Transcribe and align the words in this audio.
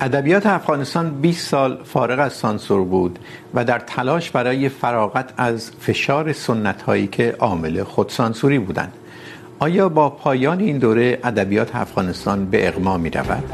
ادبیات 0.00 0.46
افغانستان 0.46 1.10
20 1.10 1.48
سال 1.48 1.78
فارغ 1.84 2.18
از 2.18 2.32
سانسور 2.32 2.84
بود 2.84 3.18
و 3.54 3.64
در 3.64 3.78
تلاش 3.78 4.30
برای 4.30 4.68
فراغت 4.68 5.32
از 5.36 5.70
فشار 5.80 6.32
سنت 6.32 6.82
هایی 6.82 7.06
که 7.06 7.36
عامل 7.38 7.82
خودسانسوری 7.82 8.58
بودند. 8.58 8.92
آیا 9.58 9.88
با 9.88 10.10
پایان 10.10 10.60
این 10.60 10.78
دوره 10.78 11.18
ادبیات 11.24 11.76
افغانستان 11.76 12.46
به 12.46 12.68
اغما 12.68 12.96
می 12.96 13.10
رود؟ 13.10 13.44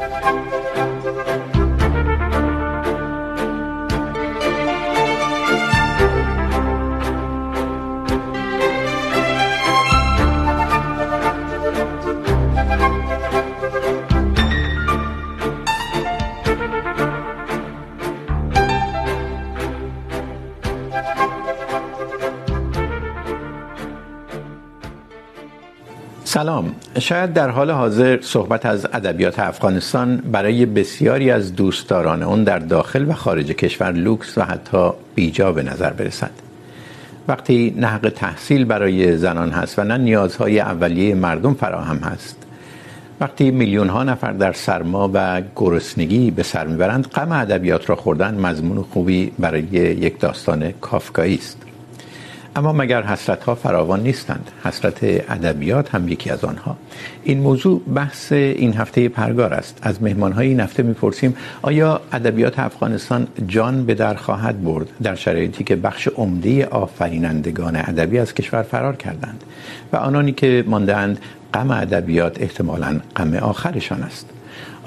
سلام. 26.33 26.75
شاید 26.99 27.33
در 27.33 27.49
حال 27.49 27.71
حاضر 27.71 28.21
صحبت 28.21 28.65
از 28.65 28.87
ادبیات 28.93 29.39
افغانستان 29.39 30.17
برای 30.17 30.65
بسیاری 30.65 31.31
از 31.31 31.55
دوستداران 31.55 32.23
اون 32.23 32.43
در 32.43 32.59
داخل 32.59 33.09
و 33.09 33.13
خارج 33.13 33.51
کشور 33.51 33.91
لوکس 33.91 34.37
و 34.37 34.41
حتی 34.41 34.89
بیجا 35.15 35.51
به 35.51 35.63
نظر 35.63 35.89
برسد. 35.89 36.31
وقتی 37.27 37.73
نه 37.77 37.87
حق 37.87 38.09
تحصیل 38.15 38.65
برای 38.65 39.17
زنان 39.17 39.51
هست 39.51 39.79
و 39.79 39.83
نه 39.83 39.97
نیازهای 39.97 40.59
اولیه 40.59 41.15
مردم 41.15 41.53
فراهم 41.53 41.97
هست، 41.97 42.37
وقتی 43.19 43.51
میلیون 43.51 43.89
ها 43.89 44.03
نفر 44.03 44.31
در 44.31 44.53
سرما 44.53 45.11
و 45.13 45.41
گرسنگی 45.55 46.31
به 46.31 46.43
سر 46.43 46.67
میبرند، 46.67 47.07
غم 47.07 47.31
ادبیات 47.31 47.89
را 47.89 47.95
خوردن 47.95 48.33
مضمون 48.33 48.83
خوبی 48.83 49.31
برای 49.39 49.61
یک 49.61 50.19
داستان 50.19 50.71
کافکایی 50.71 51.35
است. 51.35 51.57
اما 52.55 52.73
مگر 52.73 53.03
حسرت 53.03 53.43
ها 53.43 53.55
فراوان 53.55 54.03
نیستند. 54.03 54.51
حسرت 54.63 55.03
ادبیات 55.03 55.95
هم 55.95 56.07
یکی 56.07 56.29
از 56.29 56.43
آنها. 56.43 56.77
این 57.23 57.39
موضوع 57.39 57.81
بحث 57.95 58.31
این 58.31 58.73
هفته 58.73 59.09
پرگار 59.09 59.53
است. 59.53 59.79
از 59.81 60.03
مهمان 60.03 60.31
های 60.31 60.47
این 60.47 60.59
هفته 60.59 60.83
میپرسیم، 60.83 61.35
آیا 61.61 62.01
ادبیات 62.11 62.59
افغانستان 62.59 63.27
جان 63.47 63.85
به 63.85 63.93
در 63.93 64.13
خواهد 64.13 64.63
برد؟ 64.63 64.87
در 65.03 65.15
شرایطی 65.15 65.63
که 65.63 65.75
بخش 65.75 66.07
عمده 66.07 66.65
آفرینندگان 66.65 67.75
ادبی 67.75 68.19
از 68.19 68.33
کشور 68.33 68.61
فرار 68.61 68.95
کردند 68.95 69.43
و 69.93 69.97
آنانی 69.97 70.31
که 70.31 70.63
ماندهاند 70.67 71.19
غم 71.53 71.71
ادبیات 71.71 72.41
احتمالاً 72.41 72.99
غم 73.15 73.33
آخرشان 73.33 74.03
است. 74.03 74.29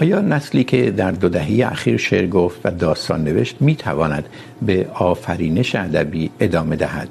آیا 0.00 0.20
نسلی 0.20 0.64
که 0.64 0.90
در 0.90 1.10
دو 1.10 1.28
دهه 1.28 1.72
اخیر 1.72 1.96
شعر 1.96 2.26
گفت 2.26 2.60
و 2.64 2.70
داستان 2.70 3.24
نوشت 3.24 3.56
میتواند 3.60 4.28
به 4.62 4.86
آفرینش 4.94 5.74
ادبی 5.74 6.30
ادامه 6.40 6.76
دهد؟ 6.76 7.08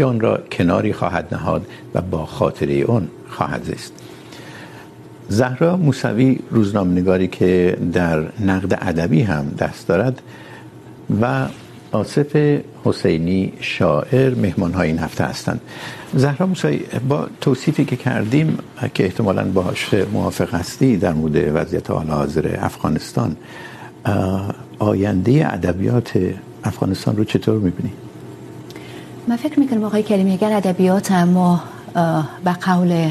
یا 0.00 0.06
اون 0.08 0.20
را 0.20 0.38
کناری 0.52 0.92
خواهد 0.92 1.34
نهاد 1.34 1.66
و 1.94 2.00
با 2.00 2.26
خاطره 2.26 2.74
اون 2.74 3.08
خواهد 3.28 3.64
زیست 3.64 3.92
زهرا 5.28 5.76
موسوی 5.76 6.38
روزنامه‌نگاری 6.50 7.28
که 7.28 7.76
در 7.92 8.24
نقد 8.40 8.78
ادبی 8.80 9.22
هم 9.22 9.48
دست 9.58 9.88
دارد 9.88 10.22
و 11.22 11.46
آصف 11.92 12.60
حسینی 12.84 13.52
شاعر 13.60 14.34
مهمان 14.34 14.72
های 14.72 14.88
این 14.88 14.98
هفته 14.98 15.24
هستند 15.24 15.60
زهرا 16.14 16.46
موسوی، 16.46 16.80
با 17.08 17.26
توصیفی 17.40 17.84
که 17.84 17.96
کردیم 17.96 18.58
که 18.94 19.04
احتمالاً 19.04 19.44
باهاش 19.44 19.94
موافق 20.12 20.54
هستی 20.54 20.96
در 20.96 21.12
مورد 21.12 21.36
وضعیت 21.54 21.90
حال 21.90 22.06
حاضر 22.06 22.56
افغانستان، 22.60 23.36
آینده 24.78 25.54
ادبیات 25.54 26.18
افغانستان 26.64 27.16
رو 27.16 27.24
چطور 27.24 27.58
می‌بینی؟ 27.58 27.92
من 29.28 29.36
فکر 29.36 29.60
میکنم 29.60 29.84
آقای 29.84 30.02
کریمی، 30.02 30.32
اگر 30.32 30.52
ادبیات 30.52 31.12
ما 31.12 31.62
به 32.44 32.52
قول 32.52 33.10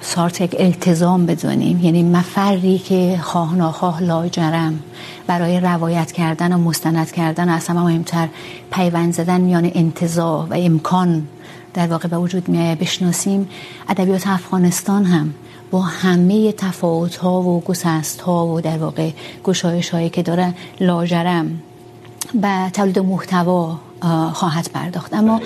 سارتک 0.00 0.56
التزام 0.58 1.26
بدونیم 1.26 1.80
یعنی 1.80 2.02
مفری 2.02 2.78
که 2.78 3.18
خواه 3.22 3.56
ناخواه 3.56 4.02
لاجرم 4.02 4.82
برای 5.26 5.60
روایت 5.60 6.12
کردن 6.12 6.52
و 6.52 6.58
مستند 6.58 7.12
کردن 7.12 7.48
و 7.48 7.52
اصلا 7.52 7.82
مهمتر 7.82 8.28
پیوند 8.72 9.12
زدن 9.12 9.40
میان 9.40 9.70
انتظار 9.74 10.46
و 10.50 10.54
امکان 10.54 11.28
در 11.74 11.86
واقع 11.86 12.08
به 12.08 12.18
وجود 12.18 12.48
میایه 12.48 12.74
بشناسیم، 12.74 13.48
ادبیات 13.88 14.26
افغانستان 14.26 15.04
هم 15.04 15.34
با 15.70 15.80
همه 15.80 16.52
تفاوت 16.52 17.16
ها 17.16 17.42
و 17.42 17.60
گسست 17.60 18.20
ها 18.20 18.46
و 18.46 18.60
در 18.60 18.78
واقع 18.78 19.10
گشایش 19.44 19.90
هایی 19.90 20.10
که 20.10 20.22
داره 20.22 20.54
لاجرم. 20.80 21.62
به 22.34 22.70
تولید 22.72 22.98
محتوا 22.98 23.78
خواهد 24.32 24.70
پرداخت. 24.74 25.14
اما 25.14 25.40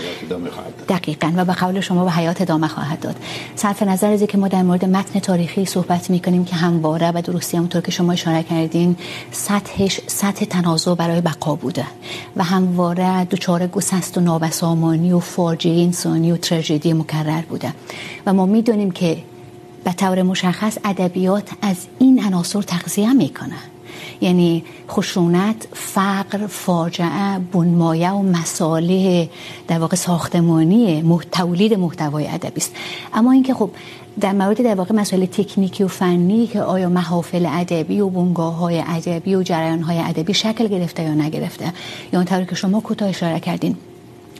دقیقا 0.88 1.32
و 1.36 1.44
به 1.44 1.52
قول 1.52 1.80
شما 1.80 2.04
به 2.04 2.10
حیات 2.10 2.40
ادامه 2.40 2.68
خواهد 2.68 3.00
داد. 3.00 3.16
صرف 3.56 3.82
نظر 3.82 4.10
از 4.12 4.22
که 4.22 4.38
ما 4.38 4.48
در 4.48 4.62
مورد 4.62 4.84
متن 4.84 5.20
تاریخی 5.20 5.64
صحبت 5.64 6.10
میکنیم 6.10 6.44
که 6.44 6.56
همواره 6.56 7.10
و 7.14 7.22
درستی 7.22 7.56
همونطور 7.56 7.82
که 7.82 7.90
شما 7.90 8.12
اشاره 8.12 8.42
کردین 8.42 8.96
سطحش 9.30 10.00
سطح 10.06 10.44
تنازع 10.44 10.94
برای 10.94 11.20
بقا 11.20 11.54
بوده 11.54 11.86
و 12.36 12.44
همواره 12.44 13.24
دوچار 13.24 13.66
گسست 13.66 14.18
و 14.18 14.20
نابسامانی 14.20 15.12
و 15.12 15.18
فاجعه 15.18 15.82
انسانی 15.82 16.32
و 16.32 16.36
تراژدی 16.36 16.92
مکرر 16.92 17.42
بوده. 17.42 17.72
و 18.26 18.32
ما 18.32 18.46
میدونیم 18.46 18.90
که 18.90 19.16
به 19.84 19.92
طور 19.92 20.22
مشخص 20.22 20.78
ادبیات 20.84 21.48
از 21.62 21.76
این 21.98 22.24
عناصر 22.24 22.62
تغذیه 22.62 23.12
میکنه. 23.12 23.73
یعنی 24.24 24.64
خشونت، 24.90 25.68
فقر، 25.72 26.46
فاجعه، 26.46 27.38
بنمایه 27.52 28.10
و 28.10 28.22
مساله 28.22 29.28
در 29.68 29.78
واقع 29.78 29.96
ساختمانی 29.96 31.02
تولید 31.32 31.74
محتوای 31.74 32.26
ادبی 32.26 32.60
است. 32.60 32.72
اما 33.14 33.32
اینکه 33.32 33.54
خب 33.54 33.70
در 34.20 34.32
مورد 34.32 34.62
در 34.62 34.74
واقع 34.74 34.94
مسائل 34.94 35.26
تکنیکی 35.26 35.84
و 35.84 35.88
فنی 35.88 36.46
که 36.46 36.60
آیا 36.62 36.88
محافل 36.88 37.46
ادبی 37.50 38.00
و 38.00 38.08
بنگاه 38.08 38.56
های 38.56 38.82
ادبی 38.86 39.34
و 39.34 39.42
جریان 39.42 39.82
های 39.82 39.98
ادبی 39.98 40.34
شکل 40.34 40.68
گرفته 40.68 41.02
یا 41.02 41.14
نگرفته، 41.14 41.72
یا 42.12 42.18
اونطور 42.18 42.44
که 42.44 42.54
شما 42.54 42.80
کوتاه 42.80 43.08
اشاره 43.08 43.40
کردین 43.40 43.76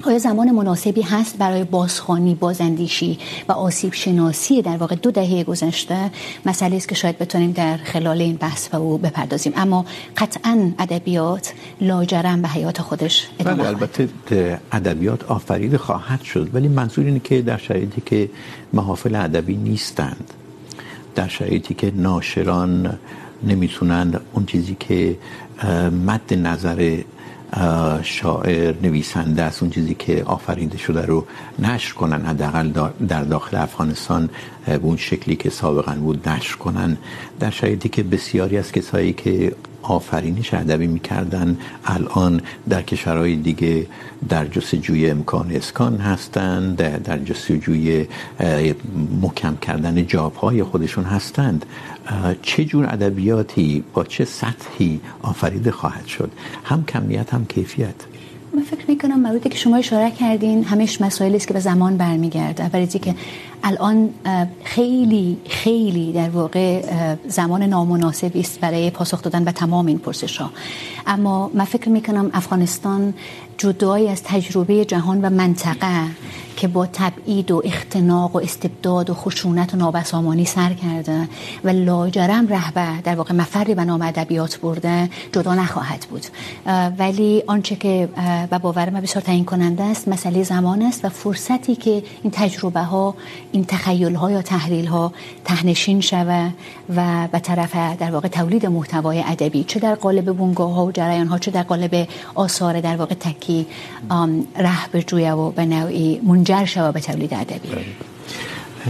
آیا 0.03 0.19
زمان 0.19 0.51
مناسبی 0.51 1.03
هست 1.03 1.39
برای 1.39 1.65
بازخوانی 1.65 2.35
بازاندیشی 2.35 3.19
و 3.49 3.53
آسیب 3.53 3.93
شناسی 3.93 4.63
در 4.63 4.77
واقع 4.77 4.95
دو 4.95 5.11
دهه 5.11 5.45
گذشته؟ 5.45 6.11
مسئله 6.47 6.77
است 6.77 6.89
که 6.89 6.95
شاید 6.95 7.19
بتونیم 7.19 7.53
در 7.53 7.77
خلال 7.77 8.21
این 8.21 8.37
بحث 8.37 8.69
به 8.69 8.77
او 8.77 8.99
بپردازیم. 8.99 9.53
اما 9.57 9.85
قطعا 10.17 10.73
ادبیات 10.79 11.53
لاجرم 11.81 12.43
به 12.43 12.49
حیات 12.49 12.81
خودش 12.81 13.29
ادامه 13.39 13.57
بله 13.57 13.69
البته 13.69 14.09
ادبیات 14.73 15.25
آفرید 15.25 15.77
خواهد 15.77 16.23
شد 16.23 16.51
ولی 16.55 16.69
منظور 16.69 17.05
اینه 17.05 17.21
که 17.21 17.43
در 17.43 17.57
شرایطی 17.57 18.03
که 18.07 18.31
محافل 18.73 19.15
ادبی 19.15 19.57
نیستند 19.57 20.35
در 21.15 21.29
شرایطی 21.29 21.75
که 21.75 21.93
ناشران 21.95 22.99
نمیتونند 23.43 24.21
اون 24.33 24.47
چیزی 24.47 24.77
که 24.81 25.17
مد 26.07 26.35
نظر 26.35 27.03
شاعر، 28.03 28.75
نویسنده 28.83 29.43
است، 29.43 29.63
اون 29.63 29.71
چیزی 29.71 29.95
که 29.95 30.25
آفریده 30.25 30.79
شده 30.79 31.07
رو 31.07 31.27
نشر 31.59 31.95
کنن، 31.95 32.25
حداقل 32.27 32.71
در 33.09 33.23
داخل 33.25 33.57
افغانستان 33.57 34.31
به 34.67 34.75
اون 34.83 34.97
شکلی 34.97 35.37
که 35.37 35.51
سابقا 35.51 35.93
بود 35.93 36.29
نشر 36.29 36.57
کنن. 36.57 36.97
در 37.41 37.51
شرایطی 37.51 37.89
که 37.89 38.03
بسیاری 38.03 38.59
از 38.59 38.73
کسایی 38.73 39.13
که 39.13 39.53
آفرینش 39.85 40.55
ادبی 40.55 40.87
میکردن. 40.87 41.59
الان 41.85 42.41
در 42.69 42.83
کشورهای 42.83 43.37
دیگه 43.37 43.87
در 44.29 44.45
جستجوی 44.47 45.11
امکان 45.11 45.53
اسکان 45.53 45.99
هستند 45.99 46.77
در 46.77 47.19
جستجوی 47.19 48.07
محکم 49.23 49.57
کردن 49.57 50.07
جابهای 50.07 50.63
خودشون 50.63 51.05
هستند. 51.05 51.67
چه 52.43 52.65
جور 52.65 52.87
ادبیاتی 52.87 53.85
با 53.95 54.05
چه 54.05 54.25
سطحی 54.25 55.01
آفریده 55.23 55.71
خواهد 55.71 56.07
شد؟ 56.07 56.31
هم 56.65 56.85
کمیت، 56.85 57.35
هم 57.35 57.45
کیفیت. 57.45 58.14
من 58.55 58.63
فکر 58.63 58.85
میکنم 58.89 59.21
موردی 59.21 59.49
که 59.49 59.59
شما 59.59 59.77
اشاره 59.77 60.11
کردین 60.11 60.65
همش 60.65 61.01
مسائلی 61.01 61.37
است 61.37 61.49
که 61.49 61.55
به 61.55 61.61
زمان 61.61 61.97
برمیگرده. 61.97 62.63
اولی 62.63 62.87
که 62.87 63.15
الان 63.63 64.11
خیلی 64.65 65.39
خیلی 65.49 66.13
در 66.13 66.29
واقع 66.29 66.83
زمان 67.29 67.63
نامناسبی 67.63 68.41
است 68.41 68.61
برای 68.61 68.91
پاسخ 68.91 69.23
دادن 69.23 69.45
به 69.45 69.53
تمام 69.53 69.87
این 69.87 69.99
پرسش 69.99 70.37
ها 70.37 70.51
اما 71.07 71.51
من 71.55 71.65
فکر 71.65 71.89
میکنم 71.89 72.31
افغانستان 72.35 73.15
جدای 73.59 74.09
از 74.09 74.23
تجربه 74.23 74.85
جهان 74.85 75.21
و 75.25 75.31
منطقه 75.31 76.07
که 76.65 76.69
با 76.69 76.87
تبعید 76.87 77.51
و 77.51 77.63
اختناق 77.65 78.37
و 78.37 78.39
استبداد 78.39 79.11
و 79.11 79.15
خشونت 79.15 79.75
و 79.75 79.77
نابسامانی 79.77 80.45
سر 80.45 80.73
کرده 80.73 81.29
و 81.65 81.69
لاجرم 81.69 82.49
رهبر، 82.49 83.01
در 83.01 83.15
واقع 83.15 83.35
مفری 83.35 83.75
به 83.75 83.85
نام 83.85 84.03
ادبیات 84.03 84.61
برده، 84.61 85.11
جدا 85.33 85.55
نخواهد 85.55 86.07
بود. 86.11 86.27
ولی 86.99 87.43
آنچه 87.47 87.77
که 87.77 88.09
به 88.51 88.59
باور 88.59 88.91
من 88.91 89.01
بسیار 89.01 89.25
تعیین 89.25 89.45
کننده 89.45 89.83
است، 89.83 90.09
مسئله 90.09 90.43
زمان 90.43 90.83
است 90.83 91.05
و 91.05 91.09
فرصتی 91.09 91.77
که 91.77 92.03
این 92.23 92.33
تجربه 92.33 92.81
ها 92.81 93.15
این 93.53 93.65
تخیل 93.65 94.15
ها 94.15 94.31
یا 94.31 94.43
تحلیل 94.43 94.87
ها 94.87 95.13
تهنشین 95.45 96.01
شوه 96.01 96.51
و 96.97 97.29
به 97.33 97.39
طرف 97.39 97.77
در 97.99 98.11
واقع 98.11 98.29
تولید 98.29 98.67
محتوای 98.67 99.25
ادبی، 99.27 99.65
چه 99.65 99.81
در 99.81 99.95
قالب 99.95 100.37
بونگاه 100.37 100.75
ها 100.75 100.87
و 100.87 100.93
جریان 100.93 101.27
ها 101.27 101.39
چه 101.39 101.51
در 101.51 101.63
قالب 101.63 102.09
آثار 102.35 102.81
در 102.81 102.97
واقع 102.97 103.15
تکی 103.15 103.67
ره 104.57 104.89
به 104.93 105.03
جویه 105.03 105.33
و 105.33 105.51
به 105.51 105.65
نوعی 105.65 106.21
منجر 106.25 106.54
شوه 106.63 106.93
به 106.93 107.01
تولید 107.01 107.35
ادبی 107.35 107.69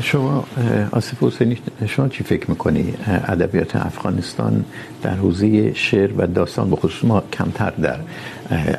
شما 0.02 0.44
آصف 0.93 1.22
حسینی 1.22 1.58
شما 1.88 2.08
چی 2.08 2.25
فکر 2.25 2.50
میکنی؟ 2.50 2.94
ادبیات 3.06 3.76
افغانستان 3.76 4.64
در 5.02 5.14
حوزه 5.14 5.75
شعر 5.75 6.11
و 6.16 6.26
داستان 6.26 6.70
به 6.70 6.76
خصوص 6.76 7.05
ما 7.05 7.22
کمتر 7.32 7.70
در 7.70 7.99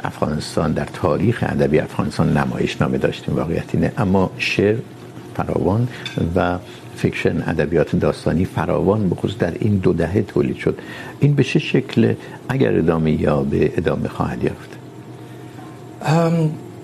افغانستان 0.03 0.73
در 0.73 0.85
تاریخ 0.85 1.43
ادبی 1.47 1.79
افغانستان 1.79 2.37
نمایش 2.37 2.81
نامه 2.81 2.97
داشتیم 2.97 3.35
واقعیت 3.35 3.75
اینه. 3.75 3.91
اما 3.97 4.31
شعر 4.37 4.75
فراوان 5.35 5.87
و 6.35 6.57
فیکشن 6.95 7.43
ادبیات 7.47 7.95
داستانی 7.95 8.45
فراوان 8.45 9.09
به 9.09 9.15
خصوص 9.15 9.37
در 9.37 9.53
این 9.59 9.77
دو 9.77 9.93
دهه 9.93 10.21
تولید 10.21 10.57
شد. 10.57 10.79
این 11.19 11.35
به 11.35 11.43
چه 11.43 11.59
شکل؟ 11.59 12.13
اگر 12.49 12.77
ادامه 12.77 13.11
یابه 13.21 13.73
ادامه 13.77 14.07
خواهد 14.07 14.43
یافت. 14.43 14.69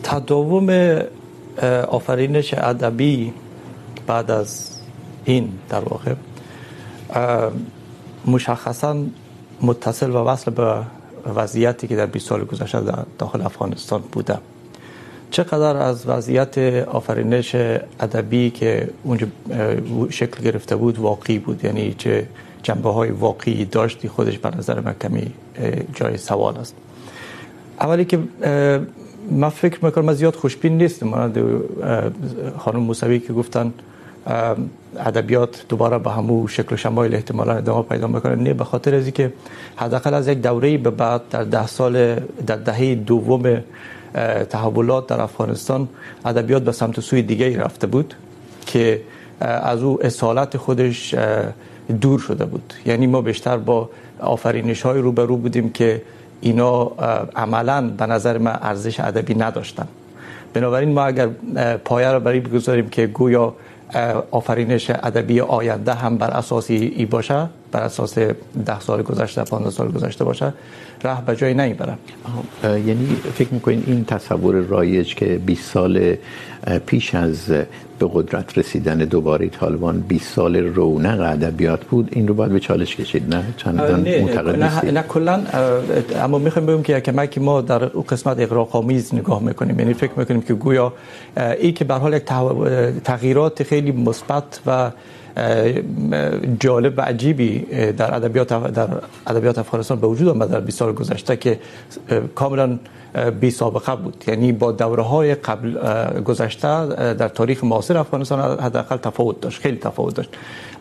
تداوم 0.03 0.67
آفرینش 1.87 2.53
ادبی 2.53 3.33
بعد 4.07 4.31
از 4.31 4.69
این 5.25 5.49
در 5.69 5.79
واقع. 5.79 6.13
Uh, 7.09 7.15
مشخصا 8.25 8.95
متصل 9.61 10.09
و 10.09 10.17
وصل 10.17 10.51
به 10.51 10.75
وضعیتی 11.35 11.87
که 11.87 11.95
در 11.95 12.05
20 12.05 12.27
سال 12.27 12.43
گذشته 12.43 12.81
در 12.81 13.05
داخل 13.19 13.41
افغانستان 13.41 14.01
بوده. 14.11 14.37
چقدر 15.31 15.77
از 15.77 16.07
وضعیت 16.07 16.57
آفرینش 16.87 17.55
ادبی 17.99 18.49
که 18.49 18.89
اونجا 19.03 19.27
شکل 20.09 20.43
گرفته 20.43 20.75
بود 20.75 20.99
واقعی 20.99 21.39
بود؟ 21.39 21.65
یعنی 21.65 21.95
چه 21.97 22.27
جنبه 22.63 22.89
های 22.89 23.09
واقعی 23.09 23.65
داشتی؟ 23.65 24.07
خودش 24.07 24.37
بر 24.37 24.57
نظر 24.57 24.79
من 24.79 24.95
کمی 25.01 25.31
جای 25.95 26.17
سوال 26.17 26.57
است. 26.57 26.75
اولی 27.81 28.05
که 28.05 28.19
من 29.29 29.49
فکر 29.49 29.85
میکنم 29.85 30.05
من 30.05 30.13
زیاد 30.13 30.35
خوشبین 30.35 30.77
نیستم. 30.77 31.07
مانند 31.07 31.37
خانم 32.57 32.79
موسوی 32.79 33.19
که 33.19 33.33
گفتن 33.33 33.73
ادبیات 34.97 35.65
دوباره 35.69 35.97
به 35.97 36.11
همو 36.11 36.47
شکل 36.47 36.73
و 36.73 36.77
شمایل 36.77 37.15
احتمالا 37.15 37.53
ادامه 37.53 37.83
پیدا 37.83 38.07
میکنه. 38.07 38.35
نه، 38.35 38.53
به 38.53 38.63
خاطر 38.63 38.95
از 38.95 39.03
اینکه 39.03 39.33
حداقل 39.75 40.13
از 40.13 40.27
یک 40.27 40.41
دوره 40.41 40.77
به 40.77 40.89
بعد 40.89 41.21
در 41.29 41.43
ده 41.43 41.67
سال، 41.67 42.19
در 42.47 42.55
دهه 42.55 42.95
دوم 42.95 43.63
تحولات 44.49 45.07
در 45.07 45.21
افغانستان 45.21 45.87
ادبیات 46.25 46.63
به 46.63 46.71
سمت 46.71 46.99
سوی 46.99 47.21
دیگه 47.21 47.57
رفته 47.57 47.87
بود 47.87 48.13
که 48.65 49.01
از 49.39 49.83
او 49.83 50.05
اصالت 50.05 50.57
خودش 50.57 51.15
دور 52.01 52.19
شده 52.19 52.45
بود. 52.45 52.73
یعنی 52.85 53.07
ما 53.07 53.21
بیشتر 53.21 53.57
با 53.57 53.89
آفرینش 54.19 54.81
های 54.81 55.01
رو 55.01 55.11
به 55.11 55.25
رو 55.25 55.37
بودیم 55.37 55.69
که 55.69 56.01
اینا 56.41 56.91
عملا 57.35 57.81
به 57.97 58.05
نظر 58.05 58.37
من 58.37 58.59
ارزش 58.61 58.99
ادبی 58.99 59.35
نداشتن. 59.35 59.87
بنابراین 60.53 60.93
ما 60.93 61.03
اگر 61.05 61.27
پایه 61.77 62.11
را 62.11 62.19
برای 62.19 62.39
بگذاریم 62.39 62.89
که 62.89 63.07
گویا 63.07 63.53
آفرینش 64.31 64.89
ادبی 64.89 65.41
آینده 65.41 65.93
هم 65.93 66.17
بر 66.17 66.31
اساس 66.31 66.69
ای 66.69 67.05
باشه 67.05 67.47
بر 67.71 67.83
اساس 67.83 68.17
ده 68.65 68.79
سال 68.79 69.01
گذشته 69.01 69.43
15 69.43 69.69
سال 69.69 69.91
گذشته 69.91 70.23
باشه 70.23 70.53
راه 71.03 71.25
به 71.25 71.35
جای 71.35 71.53
نمیبره 71.53 71.93
یعنی 72.63 73.15
فکر 73.33 73.53
میکنین 73.53 73.83
این 73.87 74.05
تصور 74.05 74.55
رایج 74.55 75.15
که 75.15 75.25
20 75.45 75.71
سال 75.71 76.15
پیش 76.85 77.15
از 77.15 77.51
به 77.99 78.09
قدرت 78.13 78.57
رسیدن 78.57 78.97
دوباره 78.97 79.49
طالبان 79.49 79.99
20 79.99 80.33
سال 80.33 80.55
رونق 80.55 81.21
ادبیات 81.21 81.85
بود 81.85 82.09
این 82.11 82.27
رو 82.27 82.33
باید 82.33 82.51
به 82.51 82.59
چالش 82.59 82.95
کشید 82.95 83.35
نه؟ 83.35 83.43
چندان 83.57 83.99
معتقد 83.99 84.63
نیستید؟ 84.63 84.85
نه 84.85 84.91
نه 84.91 85.03
کلا 85.07 85.43
اما 86.23 86.37
میخوایم 86.37 86.65
بگیم 86.65 86.83
که 86.83 86.99
کمک 86.99 87.37
ما 87.37 87.61
در 87.61 87.83
اون 87.83 88.03
قسمت 88.09 88.39
اغراق‌آمیز 88.39 89.15
نگاه 89.15 89.43
میکنیم 89.43 89.79
یعنی 89.79 89.93
فکر 89.93 90.11
میکنیم 90.17 90.41
که 90.41 90.53
گویا 90.53 90.93
این 91.59 91.73
که 91.73 91.85
به 91.85 91.93
حال 91.93 92.13
یک 92.13 92.23
تغییرات 93.03 93.63
خیلی 93.63 93.91
مثبت 93.91 94.59
و 94.65 94.91
جالب 96.59 96.93
و 96.97 97.01
عجیبی 97.01 97.59
در 97.97 98.15
ادبیات 98.15 98.73
در 98.73 98.87
ادبیات 99.27 99.59
افغانستان 99.59 99.99
به 99.99 100.07
وجود 100.07 100.27
آمد 100.27 100.51
در 100.51 100.59
20 100.59 100.79
سال 100.79 100.93
گذشته 100.93 101.37
که 101.37 101.59
کاملا 102.35 102.79
بی 103.39 103.51
سابقه 103.51 103.95
بود. 103.95 104.23
یعنی 104.27 104.51
با 104.51 104.71
دوره 104.71 105.03
های 105.03 105.35
قبل 105.35 105.73
گذشته 106.21 107.13
در 107.13 107.27
تاریخ 107.27 107.63
معاصر 107.63 107.97
افغانستان 107.97 108.59
حداقل 108.59 108.97
تفاوت 108.97 109.41
داشت، 109.41 109.61
خیلی 109.61 109.77
تفاوت 109.77 110.15
داشت. 110.15 110.29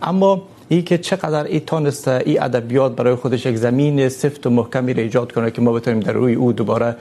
اما 0.03 0.43
این 0.69 0.85
که 0.85 0.99
چقدر 0.99 1.45
ای 1.45 1.61
تانست، 1.61 2.09
ای 2.09 2.39
ادبیات 2.39 2.97
برای 2.97 3.15
خودش 3.15 3.47
یک 3.47 3.57
زمین 3.57 4.09
سفت 4.09 4.47
و 4.47 4.51
محکمی 4.51 4.95
را 4.95 5.03
ایجاد 5.03 5.33
کنه 5.33 5.51
که 5.51 5.63
ما 5.63 5.73
بتونیم 5.73 6.01
در 6.01 6.13
روی 6.13 6.35
او 6.35 6.53
دوباره 6.53 6.97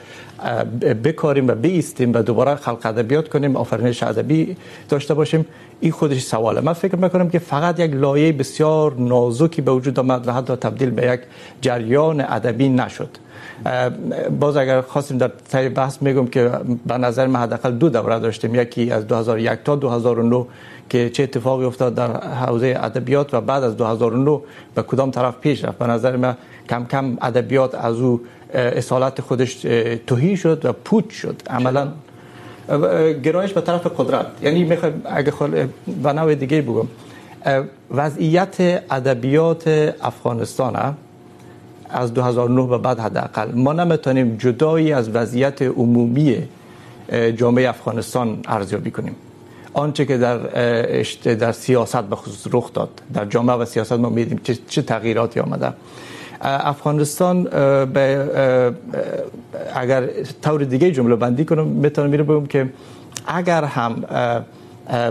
بکاریم 1.03 1.47
و 1.47 1.55
بیستیم 1.55 2.13
و 2.13 2.21
دوباره 2.21 2.55
خلق 2.55 2.85
ادبیات 2.85 3.29
کنیم، 3.29 3.55
آفرینش 3.55 4.03
ادبی 4.03 4.57
داشته 4.89 5.13
باشیم. 5.13 5.45
این 5.79 5.91
خودش 5.91 6.21
سواله. 6.21 6.61
من 6.61 6.73
فکر 6.73 6.95
میکنم 6.95 7.29
که 7.29 7.39
فقط 7.39 7.79
یک 7.79 7.93
لایه 7.93 8.31
بسیار 8.31 8.93
نازکی 8.97 9.61
به 9.61 9.71
وجود 9.71 9.99
آمد 9.99 10.27
و 10.27 10.33
حتی 10.33 10.55
تبدیل 10.55 10.89
به 10.89 11.07
یک 11.07 11.19
جریان 11.61 12.21
ادبی 12.21 12.69
نشد. 12.69 13.09
باز 14.39 14.57
اگر 14.57 14.81
خواستیم 14.81 15.17
در 15.17 15.31
تای 15.51 15.69
بحث 15.69 16.01
میگم 16.01 16.27
که 16.27 16.51
به 16.87 16.97
نظر 16.97 17.27
من 17.27 17.39
حداقل 17.39 17.71
دو 17.71 17.89
دوره 17.89 18.19
داشتیم، 18.19 18.55
یکی 18.55 18.91
از 18.91 19.07
2001 19.07 19.63
تا 19.63 19.75
2009 19.75 20.45
که 20.89 21.09
چه 21.09 21.23
اتفاقی 21.23 21.65
افتاد 21.65 21.95
در 21.95 22.23
حوزه 22.23 22.77
ادبیات 22.79 23.33
و 23.33 23.41
بعد 23.41 23.63
از 23.63 23.77
2009 23.77 24.39
به 24.75 24.81
کدام 24.81 25.11
طرف 25.11 25.35
پیش 25.41 25.65
رفت. 25.65 25.77
به 25.77 25.87
نظر 25.87 26.15
من 26.15 26.37
کم 26.69 26.85
کم 26.85 27.17
ادبیات 27.21 27.75
از 27.75 27.95
او 27.95 28.21
اصالت 28.53 29.21
خودش 29.21 29.53
توهی 30.07 30.37
شد 30.37 30.65
و 30.65 30.73
پوچ 30.73 31.09
شد. 31.09 31.41
عملا 31.49 31.87
گرایش 33.23 33.53
به 33.53 33.61
طرف 33.61 33.87
قدرت 33.97 34.25
یعنی 34.41 34.63
میخوام 34.63 35.01
اگه 35.05 35.31
خل... 35.31 35.67
به 36.03 36.13
نوع 36.13 36.35
دیگه 36.35 36.61
بگم 36.61 36.87
وضعیت 37.91 38.57
ادبیات 38.91 39.67
افغانستان 40.01 40.95
از 41.89 42.13
2009 42.13 42.67
به 42.67 42.77
بعد 42.77 42.99
حداقل 42.99 43.51
ما 43.55 43.73
نمیتونیم 43.73 44.35
جدایی 44.37 44.93
از 44.93 45.09
وضعیت 45.09 45.61
عمومی 45.61 46.37
جامعه 47.35 47.69
افغانستان 47.69 48.39
ارزیابی 48.47 48.91
کنیم 48.91 49.15
آنچه 49.73 50.05
که 50.05 50.17
در 50.17 50.37
در 51.35 51.51
سیاست 51.51 52.01
به 52.01 52.15
خصوص 52.15 52.53
رخ 52.53 52.73
داد 52.73 52.89
در 53.13 53.25
جامعه 53.25 53.55
و 53.55 53.65
سیاست 53.65 53.93
ما 53.93 54.09
میدیم 54.09 54.39
چه 54.69 54.81
تغییراتی 54.81 55.39
آمده 55.39 55.73
افغانستان 56.41 57.43
به 57.85 58.73
اگر 59.75 60.09
طور 60.41 60.63
دیگه 60.63 60.91
جمله 60.91 61.15
بندی 61.15 61.45
کنم 61.45 61.67
میتونم 61.67 62.09
میره 62.09 62.23
بگم 62.23 62.45
که 62.45 62.69
اگر 63.27 63.63
هم 63.63 64.03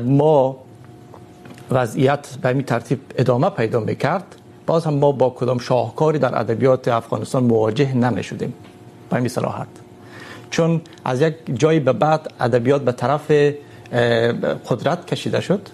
ما 0.05 0.57
وضعیت 1.71 2.29
به 2.43 2.49
این 2.49 2.63
ترتیب 2.63 3.01
ادامه 3.17 3.51
پیدا 3.51 3.81
میکرد، 3.81 4.25
باز 4.67 4.85
هم 4.85 4.95
ما 4.95 5.13
با 5.13 5.31
کدام 5.31 5.59
شاهکاری 5.59 6.19
در 6.19 6.39
ادبیات 6.39 6.89
افغانستان 6.89 7.45
مواجه 7.45 7.95
نمیشدیم. 7.95 8.55
به 9.11 9.17
این 9.17 9.29
صراحت. 9.29 9.67
چون 10.51 10.81
از 11.05 11.21
یک 11.21 11.35
جایی 11.55 11.81
به 11.81 11.93
بعد 11.93 12.33
ادبیات 12.41 12.83
به 12.83 12.93
طرف 12.93 13.31
قدرت 14.69 15.07
کشیده 15.07 15.41
شد 15.41 15.69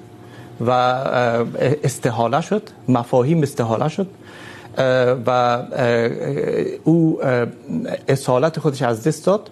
و 0.67 0.71
استحاله 1.85 2.41
شد، 2.41 2.63
مفاهیم 2.89 3.43
استحاله 3.43 3.89
شد. 3.89 4.07
و 5.27 5.59
او 6.85 7.21
اصالت 8.09 8.59
خودش 8.59 8.83
از 8.83 9.09
دست 9.09 9.27
داد. 9.27 9.51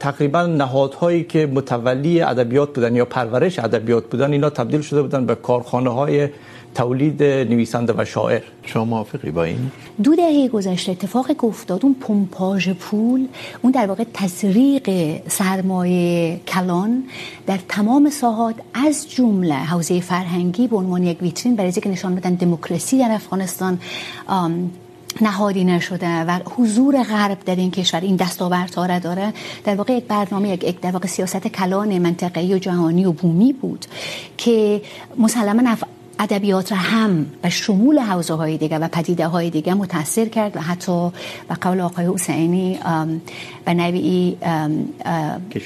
تقریباً 0.00 0.46
نهادهایی 0.46 1.24
که 1.24 1.46
متولی 1.46 2.22
ادبیات 2.22 2.68
بودن 2.74 2.96
یا 2.96 3.04
پرورش 3.04 3.58
ادبیات 3.58 4.04
بودن، 4.04 4.32
اینا 4.32 4.50
تبدیل 4.50 4.80
شده 4.80 5.02
بودن 5.02 5.26
به 5.26 5.34
کارخانه 5.34 5.90
های 5.90 6.28
تولید 6.74 7.22
نویسنده 7.22 7.94
و 7.96 8.04
شاعر. 8.04 8.42
شما 8.66 8.84
موافقی 8.84 9.30
با 9.30 9.44
این؟ 9.44 9.70
دو 10.02 10.16
دهه 10.16 10.48
گذشته 10.48 10.92
اتفاق 10.92 11.44
افتاد. 11.44 11.84
اون 11.84 11.96
پمپاژ 12.00 12.68
پول 12.68 13.28
اون 13.62 13.72
در 13.72 13.86
واقع 13.86 14.04
تسریق 14.14 14.90
سرمایه 15.28 16.40
کلان 16.48 17.04
در 17.46 17.58
تمام 17.68 18.10
ساحات 18.10 18.54
از 18.74 19.10
جمله 19.10 19.54
حوزه 19.54 20.00
فرهنگی 20.00 20.68
به 20.68 20.76
عنوان 20.76 21.02
یک 21.02 21.22
ویترین 21.22 21.56
برای 21.56 21.70
اینکه 21.70 21.88
نشان 21.88 22.14
بدن 22.14 22.34
دموکراسی 22.34 22.98
در 22.98 23.10
افغانستان 23.10 23.78
نهادی 25.20 25.64
نشده 25.64 26.24
و 26.24 26.38
حضور 26.56 27.02
غرب 27.02 27.38
در 27.44 27.56
این 27.56 27.70
کشور 27.70 28.00
این 28.00 28.16
دستاوردها 28.16 28.86
را 28.86 28.98
داره. 28.98 29.32
در 29.64 29.74
واقع 29.74 29.92
یک 29.92 30.04
برنامه 30.04 30.50
یک 30.50 30.80
در 30.80 30.90
واقع 30.90 31.06
سیاست 31.06 31.48
کلان 31.48 31.98
منطقه‌ای 31.98 32.54
و 32.54 32.58
جهانی 32.58 33.04
و 33.04 33.12
بومی 33.12 33.52
بود 33.52 33.86
که 34.36 34.82
مسلما 35.18 35.76
ادبیات 36.20 36.72
را 36.72 36.78
هم 36.78 37.26
به 37.42 37.50
شمول 37.50 37.98
حوزه 37.98 38.34
های 38.34 38.56
دیگه 38.56 38.78
و 38.78 38.88
پدیده 38.88 39.26
های 39.26 39.50
دیگه 39.50 39.74
متاثر 39.74 40.24
کرد 40.24 40.56
و 40.56 40.60
حتی 40.60 41.10
به 41.48 41.54
قول 41.54 41.80
آقای 41.80 42.06
حسینی 42.14 42.78
به 43.64 43.74
نوعی 43.74 44.36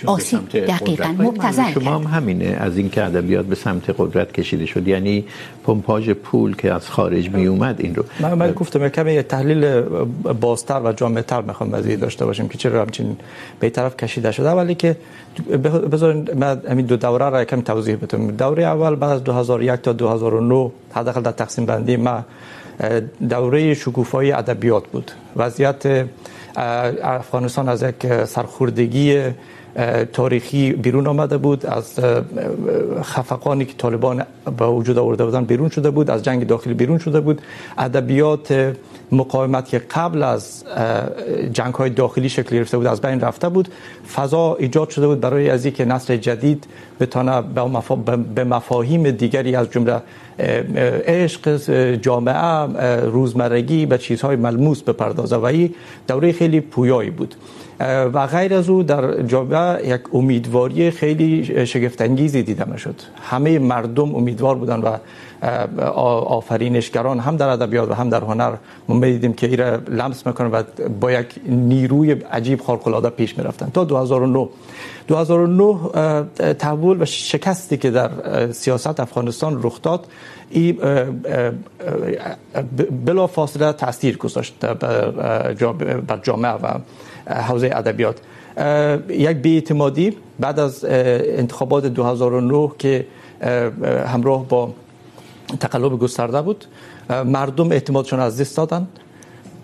آسیب 0.06 0.48
دقیقا 0.48 1.14
مبتزل 1.18 1.72
شما 1.72 1.94
هم 1.94 2.02
همینه 2.02 2.44
از 2.44 2.76
این 2.76 2.90
که 2.90 3.04
ادبیات 3.04 3.46
به 3.46 3.54
سمت 3.54 3.94
قدرت 3.98 4.32
کشیده 4.32 4.66
شد 4.66 4.88
یعنی 4.88 5.24
پمپاژ 5.64 6.10
پول 6.10 6.56
که 6.56 6.72
از 6.72 6.90
خارج 6.90 7.30
می 7.30 7.46
اومد 7.46 7.80
این 7.80 7.94
رو. 7.94 8.04
من, 8.20 8.34
من 8.34 8.52
گفتم 8.52 8.88
کمی 8.88 9.22
تحلیل 9.22 9.80
بازتر 10.40 10.80
و 10.84 10.92
جامعتر 10.92 11.40
میخوام 11.40 11.70
مزید 11.70 12.00
داشته 12.00 12.24
باشیم 12.26 12.48
که 12.48 12.58
چرا 12.58 12.82
همچین 12.82 13.16
به 13.60 13.70
طرف 13.70 13.96
کشیده 13.96 14.32
شده. 14.32 14.50
ولی 14.50 14.74
که 14.74 14.96
بذارین 15.92 16.28
من 16.36 16.62
همین 16.70 16.86
دو 16.86 16.96
دوره 16.96 17.30
را 17.30 17.44
کمی 17.44 17.62
توضیح 17.62 17.96
بدم. 17.96 18.30
دوره 18.30 18.64
اول 18.64 18.94
بعد 18.94 19.10
از 19.10 19.24
2001 19.24 19.80
تا 19.82 19.92
2009 19.92 20.43
حداقل 20.92 21.20
در 21.20 21.32
تقسیم 21.32 21.66
بندی 21.66 21.96
ما 21.96 22.24
دوره 23.28 23.74
شکوفایی 23.74 24.32
ادبیات 24.32 24.86
بود. 24.86 25.10
وضعیت 25.36 26.06
افغانستان 27.02 27.68
از 27.68 27.82
یک 27.82 28.24
سرخوردگی 28.24 29.22
تاریخی 30.12 30.72
بیرون 30.72 31.06
آمده 31.06 31.36
بود. 31.38 31.66
از 31.66 32.00
خفقانی 33.02 33.64
که 33.64 33.74
طالبان 33.78 34.22
به 34.58 34.66
وجود 34.66 34.98
آورده 34.98 35.24
بودن 35.24 35.44
بیرون 35.44 35.68
شده 35.68 35.90
بود، 35.90 36.10
از 36.10 36.22
جنگ 36.22 36.46
داخلی 36.46 36.74
بیرون 36.74 36.98
شده 36.98 37.20
بود. 37.20 37.42
ادبیات 37.78 38.76
مقاومت 39.12 39.68
که 39.68 39.78
قبل 39.78 40.22
از 40.22 40.64
جنگ 41.52 41.74
های 41.74 41.90
داخلی 41.90 42.28
شکل 42.28 42.56
گرفته 42.56 42.76
بود، 42.78 42.86
از 42.86 43.00
بین 43.00 43.20
رفته 43.20 43.48
بود. 43.48 43.68
فضا 44.14 44.56
ایجاد 44.58 44.90
شده 44.90 45.06
بود 45.06 45.20
برای 45.20 45.50
از 45.50 45.64
اینکه 45.64 45.84
نسل 45.84 46.16
جدید 46.16 46.66
بتونه 47.00 47.42
به 48.34 48.44
مفاهیم 48.44 49.10
دیگری 49.10 49.56
از 49.56 49.70
جمله 49.70 50.02
عشق 51.06 51.56
جامعه 51.96 52.66
روزمرگی 53.06 53.86
به 53.86 53.98
چیزهای 53.98 54.36
ملموس 54.36 54.82
بپردازه 54.82 55.36
و 55.36 55.44
این 55.44 55.74
دوره 56.08 56.32
خیلی 56.32 56.60
پویایی 56.60 57.10
بود. 57.10 57.34
و 58.14 58.26
غیر 58.26 58.54
از 58.54 58.68
او 58.68 58.82
در 58.82 59.22
جامعه 59.22 59.88
یک 59.88 60.00
امیدواری 60.14 60.90
خیلی 60.90 61.66
شگفت 61.66 62.02
انگیزی 62.02 62.42
دیده 62.42 62.64
میشد. 62.64 62.94
همه 63.22 63.58
مردم 63.58 64.14
امیدوار 64.14 64.54
بودن 64.54 64.80
و 64.80 64.96
آفرینشگران 66.26 67.18
هم 67.18 67.36
در 67.36 67.48
ادبیات 67.48 67.90
و 67.90 67.94
هم 67.94 68.08
در 68.08 68.20
هنر 68.20 68.52
ما 68.88 68.96
میدیدیم 68.96 69.32
که 69.32 69.46
ایره 69.46 69.80
لمس 69.88 70.26
میکنن 70.26 70.50
و 70.50 70.62
با 71.00 71.12
یک 71.12 71.26
نیروی 71.46 72.12
عجیب 72.12 72.60
خارق 72.60 72.86
العاده 72.86 73.10
پیش 73.10 73.38
میرفتن. 73.38 73.70
تا 73.74 73.84
2009 73.84 74.48
2009 75.08 76.54
تحول 76.54 77.02
و 77.02 77.04
شکستی 77.04 77.76
که 77.76 77.90
در 77.90 78.10
سیاست 78.52 79.00
افغانستان 79.00 79.60
رخ 79.62 79.82
داد 79.82 80.06
این 80.50 80.78
بلا 83.06 83.26
فاصله 83.26 83.72
تاثیر 83.72 84.16
گذاشت 84.16 84.54
بر 86.06 86.20
جامعه 86.22 86.52
و 86.52 86.78
حوزه 87.26 87.70
ادبیات. 87.74 88.16
یک 89.08 89.36
بی‌اعتمادی 89.36 90.16
بعد 90.40 90.60
از 90.60 90.84
انتخابات 90.84 91.86
2009 91.86 92.70
که 92.78 93.06
همراه 94.06 94.48
با 94.48 94.70
تقلب 95.60 95.98
گسترده 95.98 96.42
بود. 96.42 96.64
مردم 97.26 97.72
اعتمادشون 97.72 98.20
از 98.20 98.40
دست 98.40 98.56
دادن. 98.56 98.86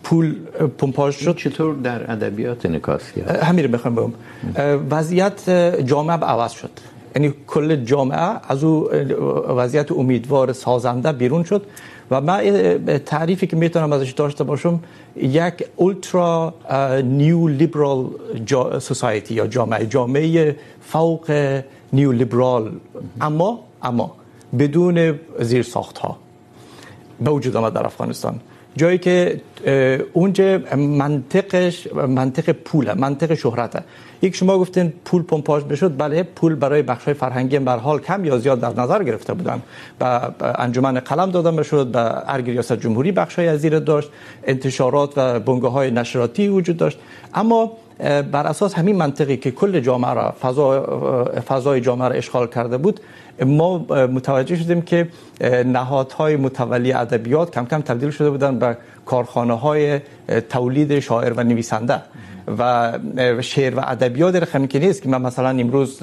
پول 0.03 0.35
پمپاژ 0.79 1.17
شد. 1.17 1.37
چطور 1.37 1.75
در 1.75 2.13
ادبیات 2.13 2.67
انعکاس 2.67 3.13
کرد 3.13 3.43
همین 3.43 3.65
رو 3.65 3.71
میخوام 3.71 3.95
بگم. 3.95 4.13
وضعیت 4.91 5.51
جامعه 5.87 6.17
عوض 6.17 6.53
شد. 6.53 6.71
یعنی 7.17 7.35
کل 7.47 7.77
جامعه 7.77 8.41
از 8.49 8.65
او 8.65 8.91
وضعیت 9.49 9.93
امیدوار 9.93 10.53
سازنده 10.53 11.13
بیرون 11.13 11.45
شد 11.45 11.63
و 12.11 12.21
من 12.21 12.99
تعریفی 13.07 13.47
که 13.47 13.57
میتونم 13.57 13.93
ازش 13.93 14.11
داشته 14.11 14.45
باشم 14.45 14.81
یک 15.17 15.55
اولترا 15.77 16.55
نیو 17.05 17.49
لیبرال 17.49 18.07
سوسایتی 18.79 19.35
یا 19.35 19.47
جامعه. 19.47 19.87
جامعه 19.87 20.57
فوق 20.81 21.31
نیو 21.93 22.13
لیبرال. 22.13 22.71
اما 23.21 23.61
اما 23.83 24.17
بدون 24.59 25.19
زیر 25.39 25.63
ساخت 25.63 25.99
ها 25.99 26.17
به 27.21 27.31
وجود 27.31 27.57
آمد 27.57 27.73
در 27.73 27.87
افغانستان. 27.87 28.41
جایی 28.77 28.99
که 28.99 29.41
اونجا 30.13 30.59
منطقش، 30.77 31.89
منطق 31.95 32.53
پوله، 32.53 32.95
منطق 32.95 33.35
شهرته. 33.35 33.83
یک 34.23 34.37
شما 34.37 34.59
گفتین 34.59 34.93
پول 35.05 35.23
پمپاژ 35.23 35.63
بشد، 35.63 35.97
بله، 35.97 36.23
پول 36.23 36.55
برای 36.55 36.83
بخشای 36.83 37.15
فرهنگی 37.15 37.59
به 37.59 37.73
حال 37.73 37.99
کم 37.99 38.25
یا 38.25 38.39
زیاد 38.39 38.61
در 38.61 38.83
نظر 38.83 39.05
گرفته 39.05 39.35
بودن 39.35 39.63
به 39.99 40.07
انجمن 40.41 41.01
قلم 41.01 41.31
داده 41.31 41.51
بشد 41.51 41.87
به 41.87 42.33
ارگ 42.33 42.51
ریاست 42.51 42.73
جمهوری 42.73 43.13
بخشای 43.13 43.49
از 43.49 43.61
زیر 43.61 43.79
داشت، 43.79 44.11
انتشارات 44.47 45.13
و 45.17 45.41
بنگاه 45.41 45.73
های 45.73 45.91
نشراتی 45.91 46.49
وجود 46.49 46.77
داشت. 46.77 46.99
اما 47.35 47.73
بر 48.33 48.47
اساس 48.47 48.75
همین 48.75 48.97
منطقی 48.97 49.37
که 49.37 49.51
کل 49.51 49.81
جامعه 49.81 50.15
را، 50.15 50.35
فضا 50.43 50.85
فضای 51.49 51.81
جامعه 51.81 52.09
را 52.09 52.15
اشغال 52.15 52.47
کرده 52.47 52.79
بود 52.79 53.01
ما 53.47 53.79
متوجه 53.89 54.57
شدیم 54.57 54.83
که 54.83 55.09
نهادهای 55.67 56.37
متولی 56.37 56.93
ادبیات 56.93 57.51
کم 57.51 57.65
کم 57.65 57.81
تبدیل 57.81 58.11
شده 58.11 58.31
بودن 58.31 58.59
به 58.59 58.77
کارخانه 59.07 59.55
های 59.55 60.01
تولید 60.49 61.01
شاعر 61.01 61.33
و 61.33 61.45
نویسنده 61.45 62.03
و 62.59 62.93
شعر 63.41 63.75
و 63.75 63.83
ادبیات 63.87 64.35
در 64.35 64.45
خمی 64.45 64.69
که 64.69 64.79
نیست 64.79 65.03
که 65.03 65.09
من 65.09 65.23
مثلا 65.23 65.49
امروز 65.49 66.01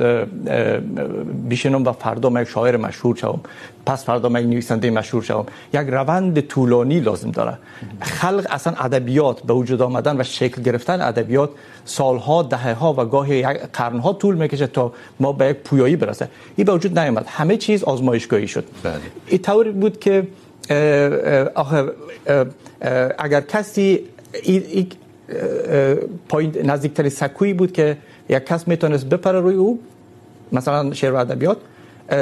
بیشنم 1.50 1.86
و 1.86 1.92
فردا 1.92 2.30
من 2.30 2.42
یک 2.42 2.48
شاعر 2.48 2.78
مشهور 2.78 3.16
شوم 3.16 3.42
پس 3.86 4.06
فردا 4.06 4.30
من 4.30 4.42
یک 4.42 4.48
نویسنده 4.48 4.90
مشهور 4.90 5.24
شوم. 5.24 5.46
یک 5.74 5.88
روند 5.88 6.40
طولانی 6.40 7.00
لازم 7.00 7.32
داره. 7.32 7.58
خلق 8.02 8.48
اصلا 8.50 8.74
ادبیات 8.80 9.42
به 9.42 9.54
وجود 9.54 9.82
آمدن 9.82 10.22
و 10.22 10.24
شکل 10.24 10.62
گرفتن 10.62 11.02
ادبیات 11.02 11.50
سالها 11.86 12.44
دهه 12.44 12.74
ها 12.74 12.94
و 12.94 13.06
گاهی 13.06 13.44
قرن 13.74 14.00
ها 14.00 14.14
طول 14.14 14.36
میکشه 14.36 14.68
تا 14.68 14.94
ما 15.20 15.32
به 15.32 15.46
یک 15.46 15.58
پویایی 15.58 15.96
برسه. 15.96 16.28
این 16.56 16.66
به 16.66 16.74
وجود 16.74 17.00
نیامد. 17.00 17.26
همه 17.28 17.58
چیز 17.58 17.84
آزمایشگاهی 17.84 18.48
شد. 18.48 18.66
این 19.28 19.42
طوری 19.42 19.72
بود 19.72 20.00
که 20.00 20.28
آخه 21.56 21.86
اگر 23.18 23.42
کسی 23.42 24.00
پوینت 26.30 26.66
نزدیکترین 26.66 27.10
سکویی 27.10 27.54
بود 27.54 27.72
که 27.72 27.98
یک 28.30 28.46
کس 28.46 28.68
میتونست 28.68 29.06
بپره 29.06 29.40
روی 29.40 29.56
او 29.56 29.80
مثلا 30.52 30.94
شعر 30.94 31.14
و 31.14 31.16
ادبیات 31.16 31.58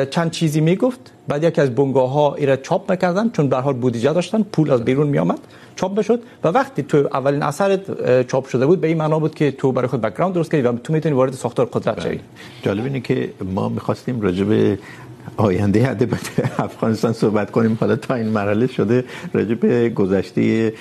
چند 0.09 0.31
چیزی 0.31 0.61
میگفت 0.61 1.11
بعد 1.27 1.43
یکی 1.43 1.61
از 1.61 1.75
بنگاه 1.75 2.09
ها 2.11 2.35
ایره 2.35 2.57
چاپ 2.57 2.91
میکردن 2.91 3.29
چون 3.29 3.49
به 3.49 3.57
حال 3.57 3.73
بودجه 3.73 4.13
داشتن 4.13 4.43
پول 4.43 4.71
از 4.71 4.85
بیرون 4.85 5.07
میآمد 5.07 5.39
چاپ 5.75 5.95
بشد 5.95 6.19
و 6.43 6.47
وقتی 6.47 6.83
تو 6.83 6.97
اولین 6.97 7.43
اثرت 7.43 8.27
چاپ 8.27 8.47
شده 8.47 8.65
بود 8.65 8.81
به 8.81 8.87
این 8.87 8.97
معنا 8.97 9.19
بود 9.19 9.35
که 9.35 9.51
تو 9.51 9.71
برای 9.71 9.87
خود 9.87 10.01
بک‌گراند 10.01 10.33
درست 10.33 10.51
کردی 10.51 10.67
و 10.67 10.71
تو 10.73 10.93
میتونی 10.93 11.15
وارد 11.15 11.33
ساختار 11.33 11.65
قدرت 11.65 12.01
شوی 12.01 12.19
جالب 12.61 12.83
اینه 12.83 12.99
که 12.99 13.29
ما 13.43 13.69
میخواستیم 13.69 14.21
راجع 14.21 14.43
به 14.43 14.77
آینده 15.37 15.89
ادبیات 15.89 16.31
افغانستان 16.69 17.13
صحبت 17.13 17.51
کنیم. 17.51 17.77
حالا 17.79 17.95
تا 17.95 18.15
این 18.15 18.27
مرحله 18.27 18.67
شده 18.67 19.05
راجع 19.33 19.53
به 19.53 19.89
گذشته 19.89 20.73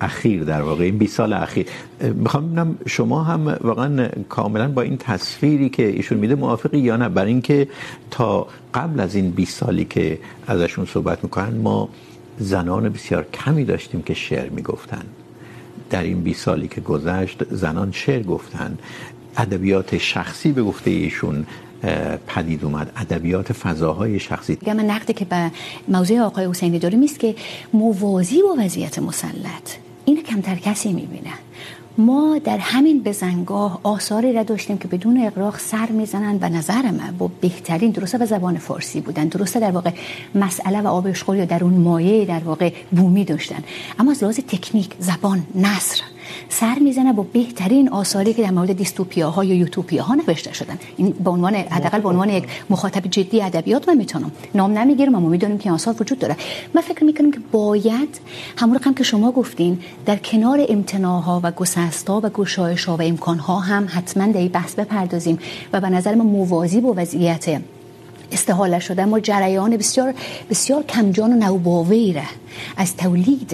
اخیر 0.00 0.44
در 0.44 0.62
واقع، 0.62 0.84
این 0.84 0.98
20 0.98 1.16
سال 1.16 1.32
اخیر. 1.32 1.66
میخوام 2.14 2.46
ببینم 2.46 2.78
شما 2.86 3.22
هم 3.22 3.56
واقعا 3.60 4.08
کاملا 4.28 4.68
با 4.68 4.82
این 4.82 4.96
تصویری 4.96 5.68
که 5.68 5.86
ایشون 5.86 6.18
میده 6.18 6.34
موافقی 6.34 6.78
یا 6.78 6.96
نه؟ 6.96 7.08
برای 7.08 7.28
اینکه 7.28 7.68
تا 8.10 8.46
قبل 8.74 9.00
از 9.00 9.14
این 9.14 9.30
20 9.30 9.58
سالی 9.58 9.84
که 9.84 10.18
ازشون 10.46 10.86
صحبت 10.86 11.24
میکنن، 11.24 11.56
ما 11.56 11.88
زنان 12.38 12.88
بسیار 12.88 13.26
کمی 13.32 13.64
داشتیم 13.64 14.02
که 14.02 14.14
شعر 14.14 14.48
میگفتن. 14.48 15.02
در 15.90 16.02
این 16.02 16.20
20 16.20 16.44
سالی 16.44 16.68
که 16.68 16.80
گذشت، 16.80 17.44
زنان 17.50 17.92
شعر 17.92 18.22
گفتن. 18.22 18.78
ادبیات 19.36 19.98
شخصی 19.98 20.52
به 20.52 20.62
گفته 20.62 20.90
ایشون 20.90 21.46
پدید 22.26 22.64
اومد. 22.64 22.92
ادبیات 22.96 23.52
فضاهای 23.52 24.20
شخصی. 24.20 24.56
دیگه 24.56 24.74
من 24.74 24.84
نقدی 24.84 25.12
که 25.12 25.24
به 25.24 25.50
موضوع 25.88 26.20
آقای 26.20 26.46
حسینی 26.46 26.78
داریم 26.78 27.00
نیست 27.00 27.18
که 27.18 27.34
موازی 27.72 28.42
با 28.42 28.56
وضعیت 28.58 28.98
مسلط 28.98 29.76
این 30.04 30.22
کمتر 30.22 30.54
کسی 30.54 30.92
میبینن 30.92 31.38
ما 31.98 32.40
در 32.44 32.58
همین 32.58 33.02
بزنگاه 33.02 33.80
آثاری 33.82 34.32
را 34.32 34.42
داشتیم 34.42 34.78
که 34.78 34.88
بدون 34.88 35.26
اقراق 35.26 35.58
سر 35.58 35.86
میزنن 35.86 36.38
و 36.40 36.48
نظر 36.48 36.90
من 36.90 37.14
با 37.18 37.30
بهترین 37.40 37.90
درسته 37.90 38.18
به 38.18 38.26
زبان 38.26 38.58
فارسی 38.58 39.00
بودن. 39.00 39.28
درسته 39.28 39.60
در 39.60 39.70
واقع 39.70 39.90
مسئله 40.34 40.80
و 40.80 40.86
آب 40.86 41.06
اشغال 41.06 41.36
یا 41.36 41.44
در 41.44 41.64
اون 41.64 41.74
مایه 41.74 42.24
در 42.24 42.40
واقع 42.40 42.72
بومی 42.90 43.24
داشتن. 43.24 43.64
اما 43.98 44.10
از 44.10 44.22
لحاظ 44.22 44.38
تکنیک، 44.38 44.90
زبان 44.98 45.42
نصر 45.54 46.00
سر 46.48 46.78
میزنه 46.78 47.12
با 47.12 47.22
بهترین 47.32 47.88
آثاری 47.88 48.34
که 48.34 48.42
در 48.42 48.50
مورد 48.50 48.72
دیستوپیاها 48.72 49.44
یا 49.44 49.54
یوتوپیاها 49.54 50.14
نوشته 50.14 50.52
شدن. 50.52 50.78
این 50.96 51.10
به 51.10 51.30
عنوان، 51.30 51.54
حداقل 51.54 52.00
به 52.00 52.08
عنوان 52.08 52.28
یک 52.28 52.44
مخاطب 52.70 53.06
جدی 53.06 53.42
ادبیات 53.42 53.88
من 53.88 53.96
میتونم. 53.96 54.32
نام 54.54 54.78
نمیگیرم، 54.78 55.14
اما 55.14 55.28
میدونیم 55.28 55.58
که 55.58 55.70
آثار 55.70 55.94
وجود 56.00 56.18
داره. 56.18 56.36
من 56.74 56.82
فکر 56.82 57.04
میکنم 57.04 57.30
که 57.30 57.40
باید 57.52 58.20
همون 58.56 58.76
رقم 58.76 58.94
که 58.94 59.04
شما 59.04 59.32
گفتین، 59.32 59.78
در 60.06 60.16
کنار 60.16 60.66
امتناها 60.68 61.40
و 61.42 61.50
گسستا 61.50 62.20
و 62.24 62.28
گشایش‌ها 62.28 62.96
و 62.96 63.02
امکانها 63.02 63.58
هم 63.58 63.86
حتما 63.88 64.26
در 64.26 64.40
این 64.40 64.48
بحث 64.48 64.74
بپردازیم 64.74 65.38
و 65.72 65.80
به 65.80 65.90
نظر 65.90 66.14
من 66.14 66.26
موازی 66.26 66.80
با 66.80 66.94
وضعیت 66.96 67.60
استحاله 68.32 68.78
شده 68.78 69.04
ما 69.04 69.20
جریان 69.20 69.76
بسیار 69.76 70.14
بسیار 70.50 70.82
کمجان 70.82 71.32
و 71.32 71.36
نوباویره 71.36 72.22
از 72.76 72.96
تولید 72.96 73.52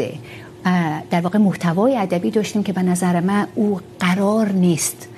در 1.10 1.20
واقع 1.20 1.38
محتوای 1.38 1.96
ادبی 1.96 2.30
داشتیم 2.30 2.62
که 2.62 2.72
به 2.72 2.82
نظر 2.82 3.20
من 3.20 3.46
او 3.54 3.80
قرار 4.00 4.48
نیست 4.48 5.08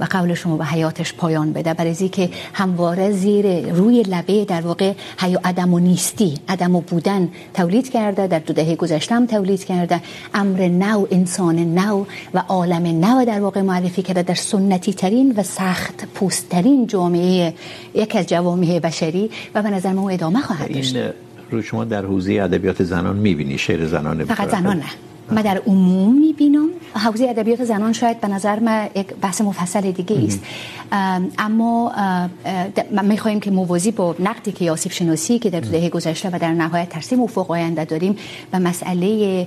و 0.00 0.04
قول 0.04 0.34
شما 0.34 0.56
به 0.56 0.64
حیاتش 0.64 1.14
پایان 1.14 1.52
بده. 1.52 1.74
برای 1.74 1.90
ازی 1.90 2.08
که 2.08 2.30
همواره 2.52 3.12
زیر 3.12 3.72
روی 3.72 4.02
لبه 4.02 4.44
در 4.44 4.60
واقع 4.60 4.92
حیا 5.18 5.40
عدم 5.44 5.74
و 5.74 5.78
نیستی 5.78 6.34
عدم 6.48 6.76
و 6.76 6.80
بودن 6.80 7.28
تولید 7.54 7.90
کرده 7.90 8.26
در 8.26 8.38
دو 8.38 8.52
دهه 8.52 8.76
گذشته 8.76 9.14
هم 9.14 9.26
تولید 9.26 9.64
کرده. 9.64 10.00
امر 10.34 10.68
نو 10.68 11.06
انسان 11.10 11.58
نو 11.58 12.04
و 12.34 12.42
عالم 12.48 13.04
نو 13.04 13.24
در 13.24 13.40
واقع 13.40 13.62
معرفی 13.62 14.02
کرده 14.02 14.22
در 14.22 14.34
سنتی 14.34 14.92
ترین 14.92 15.34
و 15.36 15.42
سخت 15.42 16.04
پوست 16.14 16.48
ترین 16.48 16.86
جامعه 16.86 17.54
یک 17.94 18.16
از 18.16 18.26
جوامع 18.26 18.78
بشری 18.78 19.30
و 19.54 19.62
به 19.62 19.70
نظر 19.70 19.92
ما 19.92 20.10
ادامه 20.10 20.40
خواهد 20.40 20.74
داشت. 20.74 20.96
رو 21.50 21.62
شما 21.62 21.84
در 21.84 22.04
حوزه 22.06 22.32
ادبیات 22.32 22.82
زنان 22.82 23.16
میبینی 23.16 23.58
شعر 23.58 23.86
زنان 23.86 24.16
نمیتارد. 24.16 24.38
فقط 24.38 24.50
زنان 24.50 24.76
نه. 24.76 24.84
ما 25.32 25.42
در 25.42 25.62
عموم 25.66 26.18
میبینم. 26.20 26.68
حوزه 26.94 27.26
ادبیات 27.28 27.64
زنان 27.64 27.92
شاید 27.92 28.20
به 28.20 28.28
نظر 28.28 28.58
من 28.58 28.88
یک 28.94 29.06
بحث 29.22 29.40
مفصل 29.40 29.90
دیگه 29.90 30.26
است. 30.26 30.40
اما 31.38 31.92
ما 32.92 33.02
میخواهیم 33.02 33.40
که 33.40 33.50
موازی 33.50 33.90
با 33.90 34.16
نقدی 34.18 34.52
که 34.52 34.64
یاسیف 34.64 34.92
شناسی 34.92 35.38
که 35.38 35.50
در 35.50 35.60
دهه 35.60 35.88
گذشته 35.88 36.30
و 36.32 36.38
در 36.38 36.52
نهایت 36.52 36.88
ترسیم 36.88 37.20
افق 37.20 37.50
آینده 37.50 37.84
داریم 37.84 38.16
به 38.52 38.58
مسئله 38.58 39.46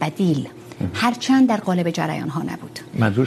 بدیل 0.00 0.48
هرچند 0.94 1.48
در 1.48 1.56
قالب 1.56 1.90
جریان 1.90 2.28
ها 2.28 2.42
نبود. 2.42 2.78
منظور 2.98 3.26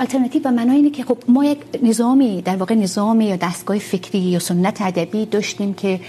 آلترناتیو 0.00 0.42
به 0.42 0.50
معنای 0.50 0.76
اینه 0.76 0.90
که 0.90 1.04
خب 1.04 1.18
ما 1.28 1.44
یک 1.44 1.58
نظامی 1.82 2.42
در 2.42 2.56
واقع 2.56 2.74
نظامی 2.74 3.24
یا 3.24 3.36
دستگاه 3.36 3.78
فکری 3.78 4.18
یا 4.18 4.38
سنت 4.38 4.82
ادبی 4.82 5.26
داشتیم 5.26 5.74
که 5.74 6.00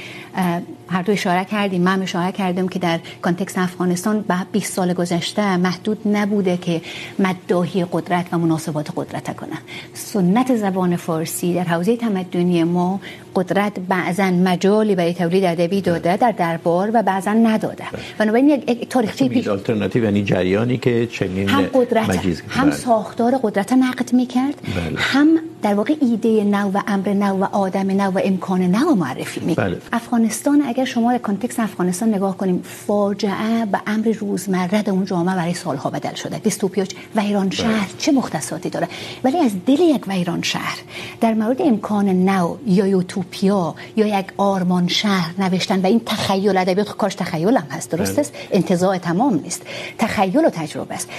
هر 0.90 1.02
دو 1.02 1.12
اشاره 1.12 1.46
کردیم. 1.46 1.82
من 1.82 2.02
اشاره 2.02 2.32
کردم 2.32 2.68
که 2.68 2.80
در 2.80 3.00
کانتکست 3.22 3.58
افغانستان 3.58 4.22
به 4.22 4.36
20 4.52 4.74
سال 4.74 4.94
گذشته 4.94 5.58
محدود 5.58 5.98
نبوده 6.06 6.58
که 6.58 6.82
مداحی 7.20 7.86
قدرت 7.92 8.26
و 8.32 8.38
مناسبات 8.38 8.90
قدرت 8.96 9.36
کنه 9.36 9.58
سنت 9.94 10.56
زبان 10.56 10.96
فارسی 10.96 11.54
در 11.54 11.64
حوزه 11.64 11.98
تمدنی 11.98 12.64
ما 12.64 13.00
قدرت 13.36 13.80
بعضا 13.80 14.24
مجالی 14.24 14.96
برای 14.96 15.14
تولید 15.14 15.44
ادبی 15.44 15.82
داده 15.82 16.18
در 16.18 16.32
دربار 16.32 16.92
و 16.94 17.04
بعضا 17.04 17.32
نداده. 17.32 17.84
بنابراین 18.18 18.50
یک 18.50 18.90
تاریخچه 18.90 19.28
پیش 19.28 19.48
آلترناتیو 19.48 20.04
یعنی 20.04 20.24
جریانی 20.24 20.78
که 20.78 21.08
چنین 21.08 21.50
هم 21.50 21.62
قدرت 21.74 22.10
مجیز 22.10 22.42
هم 22.50 22.72
ساختار 22.72 23.40
قدرت 23.44 23.74
نقد 23.84 24.14
میکرد 24.14 24.62
بله. 24.76 25.00
هم 25.00 25.40
در 25.62 25.74
واقع 25.74 25.96
ایده 26.02 26.44
نو 26.44 26.72
و 26.72 26.82
امر 26.88 27.14
نو 27.14 27.44
و 27.44 27.44
آدم 27.44 27.92
نو 27.92 28.12
و 28.12 28.22
امکان 28.24 28.62
نو 28.62 28.96
معرفی 28.96 29.40
میکنه 29.40 29.66
بله. 29.66 29.82
افغانستان 29.94 30.62
اگر 30.62 30.86
شما 30.86 31.12
در 31.12 31.18
کانتکست 31.18 31.60
افغانستان 31.60 32.10
نگاه 32.10 32.38
کنیم 32.38 32.62
فاجعه 32.64 33.66
به 33.66 33.80
امر 33.88 34.12
روزمره 34.20 34.82
در 34.82 34.92
اون 34.92 35.06
جامعه 35.06 35.36
برای 35.36 35.54
سالها 35.54 35.90
بدل 35.90 36.14
شده. 36.14 36.40
دیستوپیا 36.40 36.86
ویران 37.16 37.50
شهر 37.50 37.72
بله. 37.72 37.98
چه 37.98 38.12
مختصاتی 38.12 38.70
داره؟ 38.70 38.88
ولی 39.24 39.38
از 39.38 39.52
دل 39.66 39.80
یک 39.80 40.08
ویران 40.08 40.42
شهر 40.42 40.78
در 41.22 41.34
مورد 41.34 41.62
امکان 41.62 42.10
نو 42.30 42.56
یا 42.66 42.88
یوتوپیا 42.88 43.76
یا 43.96 44.20
یک 44.20 44.26
آرمان 44.38 44.88
شهر 44.88 45.34
نوشتن 45.38 45.82
و 45.82 45.86
این 45.86 46.02
تخیل 46.06 46.58
ادبیات 46.58 46.98
کارش 46.98 47.16
تخیل 47.16 47.58
هم 47.58 47.68
هست 47.72 47.92
درست 47.92 48.20
است؟ 48.20 48.34
انتزاع 48.52 48.98
تمام 48.98 49.34
نیست. 49.44 49.62
تخیل 49.98 50.46
و 50.46 50.50
تجربه 50.50 50.96
است. 50.96 51.10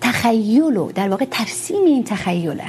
تخیل 0.00 0.76
و 0.76 0.92
در 0.92 1.08
واقع 1.08 1.24
ترسیم 1.30 1.84
این 1.84 2.04
تخیله 2.04 2.64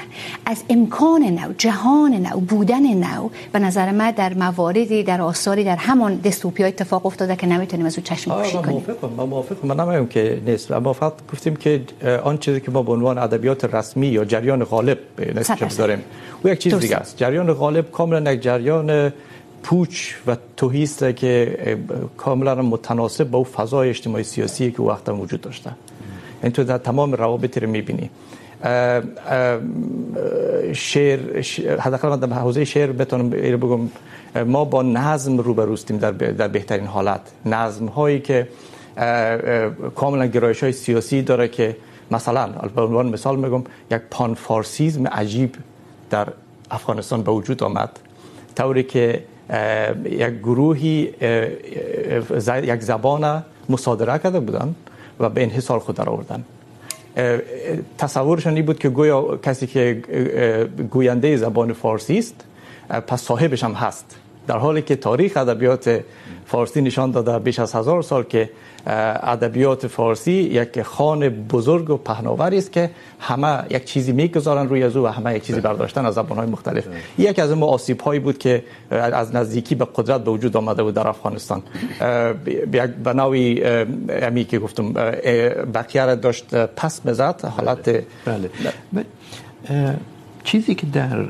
از 0.46 0.64
امکان 0.70 1.24
نو 1.24 1.54
جهان 1.58 2.14
نو 2.14 2.40
بودن 2.40 2.94
نو. 2.94 3.30
به 3.52 3.60
نظر 3.60 3.92
من 3.92 4.12
در 4.12 4.34
مواردی 4.34 5.04
در 5.04 5.22
آثاری 5.22 5.64
در 5.64 5.76
همان 5.76 6.16
دستوپیا 6.16 6.68
اتفاق 6.68 7.06
افتاده 7.06 7.36
که 7.36 7.48
نمیتونیم 7.48 7.86
از 7.86 7.98
او 7.98 8.04
چشم 8.04 8.32
پوشی 8.32 8.58
کنیم. 8.58 8.84
موافقم 8.88 9.14
من 9.18 9.24
موافقم. 9.24 9.68
من 9.68 9.80
نمیم 9.80 10.08
که 10.08 10.42
نیست. 10.46 10.72
اما 10.72 10.94
فقط 10.94 11.14
گفتیم 11.34 11.56
که 11.56 11.82
آن 12.24 12.38
چیزی 12.38 12.60
که 12.62 12.72
ما 12.72 12.84
به 12.84 12.92
عنوان 12.92 13.18
ادبیات 13.18 13.66
رسمی 13.76 14.08
یا 14.08 14.26
جریان 14.26 14.64
غالب 14.64 14.98
نسبت 15.36 15.78
داریم 15.78 16.04
او 16.44 16.50
یک 16.50 16.60
چیز 16.60 16.74
دیگه 16.74 16.96
است. 16.96 17.18
جریان 17.18 17.54
غالب 17.54 17.92
کاملا 17.92 18.32
یک 18.32 18.42
جریان 18.42 19.14
پوچ 19.64 20.14
و 20.28 20.38
توهیست 20.58 21.16
که 21.16 21.58
کاملا 22.18 22.56
متناسب 22.56 23.30
با 23.32 23.44
فضای 23.44 23.90
اجتماعی 23.90 24.24
سیاسی 24.24 24.72
که 24.72 24.82
وقتا 24.82 25.16
وجود 25.16 25.42
داشته. 25.42 25.72
یعنی 26.44 26.54
تو 26.54 26.64
در 26.64 26.78
تمام 26.78 27.14
روابط 27.14 27.58
رو 27.58 27.70
میبینی. 27.70 28.10
شعر 30.74 31.42
حداقل 31.80 32.10
من 32.10 32.20
در 32.20 32.34
حوزه 32.34 32.66
شعر 32.66 32.92
بتونم 32.92 33.30
بگم. 33.30 33.90
ما 34.46 34.66
با 34.66 34.82
نظم 34.84 35.38
روبروستیم 35.38 35.98
در 35.98 36.12
در 36.12 36.48
بهترین 36.48 36.86
حالت. 36.86 37.22
نظم 37.46 37.86
هایی 37.86 38.20
که 38.20 38.48
کاملا 39.96 40.26
گرایش 40.26 40.64
های 40.64 40.72
سیاسی 40.72 41.22
داره 41.22 41.48
که 41.48 41.76
مثلا 42.12 42.48
به 42.76 42.82
عنوان 42.82 43.10
مثال 43.10 43.36
میگم، 43.40 43.64
یک 43.92 44.02
پان 44.12 44.34
فارسیزم 44.34 45.08
عجیب 45.08 45.56
در 46.10 46.28
افغانستان 46.72 47.24
به 47.24 47.32
وجود 47.32 47.64
آمد. 47.64 47.90
طوری 48.56 48.84
که 48.84 49.24
یک 50.06 50.34
گروهی 50.44 51.14
یک 52.64 52.82
زبان 52.82 53.44
مصادره 53.70 54.20
کرده 54.20 54.40
بودن. 54.40 54.76
و 55.20 55.30
به 55.30 55.44
انحصار 55.44 55.80
خود 55.80 55.96
در 55.96 56.10
آوردن. 56.10 56.44
تصورشان 57.98 58.56
این 58.56 58.66
بود 58.66 58.80
که 58.80 58.90
گویا 58.90 59.38
کسی 59.44 59.68
که 59.68 59.94
گوینده 60.92 61.38
زبان 61.38 61.74
فارسی 61.74 62.18
است 62.18 62.36
پس 63.08 63.22
صاحبش 63.22 63.64
هم 63.64 63.74
هست. 63.74 64.16
در 64.48 64.58
حالی 64.58 64.82
که 64.82 64.96
تاریخ 64.96 65.38
ادبیات 65.38 66.04
فارسی 66.48 66.82
نشان 66.82 67.12
داده 67.12 67.40
بیش 67.40 67.60
از 67.60 67.74
هزار 67.74 68.02
سال 68.02 68.24
که 68.24 68.50
ادبیات 68.86 69.88
فارسی 69.88 70.32
یک 70.32 70.82
خان 70.82 71.30
بزرگ 71.30 71.90
و 71.90 71.98
پهناوری 71.98 72.58
است 72.58 72.72
که 72.72 72.90
همه 73.20 73.64
یک 73.70 73.86
چیزی 73.86 74.12
میگذارن 74.12 74.70
روی 74.70 74.84
از 74.84 74.96
او 74.96 75.04
و 75.06 75.08
همه 75.08 75.36
یک 75.36 75.44
چیزی 75.44 75.62
برداشتن 75.62 76.06
از 76.06 76.14
زبان‌های 76.14 76.48
مختلف. 76.48 76.88
یک 77.18 77.40
از 77.40 77.52
اون 77.52 77.64
آسیب 77.64 78.02
هایی 78.02 78.20
بود 78.20 78.38
که 78.38 78.64
از 78.92 79.36
نزدیکی 79.36 79.76
به 79.76 79.88
قدرت 79.96 80.24
به 80.24 80.32
وجود 80.32 80.58
آمده 80.58 80.84
بود 80.84 80.94
در 80.94 81.08
افغانستان. 81.08 81.64
به 83.04 83.14
نوعی 83.14 83.64
امی 84.10 84.46
که 84.46 84.60
گفتم 84.60 84.94
بقیه 85.74 86.06
را 86.06 86.16
داشت 86.16 86.56
پس 86.56 87.02
بزد 87.06 87.46
حالت 87.46 87.90
بله, 88.26 88.50
بله. 88.94 89.96
چیزی 90.50 90.76
که 90.76 90.88
در 90.94 91.26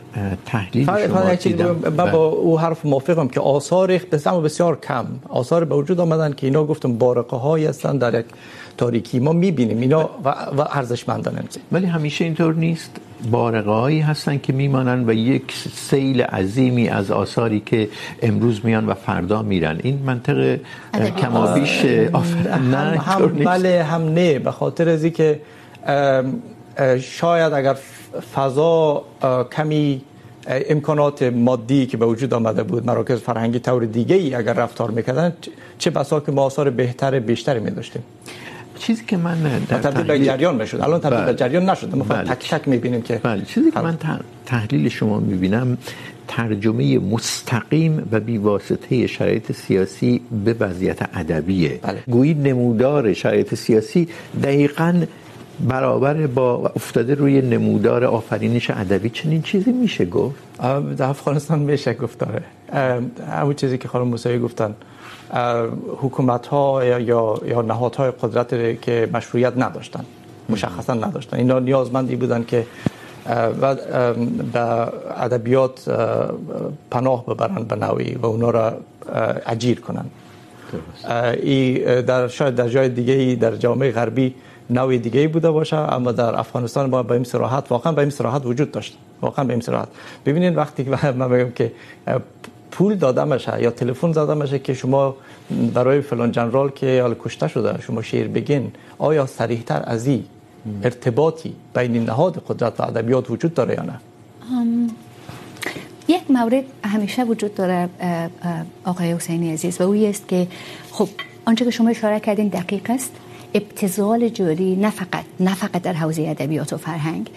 تحلیل 0.45 0.85
شما 0.85 1.35
دیدم. 1.35 1.75
من 1.97 2.11
با 2.11 2.25
او 2.25 2.59
حرف 2.59 2.85
موافقم 2.85 3.27
که 3.27 3.39
آثار 3.39 3.97
بسیار 4.11 4.41
بسیار 4.41 4.79
کم. 4.87 5.05
آثار 5.29 5.65
به 5.65 5.75
وجود 5.75 5.99
آمدن 5.99 6.33
که 6.33 6.47
اینا 6.47 6.63
گفتم 6.63 6.97
بارقه 6.97 7.37
هایی 7.37 7.65
هستن 7.65 7.97
در 7.97 8.19
یک 8.19 8.25
تاریکی. 8.77 9.19
ما 9.19 9.33
میبینیم. 9.33 9.79
اینا 9.79 10.09
و, 10.25 10.29
و 10.29 10.61
ارزشمندانه 10.71 11.43
ولی 11.71 11.85
همیشه 11.85 12.25
اینطور 12.25 12.53
نیست. 12.53 13.01
بارقه 13.31 13.71
هایی 13.71 13.99
هستن 13.99 14.37
که 14.37 14.53
میمانن 14.53 15.09
و 15.09 15.13
یک 15.13 15.53
سیل 15.73 16.21
عظیمی 16.21 16.87
از 16.89 17.11
آثاری 17.11 17.59
که 17.65 17.89
امروز 18.21 18.65
میان 18.65 18.85
و 18.85 18.93
فردا 18.93 19.41
میرن. 19.41 19.79
این 19.83 19.99
منطق 20.05 20.59
کمابیش 21.17 21.85
نه 21.85 22.99
هم 23.09 23.27
بله 23.27 23.83
هم 23.83 24.01
نه. 24.01 24.39
به 24.39 24.51
خاطر 24.51 24.89
ازی 24.89 25.11
که 25.11 25.41
شاید 26.99 27.53
اگر 27.53 27.75
فضا 28.35 29.03
کمی 29.51 30.01
امکانات 30.47 31.23
مادی 31.23 31.85
که 31.85 31.97
به 31.97 32.05
وجود 32.05 32.33
آمده 32.33 32.63
بود 32.63 32.85
مراکز 32.85 33.19
فرهنگی 33.19 33.59
طور 33.59 33.85
دیگه 33.85 34.15
ای 34.15 34.35
اگر 34.35 34.53
رفتار 34.53 34.91
میکردن 34.91 35.33
چه 35.77 35.89
بسا 35.89 36.19
که 36.19 36.31
ما 36.31 36.41
آثار 36.41 36.69
بهتر 36.69 37.19
بیشتری 37.19 37.59
می 37.59 37.71
داشتیم 37.71 38.03
چیزی 38.79 39.03
که 39.05 39.17
من 39.17 39.37
در 39.69 39.77
تبدیل 39.77 40.03
به 40.03 40.25
جریان 40.25 40.55
میشد. 40.55 40.81
الان 40.81 40.99
تبدیل 40.99 41.25
به 41.25 41.33
جریان 41.33 41.69
نشد. 41.69 41.95
ما 41.95 42.03
فقط 42.03 42.27
تک 42.27 42.49
تک 42.49 42.67
میبینیم 42.67 43.01
که 43.01 43.19
بله. 43.23 43.41
چیزی 43.41 43.71
که 43.71 43.79
من 43.79 43.97
تحلیل 44.45 44.89
شما 44.89 45.19
میبینم 45.19 45.77
ترجمه 46.27 46.99
مستقیم 46.99 48.07
و 48.11 48.19
بی 48.19 48.37
واسطه 48.37 49.07
شرایط 49.07 49.51
سیاسی 49.51 50.21
به 50.45 50.55
وضعیت 50.59 51.09
ادبیه. 51.13 51.79
بله. 51.81 52.03
گویی 52.07 52.33
نمودار 52.33 53.13
شرایط 53.13 53.55
سیاسی 53.55 54.07
دقیقاً 54.43 54.93
برابر 55.59 56.27
با 56.27 56.71
افتاده 56.75 57.15
روی 57.15 57.41
نمودار 57.41 58.05
آفرینش 58.05 58.69
ادبی 58.69 59.09
چنین 59.09 59.41
چیزی 59.41 59.71
میشه 59.71 60.05
گفت؟ 60.05 60.35
در 60.97 61.09
افغانستان 61.09 61.59
میشه 61.59 61.93
گفت 61.93 62.19
داره 62.19 62.41
همون 63.31 63.53
چیزی 63.53 63.77
که 63.77 63.87
خانم 63.87 64.07
موسوی 64.07 64.39
گفتن. 64.39 64.75
حکومت 65.97 66.47
ها 66.47 66.85
یا 66.85 66.99
یا 67.45 67.61
نهادهای 67.61 68.11
قدرت 68.11 68.81
که 68.81 69.09
مشروعیت 69.13 69.53
نداشتن 69.57 70.05
مشخصا 70.49 70.93
نداشتن. 70.93 71.37
اینا 71.37 71.59
نیازمندی 71.59 72.15
بودن 72.15 72.43
که 72.43 72.65
و 73.61 73.75
به 74.53 74.59
ادبیات 75.17 75.89
پناه 76.91 77.25
ببرن 77.25 77.63
به 77.63 77.75
نوعی 77.75 78.15
و 78.15 78.25
اونا 78.25 78.49
را 78.49 78.73
اجیر 79.45 79.79
کنن. 79.79 80.05
ای 81.41 82.01
در 82.01 82.27
شاید 82.27 82.55
در 82.55 82.69
جای 82.69 82.89
دیگه 82.89 83.35
در 83.35 83.55
جامعه 83.55 83.91
غربی 83.91 84.33
نوع 84.69 84.97
دیگه 84.97 85.27
بوده 85.27 85.51
باشه، 85.51 85.77
اما 85.77 86.11
در 86.11 86.39
افغانستان 86.39 86.89
ما 86.89 87.03
به 87.03 87.11
این 87.11 87.23
صراحت، 87.23 87.71
واقعا 87.71 87.93
به 87.93 88.01
این 88.01 88.09
صراحت 88.09 88.45
وجود 88.45 88.71
داشت. 88.71 88.97
واقعا 89.21 89.45
به 89.45 89.53
این 89.53 89.61
صراحت. 89.61 89.87
ببینید 90.25 90.57
وقتی 90.57 90.83
که 90.83 91.11
من 91.19 91.29
بگم 91.29 91.51
که 91.51 91.71
پول 92.71 92.95
داده 92.95 93.23
میشه 93.23 93.61
یا 93.61 93.71
تلفن 93.71 94.11
داده 94.11 94.33
میشه 94.33 94.59
که 94.59 94.73
شما 94.73 95.15
برای 95.73 96.01
فلان 96.01 96.31
جنرال 96.31 96.69
که 96.69 97.01
حال 97.01 97.15
کشته 97.19 97.47
شده، 97.47 97.81
شما 97.81 98.01
شعر 98.01 98.27
بگین، 98.27 98.71
آیا 98.97 99.25
صریح 99.25 99.61
تر 99.61 99.83
از 99.85 100.07
این 100.07 100.23
ارتباطی 100.83 101.55
بین 101.75 102.05
نهاد 102.05 102.43
قدرت 102.47 102.79
و 102.79 102.83
ادبیات 102.83 103.29
وجود 103.29 103.53
داره 103.53 103.73
یا 103.73 103.83
نه؟ 103.83 103.99
یک 106.07 106.31
مورد 106.31 106.63
همیشه 106.83 107.23
وجود 107.23 107.55
داره 107.55 107.89
آقای 108.85 109.11
حسینی 109.13 109.53
عزیز، 109.53 109.81
و 109.81 109.83
او 109.83 109.95
است 110.05 110.27
که 110.27 110.47
خب، 110.91 111.09
آنچه 111.45 111.65
که 111.65 111.71
شما 111.71 111.89
اشاره 111.89 112.19
کردین 112.19 112.47
دقیق 112.47 112.89
است. 112.89 113.11
ابتزال 113.57 114.29
جاری 114.29 114.75
نه 114.75 114.89
فقط 114.89 115.25
نه 115.39 115.55
فقط 115.55 115.81
در 115.81 115.93
حوزه 115.93 116.21
ادبیات 116.21 116.73
و 116.73 116.77
فرهنگ، 116.77 117.29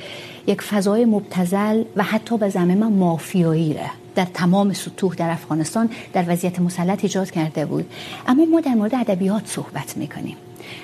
یک 0.46 0.62
فضای 0.62 1.04
مبتذل 1.04 1.84
و 1.96 2.02
حتی 2.02 2.38
به 2.38 2.48
زمینه 2.48 2.86
مافیایی 2.86 3.74
را 3.74 3.90
در 4.14 4.26
تمام 4.34 4.72
سطوح 4.72 5.14
در 5.14 5.30
افغانستان 5.30 5.90
در 6.12 6.24
وضعیت 6.28 6.60
مسلط 6.60 7.04
ایجاد 7.04 7.30
کرده 7.30 7.66
بود. 7.66 7.86
اما 8.26 8.44
ما 8.44 8.60
در 8.60 8.74
مورد 8.74 8.94
ادبیات 8.94 9.46
صحبت 9.46 9.96
میکنیم. 9.96 10.36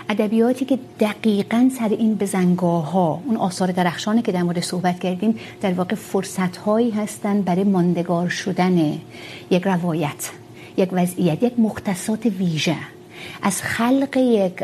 ادبیاتی 0.09 0.64
که 0.64 0.79
دقیقا 1.01 1.70
سر 1.79 1.88
این 1.88 2.14
بزنگاه 2.14 2.90
ها 2.90 3.22
اون 3.27 3.37
آثار 3.37 3.72
درخشانی 3.72 4.22
که 4.22 4.33
در 4.33 4.42
مورد 4.42 4.61
صحبت 4.61 5.01
کردیم، 5.01 5.38
در 5.61 5.72
واقع 5.72 5.94
فرصت 5.94 6.57
هایی 6.57 6.90
هستند 6.90 7.44
برای 7.44 7.64
ماندگار 7.64 8.29
شدن 8.29 8.99
یک 9.51 9.62
روایت، 9.64 10.31
یک 10.77 10.88
وضعیت، 10.92 11.42
یک 11.42 11.59
مختصات 11.59 12.27
ویژه. 12.27 12.95
از 13.43 13.62
خلق 13.62 14.17
یک 14.17 14.62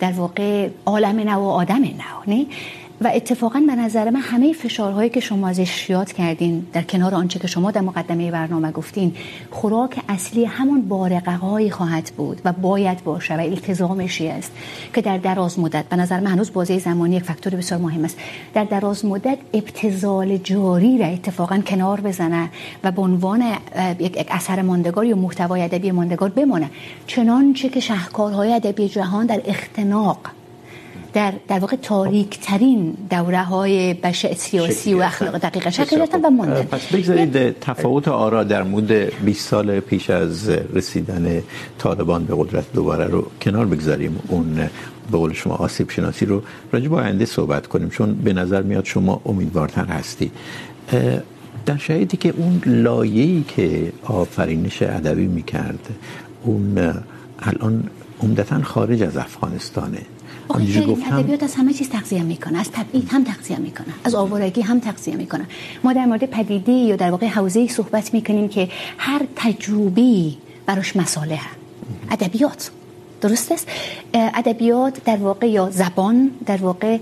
در 0.00 0.12
واقع 0.12 0.68
عالم 0.86 1.20
نو 1.20 1.40
و 1.40 1.48
آدم 1.48 1.82
نو 1.84 2.34
نه؟ 2.34 2.46
و 3.02 3.10
اتفاقا 3.14 3.62
به 3.66 3.74
نظر 3.74 4.10
من 4.10 4.20
همه 4.20 4.52
فشارهایی 4.52 5.10
که 5.10 5.20
شما 5.20 5.48
ازش 5.48 5.90
یاد 5.90 6.12
کردین، 6.12 6.66
در 6.72 6.82
کنار 6.82 7.14
آنچه 7.14 7.38
که 7.38 7.46
شما 7.46 7.70
در 7.70 7.80
مقدمه 7.80 8.30
برنامه 8.30 8.72
گفتین، 8.72 9.16
خوراک 9.50 10.00
اصلی 10.08 10.44
همون 10.44 10.88
بارقه‌هایی 10.88 11.70
خواهد 11.70 12.12
بود 12.16 12.40
و 12.44 12.52
باید 12.52 13.04
باشه 13.04 13.36
و 13.36 13.40
التزامشی 13.40 14.28
است 14.28 14.52
که 14.94 15.00
در 15.00 15.18
دراز 15.18 15.58
مدت، 15.58 15.84
به 15.84 15.96
نظر 15.96 16.20
من 16.20 16.26
هنوز 16.26 16.52
بازه 16.52 16.78
زمانی 16.78 17.16
یک 17.16 17.22
فاکتور 17.22 17.54
بسیار 17.54 17.80
مهم 17.80 18.04
است، 18.04 18.18
در 18.54 18.64
دراز 18.64 19.04
مدت 19.04 19.38
ابتذال 19.54 20.36
جاری 20.36 20.98
را 20.98 21.06
اتفاقا 21.06 21.58
کنار 21.58 22.00
بزنه 22.00 22.50
و 22.84 22.90
به 22.90 23.02
عنوان 23.02 23.42
یک 23.98 24.26
اثر 24.30 24.62
ماندگار 24.62 25.04
یا 25.04 25.16
محتوای 25.16 25.62
ادبی 25.62 25.90
ماندگار 25.90 26.28
بمانه. 26.28 26.70
چنانچه 27.06 27.68
که 27.68 27.80
شاهکارهای 27.80 28.52
ادبی 28.52 28.88
جهان 28.88 29.26
در 29.26 29.42
اختناق 29.44 30.18
در 31.12 31.32
در 31.48 31.58
واقع 31.58 31.76
تاریک 31.76 32.38
ترین 32.40 32.96
دوره 33.10 33.42
های 33.42 33.94
بشع 33.94 34.34
سیاسی 34.34 34.94
و 34.94 35.02
اخلاق 35.02 35.38
دقیقا. 35.38 35.70
شکل 35.70 35.96
گرفتن 35.96 36.20
و 36.20 36.30
موندن 36.30 36.62
پس 36.62 36.86
بگذارید 36.86 37.60
تفاوت 37.60 38.08
آرا 38.08 38.44
در 38.44 38.62
مود 38.62 38.92
20 38.92 39.48
سال 39.48 39.80
پیش 39.80 40.10
از 40.10 40.48
رسیدن 40.48 41.42
طالبان 41.78 42.24
به 42.24 42.34
قدرت 42.36 42.72
دوباره 42.72 43.04
رو 43.04 43.26
کنار 43.42 43.66
بگذاریم. 43.66 44.20
اون 44.28 44.54
به 45.10 45.18
قول 45.18 45.32
شما 45.32 45.54
آسیب 45.54 45.90
شناسی 45.90 46.26
رو 46.26 46.42
راجع 46.72 46.88
به 46.88 46.96
آینده 46.96 47.24
صحبت 47.24 47.66
کنیم 47.66 47.88
چون 47.88 48.14
به 48.14 48.32
نظر 48.32 48.62
میاد 48.62 48.84
شما 48.84 49.20
امیدوارتر 49.26 49.84
هستی. 49.84 50.30
در 51.66 51.76
شرایطی 51.76 52.16
که 52.16 52.34
اون 52.36 52.62
لایه‌ای 52.66 53.44
که 53.48 53.92
آفرینش 54.04 54.82
ادبی 54.82 55.26
میکرد 55.26 55.88
اون 56.44 56.94
الان 57.38 57.84
عمدتا 58.22 58.62
خارج 58.62 59.02
از 59.02 59.16
افغانستانه. 59.16 59.98
ادبیات 60.56 61.42
از 61.42 61.54
همه 61.54 61.72
چیز 61.72 61.88
تغذیه 61.88 62.22
میکنه 62.22 62.58
از 62.58 62.70
تبعید 62.70 63.08
هم 63.10 63.24
تغذیه 63.24 63.58
میکنه 63.58 63.94
از 64.04 64.14
آوارگی 64.14 64.60
هم 64.60 64.80
تغذیه 64.80 65.16
میکنه. 65.16 65.46
ما 65.84 65.92
در 65.92 66.04
مورد 66.04 66.24
پدیده 66.24 66.72
یا 66.72 66.96
در 66.96 67.10
واقع 67.10 67.26
حوزه 67.26 67.66
صحبت 67.68 68.14
میکنیم 68.14 68.48
که 68.48 68.68
هر 68.98 69.22
تجربی 69.36 70.38
براش 70.66 70.96
مصالحه. 70.96 71.50
ادبیات 72.10 72.70
درست 73.20 73.52
است؟ 73.52 73.68
ادبیات 74.14 75.04
در 75.04 75.16
واقع 75.16 75.50
یا 75.50 75.70
زبان 75.70 76.30
در 76.46 76.56
واقع 76.56 76.98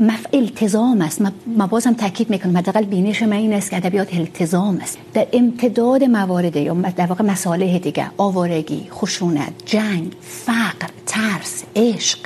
مف... 0.00 0.26
التزام 0.32 1.00
است. 1.00 1.22
ما 1.46 1.66
بازم 1.66 1.92
تاکید 1.92 2.30
میکنم 2.30 2.56
حداقل 2.56 2.84
بینش 2.84 3.22
من 3.22 3.32
این 3.32 3.52
است 3.52 3.70
که 3.70 3.76
ادبیات 3.76 4.14
التزام 4.14 4.78
است. 4.82 4.98
در 5.14 5.26
امتداد 5.32 6.04
موارد 6.04 6.56
یا 6.56 6.74
در 6.74 7.06
واقع 7.06 7.24
مصالح 7.24 7.78
دیگه 7.78 8.06
آوارگی 8.16 8.86
خشونت 8.90 9.52
جنگ 9.66 10.12
فقر 10.20 10.88
ترس 11.14 11.64
عشق 11.76 12.18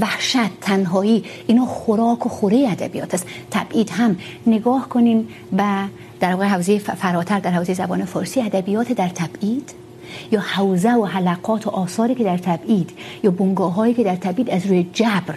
وحشت 0.00 0.60
تنهایی 0.60 1.24
اینا 1.46 1.66
خوراک 1.66 2.26
و 2.26 2.28
خوره 2.28 2.68
ادبیات 2.70 3.14
است. 3.14 3.26
تبعید 3.50 3.90
هم 3.90 4.16
نگاه 4.46 4.88
کنیم 4.88 5.28
به 5.52 5.64
در 6.20 6.32
واقع 6.32 6.46
حوزه 6.46 6.78
فراتر 6.78 7.40
در 7.40 7.50
حوزه 7.50 7.74
زبان 7.74 8.04
فارسی 8.04 8.40
ادبیات 8.40 8.92
در 8.92 9.08
تبعید 9.08 9.70
یا 10.32 10.40
حوزه 10.40 10.92
و 10.92 11.04
حلقات 11.04 11.66
و 11.66 11.70
آثاری 11.70 12.14
که 12.14 12.24
در 12.24 12.38
تبعید 12.38 12.90
یا 13.22 13.30
بنگاه 13.30 13.74
هایی 13.74 13.94
که 13.94 14.04
در 14.04 14.16
تبعید 14.16 14.50
از 14.50 14.66
روی 14.66 14.86
جبر 14.92 15.34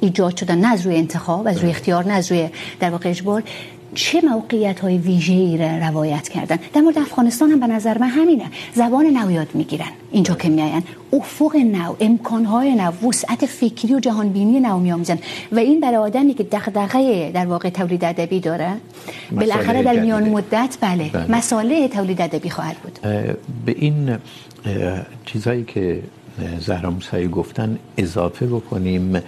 ایجاد 0.00 0.36
شدن 0.36 0.58
نه 0.58 0.68
از 0.68 0.86
روی 0.86 0.96
انتخاب 0.96 1.46
از 1.46 1.58
روی 1.58 1.70
اختیار 1.70 2.04
نه 2.04 2.12
از 2.12 2.32
روی 2.32 2.48
در 2.80 2.90
واقع 2.90 3.10
اجبار. 3.10 3.42
چه 3.96 4.20
موقعیت 4.20 4.80
های 4.80 4.98
ویژه 4.98 5.32
ای 5.32 5.56
را 5.56 5.70
روایت 5.88 6.28
کردن؟ 6.28 6.58
در 6.74 6.80
مورد 6.80 6.98
افغانستان 6.98 7.50
هم 7.50 7.60
به 7.60 7.66
نظر 7.66 7.98
من 7.98 8.08
همینه. 8.08 8.44
زبان 8.74 9.06
نو 9.06 9.30
یاد 9.30 9.48
میگیرن. 9.54 9.92
اینجا 10.12 10.34
که 10.34 10.48
میاین 10.48 10.82
افق 11.12 11.56
نو 11.56 11.94
امکان 12.00 12.44
های 12.44 12.74
نو 12.74 13.08
وسعت 13.08 13.46
فکری 13.46 13.94
و 13.94 14.00
جهان 14.00 14.28
بینی 14.28 14.60
نو 14.60 14.78
میآموزن 14.78 15.18
و 15.52 15.58
این 15.58 15.80
برای 15.80 15.96
آدمی 15.96 16.34
که 16.34 16.44
دغدغه 16.44 17.30
در 17.34 17.46
واقع 17.46 17.70
تولید 17.70 18.04
ادبی 18.04 18.40
داره 18.40 18.70
بالاخره 19.32 19.82
در 19.82 20.00
میان 20.00 20.28
مدت 20.28 20.76
بله, 20.80 21.10
بله. 21.12 21.30
مساله 21.30 21.88
تولید 21.88 22.20
ادبی 22.22 22.50
خواهد 22.50 22.76
بود. 22.76 22.98
به 23.66 23.74
این 23.76 24.16
چیزایی 25.24 25.64
که 25.64 26.02
زهرا 26.60 26.90
موسوی 26.90 27.28
گفتن 27.28 27.78
اضافه 27.98 28.46
بکنیم. 28.46 29.22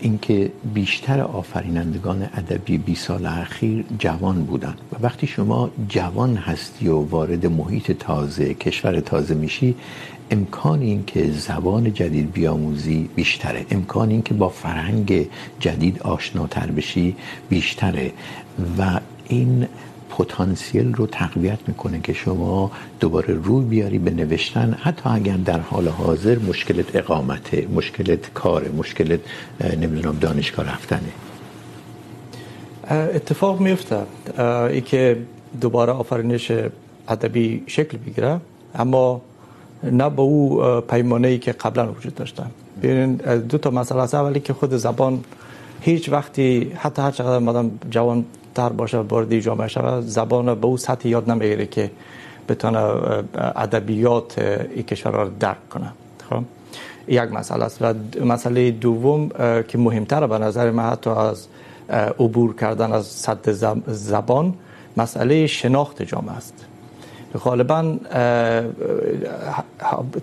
اینکه 0.00 0.52
بیشتر 0.74 1.20
آفرینندگان 1.20 2.22
ادبی 2.22 2.78
20 2.78 3.06
سال 3.06 3.26
اخیر 3.26 3.84
جوان 3.98 4.44
بودن. 4.44 4.74
و 4.92 4.96
وقتی 5.02 5.26
شما 5.26 5.70
جوان 5.88 6.36
هستی 6.36 6.88
و 6.88 6.96
وارد 6.96 7.46
محیط 7.46 7.92
تازه، 7.92 8.54
کشور 8.54 9.00
تازه 9.00 9.34
میشی، 9.34 9.74
امکان 10.30 10.80
این 10.80 11.04
که 11.04 11.30
زبان 11.30 11.94
جدید 11.94 12.32
بیاموزی 12.32 13.10
بیشتره. 13.14 13.66
امکان 13.70 14.10
این 14.10 14.22
که 14.22 14.34
با 14.34 14.48
فرهنگ 14.48 15.28
جدید 15.60 16.02
آشناتر 16.02 16.66
بشی 16.66 17.16
بیشتره. 17.48 18.12
و 18.78 19.00
این 19.28 19.66
پتانسیل 20.18 20.94
رو 20.94 21.06
تقویت 21.06 21.58
میکنه 21.68 22.00
که 22.00 22.12
شما 22.12 22.70
دوباره 23.00 23.34
روی 23.34 23.64
بیاری 23.64 23.98
به 23.98 24.10
نوشتن، 24.10 24.76
حتی 24.80 25.10
اگر 25.10 25.36
در 25.36 25.60
حال 25.60 25.88
حاضر 25.88 26.38
مشکلت 26.38 26.96
اقامته، 26.96 27.66
مشکلت 27.74 28.32
کاره، 28.34 28.68
مشکلت 28.68 29.20
نمیدونم، 29.80 30.18
دانشگاه 30.18 30.66
رفتنه. 30.72 31.12
اتفاق 32.90 33.60
میفته 33.60 33.98
ای 34.70 34.80
که 34.80 35.18
دوباره 35.60 35.92
آفرینش 35.92 36.52
ادبی 37.08 37.62
شکل 37.66 37.98
بگیره، 37.98 38.40
اما 38.74 39.22
نه 39.82 40.10
به 40.10 40.22
او 40.22 40.60
پیمانه 40.80 41.28
ای 41.28 41.38
که 41.38 41.52
قبلا 41.52 41.92
وجود 41.92 42.14
داشته. 42.14 42.42
ببینید 42.82 43.22
دو 43.48 43.58
تا 43.58 43.70
مسئله 43.70 44.00
است. 44.00 44.14
اولی 44.14 44.40
که 44.40 44.52
خود 44.52 44.76
زبان 44.76 45.24
هیچ 45.80 46.08
وقتی، 46.08 46.72
حتی 46.76 47.02
هر 47.02 47.10
چقدر 47.10 47.38
مادام 47.38 47.70
جوان 47.90 48.24
تر 48.54 48.68
باشه 48.68 48.98
وارد 48.98 49.38
جامعه 49.38 49.68
شود 49.68 50.06
زبان 50.06 50.54
به 50.54 50.66
اون 50.66 50.76
سطح 50.76 51.08
یاد 51.08 51.30
نمیگیره 51.30 51.66
که 51.66 51.90
بتونه 52.48 52.78
ادبیات 53.34 54.38
این 54.38 54.82
کشور 54.82 55.12
را 55.12 55.28
درک 55.40 55.68
کنه. 55.68 55.92
خب؟ 56.30 56.42
یک 57.08 57.32
مسئله 57.32 57.64
است. 57.64 57.82
و 57.82 57.94
مسئله 58.24 58.70
دوم 58.70 59.28
که 59.68 59.78
مهمتره 59.78 60.26
به 60.26 60.38
نظر 60.38 60.70
من 60.70 60.82
حتی 60.82 61.10
از 61.10 61.46
عبور 62.18 62.56
کردن 62.56 62.92
از 62.92 63.06
سطح 63.06 63.52
زبان، 63.86 64.54
مسئله 64.96 65.46
شناخت 65.46 66.02
جامعه 66.02 66.36
است. 66.36 66.54
غالبا 67.44 67.96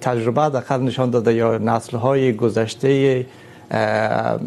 تجربه 0.01 0.49
در 0.49 0.77
نشان 0.77 1.09
داده 1.09 1.33
یا 1.33 1.57
نسل 1.57 1.97
های 1.97 2.33
گذشته 2.33 3.25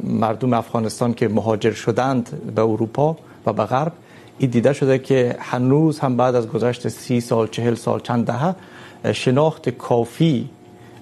مردم 0.05 0.53
افغانستان 0.53 1.15
که 1.15 1.29
مهاجر 1.29 1.73
شدند 1.73 2.53
به 2.55 2.63
اروپا 2.63 3.17
و 3.47 3.53
به 3.53 3.65
غرب. 3.65 3.93
این 4.39 4.51
دیده 4.51 4.73
شده 4.73 4.99
که 4.99 5.37
هنوز 5.41 5.99
هم 5.99 6.17
بعد 6.17 6.35
از 6.35 6.49
گذشت 6.49 6.89
سی 6.89 7.21
سال، 7.21 7.49
چهل 7.49 7.75
سال، 7.75 8.01
چند 8.01 8.27
دهه، 8.27 8.55
شناخت 9.13 9.69
کافی 9.69 10.49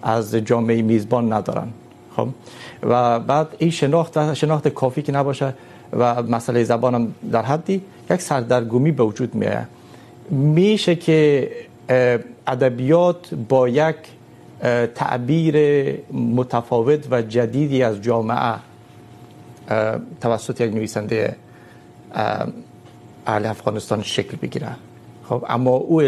از 0.03 0.35
جامعه 0.35 0.83
میزبان 0.83 1.33
ندارن. 1.33 1.68
خب؟ 2.16 2.29
و 2.83 3.20
بعد 3.20 3.48
این 3.59 3.70
شناخت 3.70 4.35
شناخت 4.35 4.68
کافی 4.68 5.03
که 5.03 5.12
نباشه 5.12 5.55
و 5.92 6.22
مسئله 6.22 6.64
زبان 6.64 6.94
هم 6.94 7.14
در 7.33 7.42
حدی 7.42 7.83
یک 8.11 8.20
سردرگمی 8.20 8.92
به 8.92 9.03
وجود 9.03 9.35
میاد 9.35 9.66
میشه 10.31 10.94
که 10.96 11.50
ادبیات 12.46 13.35
با 13.48 13.68
یک 13.68 13.96
تعبیر 14.94 15.57
متفاوت 16.12 17.07
و 17.11 17.22
جدیدی 17.22 17.83
از 17.83 18.03
جامعه 18.03 18.55
توسط 20.20 20.61
یک 20.61 20.74
نویسنده 20.74 21.37
اهل 23.27 23.46
افغانستان 23.46 24.03
شکل 24.03 24.37
بگیره 24.37 24.68
خب 25.29 25.44
اما 25.49 25.70
او 25.70 26.03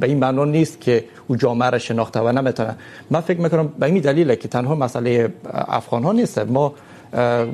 به 0.00 0.06
این 0.06 0.18
معنا 0.18 0.44
نیست 0.44 0.80
که 0.80 1.04
او 1.26 1.36
جامعه 1.36 1.70
را 1.70 1.78
شناخته 1.78 2.20
و 2.20 2.32
نمیتونه. 2.32 2.76
من 3.10 3.20
فکر 3.20 3.40
میکنم 3.40 3.68
به 3.78 3.86
این 3.86 3.98
دلیله 3.98 4.36
که 4.36 4.48
تنها 4.48 4.74
مسئله 4.74 5.32
افغان 5.52 6.04
ها 6.04 6.12
نیست. 6.12 6.38
ما 6.38 6.74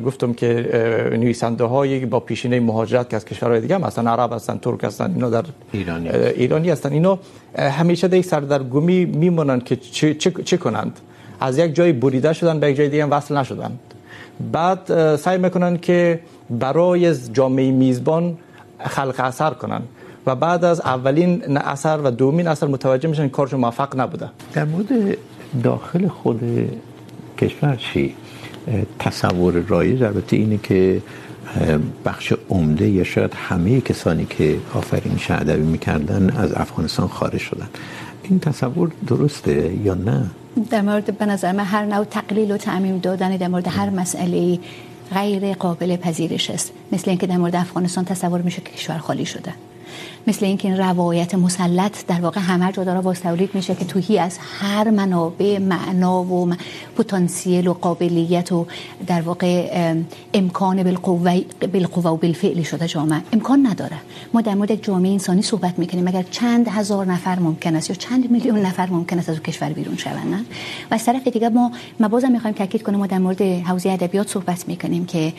گفتم 0.06 0.32
که 0.32 0.46
نویسنده 1.12 1.64
هایی 1.64 2.06
با 2.06 2.20
پیشینه 2.20 2.60
مهاجرت 2.60 3.10
که 3.10 3.16
از 3.16 3.24
کشورهای 3.24 3.60
دیگه 3.60 3.78
مثلا 3.78 4.10
عرب 4.10 4.32
هستن 4.32 4.58
ترک 4.58 4.84
هستن 4.84 5.12
اینا 5.14 5.30
در 5.30 5.44
ایرانی, 5.72 6.08
ایرانی 6.08 6.70
هستن. 6.70 6.92
اینا 6.92 7.18
همیشه 7.58 8.08
در 8.08 8.22
سردرگمی 8.22 9.04
میمونن 9.04 9.60
که 9.60 9.76
چه, 9.76 10.14
چه, 10.14 10.30
چه 10.30 10.56
کنند. 10.56 11.00
از 11.40 11.58
یک 11.58 11.74
جای 11.74 11.92
بریده 11.92 12.32
شدن 12.32 12.60
به 12.60 12.70
یک 12.70 12.76
جای 12.76 12.88
دیگه 12.88 13.02
هم 13.02 13.10
وصل 13.10 13.36
نشدن. 13.36 13.78
بعد 14.52 15.16
سعی 15.16 15.38
میکنن 15.38 15.78
که 15.78 16.20
برای 16.50 17.14
جامعه 17.32 17.70
میزبان 17.70 18.38
خلق 18.80 19.20
اثر 19.20 19.50
کنن. 19.50 19.82
و 20.26 20.34
بعد 20.34 20.64
از 20.64 20.80
اولین 20.80 21.56
اثر 21.56 21.98
و 22.04 22.10
دومین 22.10 22.48
اثر 22.48 22.66
متوجه 22.66 23.08
میشن 23.08 23.28
کارشون 23.28 23.60
موفق 23.60 24.00
نبوده. 24.00 24.28
در 24.52 24.64
مورد 24.64 25.16
داخل 25.62 26.08
خود 26.08 26.40
کشور 27.38 27.76
چی؟ 27.76 28.14
تصور 28.98 29.52
رایج 29.68 30.02
البته 30.02 30.36
اینه 30.36 30.58
که 30.58 31.02
بخش 32.04 32.32
عمده 32.50 32.88
یا 32.88 33.04
شاید 33.04 33.34
همه 33.34 33.80
کسانی 33.80 34.26
که 34.26 34.56
آفرینش 34.74 35.30
ادبی 35.30 35.62
میکردن 35.62 36.30
از 36.30 36.52
افغانستان 36.52 37.08
خارج 37.08 37.40
شدن. 37.40 37.68
این 38.22 38.38
تصور 38.40 38.90
درسته 39.06 39.72
یا 39.84 39.94
نه؟ 39.94 40.26
در 40.70 40.82
مورد 40.82 41.18
به 41.18 41.26
نظر 41.26 41.52
من 41.52 41.64
هر 41.64 41.84
نوع 41.84 42.04
تقلیل 42.04 42.50
و 42.52 42.56
تعمیم 42.56 42.98
دادن 42.98 43.36
در 43.36 43.48
مورد 43.48 43.68
هر 43.68 43.90
مسئله 43.90 44.58
غیر 45.14 45.54
قابل 45.54 45.96
پذیرش 45.96 46.50
است. 46.50 46.72
مثل 46.92 47.10
اینکه 47.10 47.26
در 47.26 47.36
مورد 47.36 47.56
افغانستان 47.56 48.04
تصور 48.04 48.42
میشه 48.42 48.62
که 48.62 48.72
کشور 48.72 48.98
خالی 48.98 49.26
شده. 49.26 49.52
مثل 50.26 50.44
اینکه 50.46 50.68
این 50.68 50.76
روایت 50.76 51.34
مسلط 51.34 52.06
در 52.06 52.20
واقع 52.20 52.40
همه 52.40 52.72
جا 52.72 52.84
داره 52.84 53.00
باز 53.00 53.20
تولید 53.20 53.54
میشه 53.54 53.74
که 53.74 53.84
توهی 53.84 54.18
از 54.18 54.38
هر 54.60 54.90
منابع 54.90 55.58
معنا 55.58 56.24
و 56.24 56.54
پتانسیل 56.96 57.66
و 57.66 57.72
قابلیت 57.72 58.52
و 58.52 58.66
در 59.06 59.20
واقع 59.20 59.68
امکان 60.34 60.82
بالقوه 60.82 61.40
بالقوه 61.72 62.10
و 62.10 62.16
بالفعل 62.16 62.62
شده 62.62 62.88
جامعه. 62.88 63.22
امکان 63.32 63.66
نداره. 63.66 63.96
ما 64.34 64.40
در 64.40 64.54
مورد 64.54 64.74
جامعه 64.74 65.12
انسانی 65.12 65.42
صحبت 65.42 65.78
میکنیم. 65.78 66.04
مگر 66.04 66.22
چند 66.22 66.68
هزار 66.68 67.06
نفر 67.06 67.38
ممکن 67.38 67.76
است 67.76 67.90
یا 67.90 67.96
چند 67.96 68.30
میلیون 68.30 68.58
نفر 68.58 68.90
ممکن 68.90 69.18
است 69.18 69.28
از 69.28 69.42
کشور 69.42 69.68
بیرون 69.68 69.96
شوند، 69.96 70.34
نه؟ 70.34 70.44
و 70.90 70.94
از 70.94 71.04
طرف 71.04 71.28
دیگه 71.28 71.48
ما 71.48 71.72
ما 72.00 72.08
بازم 72.08 72.32
میخوایم 72.32 72.56
تاکید 72.56 72.82
کنیم 72.82 72.98
ما 72.98 73.06
در 73.06 73.18
مورد 73.18 73.42
حوزه 73.42 73.90
ادبیات 73.90 74.28
صحبت 74.28 74.68
میکنیم 74.68 75.06
که 75.06 75.32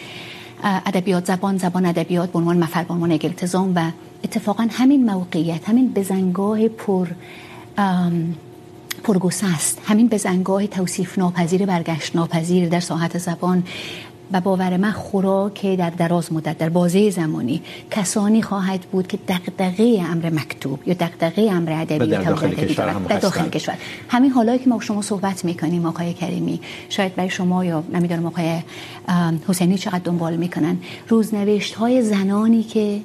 ادبیات، 0.64 1.26
زبان 1.26 1.58
زبان 1.58 1.86
ادبیات 1.86 2.32
به 2.32 2.40
عنوان 2.40 2.58
مفر 2.58 2.84
به 2.84 2.94
عنوان 2.94 3.12
التزام 3.12 3.74
و 3.76 3.92
اتفاقا 4.24 4.68
همین 4.72 5.06
موقعیت 5.06 5.70
همین 5.70 5.92
بزنگاه 5.94 6.68
پر 6.68 7.08
پرگوسه 9.04 9.56
است. 9.56 9.82
همین 9.86 10.08
بزنگاه 10.08 10.68
توصیف 10.68 11.18
ناپذیر 11.18 11.66
برگشت 11.66 12.16
ناپذیر 12.16 12.70
در 12.70 12.80
ساحت 12.80 13.18
زبان 13.18 13.64
و 14.32 14.42
باور 14.42 14.78
من 14.78 14.92
خوراک 14.92 15.66
در 15.66 15.90
دراز 15.90 16.34
مدت 16.34 16.58
در 16.58 16.70
بازه 16.70 17.10
زمانی 17.10 17.62
کسانی 17.92 18.42
خواهد 18.42 18.80
بود 18.80 19.08
که 19.08 19.20
دغدغه 19.28 20.04
امر 20.12 20.30
مکتوب 20.30 20.88
یا 20.88 20.94
دغدغه 20.94 21.42
امر 21.52 21.72
ادبی 21.72 22.08
در 22.08 22.24
داخل 22.24 22.50
کشور 22.50 22.90
هم 22.90 23.04
در 23.04 23.20
داخل 23.20 23.50
کشور. 23.50 23.78
همین 24.10 24.32
حالایی 24.32 24.60
که 24.60 24.70
ما 24.70 24.80
شما 24.80 25.02
صحبت 25.02 25.46
میکنیم 25.46 25.86
آقای 25.86 26.14
کریمی 26.14 26.60
شاید 26.90 27.16
برای 27.16 27.30
شما 27.30 27.66
یا 27.66 27.84
نمیدونم 27.94 28.26
آقای 28.26 28.60
حسینی 29.48 29.78
چقدر 29.78 30.02
دنبال 30.04 30.36
میکنن. 30.38 30.78
روزنوشت 31.08 31.76
های 31.76 32.02
زنانی 32.02 32.64
که 32.64 33.02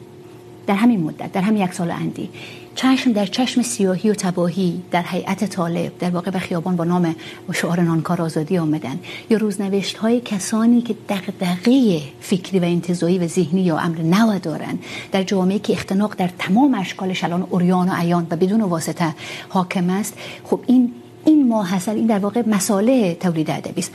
در 0.66 0.75
همین 0.75 1.01
مدت، 1.01 1.33
در 1.33 1.40
همین 1.40 1.62
یک 1.62 1.72
سال 1.72 1.90
اندی 1.90 2.29
چشم 2.75 3.12
در 3.12 3.27
چشم 3.27 3.62
سیاهی 3.62 4.11
و 4.11 4.14
تباهی 4.14 4.83
در 4.90 5.05
هیئت 5.07 5.44
طالب 5.44 5.98
در 5.98 6.11
واقع 6.11 6.31
به 6.31 6.38
خیابان 6.38 6.77
با 6.77 6.85
نام 6.85 7.14
و 7.48 7.53
شعار 7.53 7.81
نانکار 7.81 8.22
آزادی 8.22 8.59
آمدن. 8.59 8.98
یا 9.31 9.38
روزنوشت 9.38 9.96
های 9.96 10.20
کسانی 10.20 10.81
که 10.83 10.94
دغدغه 11.09 12.01
فکری 12.20 12.59
و 12.59 12.64
انتزاعی 12.64 13.18
و 13.18 13.27
ذهنی 13.27 13.61
یا 13.62 13.79
امر 13.79 13.98
نو 14.03 14.38
دارن. 14.38 14.79
در 15.12 15.22
جامعه 15.22 15.59
که 15.59 15.72
اختناق 15.72 16.14
در 16.18 16.31
تمام 16.38 16.75
اشکالش 16.75 17.25
الان 17.25 17.46
اوریان 17.51 17.88
و 17.88 17.92
عیان 17.92 18.27
و 18.31 18.37
بدون 18.37 18.61
واسطه 18.61 19.14
حاکم 19.48 19.90
است. 19.90 20.14
خب 20.44 20.61
این 20.66 20.92
این 21.25 21.48
ماحصل، 21.48 21.94
این 21.94 22.07
در 22.07 22.18
واقع 22.18 22.42
مساله 22.46 23.14
تولید 23.14 23.51
ادبی 23.51 23.81
است. 23.81 23.92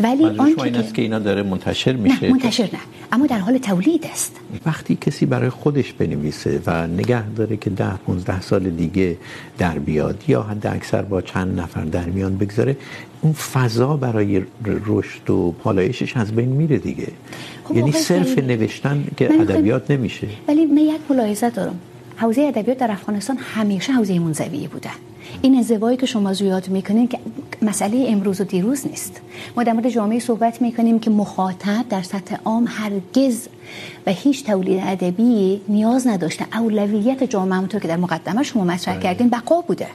ولی 0.00 0.24
آن 0.24 0.54
این 0.64 0.76
است 0.76 0.94
که 0.94 1.02
اینا 1.02 1.18
داره 1.18 1.42
منتشر 1.42 1.92
میشه. 1.92 2.24
نه 2.24 2.30
منتشر 2.30 2.62
نه. 2.72 2.78
اما 3.12 3.26
در 3.26 3.38
حال 3.38 3.58
تولید 3.58 4.06
است. 4.12 4.36
وقتی 4.66 4.98
کسی 5.00 5.26
برای 5.26 5.48
خودش 5.50 5.92
بنویسه 5.92 6.60
و 6.66 6.86
نگه 6.86 7.30
داره 7.30 7.56
که 7.56 7.70
10 7.70 7.96
15 7.96 8.40
سال 8.40 8.70
دیگه 8.70 9.16
در 9.58 9.78
بیاد 9.78 10.24
یا 10.28 10.42
حد 10.42 10.66
اکثر 10.66 11.02
با 11.02 11.22
چند 11.22 11.60
نفر 11.60 11.84
در 11.84 12.04
میان 12.04 12.36
بگذاره 12.36 12.76
اون 13.20 13.32
فضا 13.32 13.96
برای 13.96 14.42
رشد 14.86 15.30
و 15.30 15.54
پالایشش 15.62 16.16
از 16.16 16.32
بین 16.32 16.48
میره 16.48 16.78
دیگه. 16.78 17.08
یعنی 17.74 17.92
صرف 17.92 18.38
نوشتن 18.38 19.04
که 19.16 19.40
ادبیات 19.40 19.90
نمیشه. 19.90 20.26
ولی 20.48 20.66
من 20.66 20.78
یک 20.78 21.00
ملاحظه 21.10 21.50
دارم. 21.50 21.78
حوزه 22.16 22.42
ادبیات 22.42 22.78
در 22.78 22.90
افغانستان 22.90 23.36
همیشه 23.36 23.92
حوزه 23.92 24.18
منزوی 24.18 24.66
بوده. 24.66 24.90
این 25.42 25.56
انزوایی 25.56 25.96
که 25.96 26.06
شما 26.06 26.32
زیاد 26.32 26.68
میکنین 26.68 27.08
که 27.08 27.18
مسئله 27.62 28.06
امروز 28.08 28.40
و 28.40 28.44
دیروز 28.44 28.86
نیست. 28.86 29.20
ما 29.56 29.62
در 29.62 29.72
مورد 29.72 29.88
جامعه 29.88 30.18
صحبت 30.18 30.62
میکنیم 30.62 30.98
که 30.98 31.10
مخاطب 31.10 31.84
در 31.88 32.02
سطح 32.02 32.36
عام 32.44 32.64
هرگز 32.68 33.48
و 34.06 34.10
هیچ 34.10 34.44
تولید 34.44 34.82
ادبی 34.86 35.60
نیاز 35.68 36.06
نداشته. 36.06 36.46
اولویت 36.58 37.24
جامعه 37.24 37.56
همونطور 37.56 37.80
که 37.80 37.88
در 37.88 37.96
مقدمه 37.96 38.42
شما 38.42 38.64
مطرح 38.64 38.98
کردین 38.98 39.28
بقا 39.28 39.60
بوده. 39.60 39.88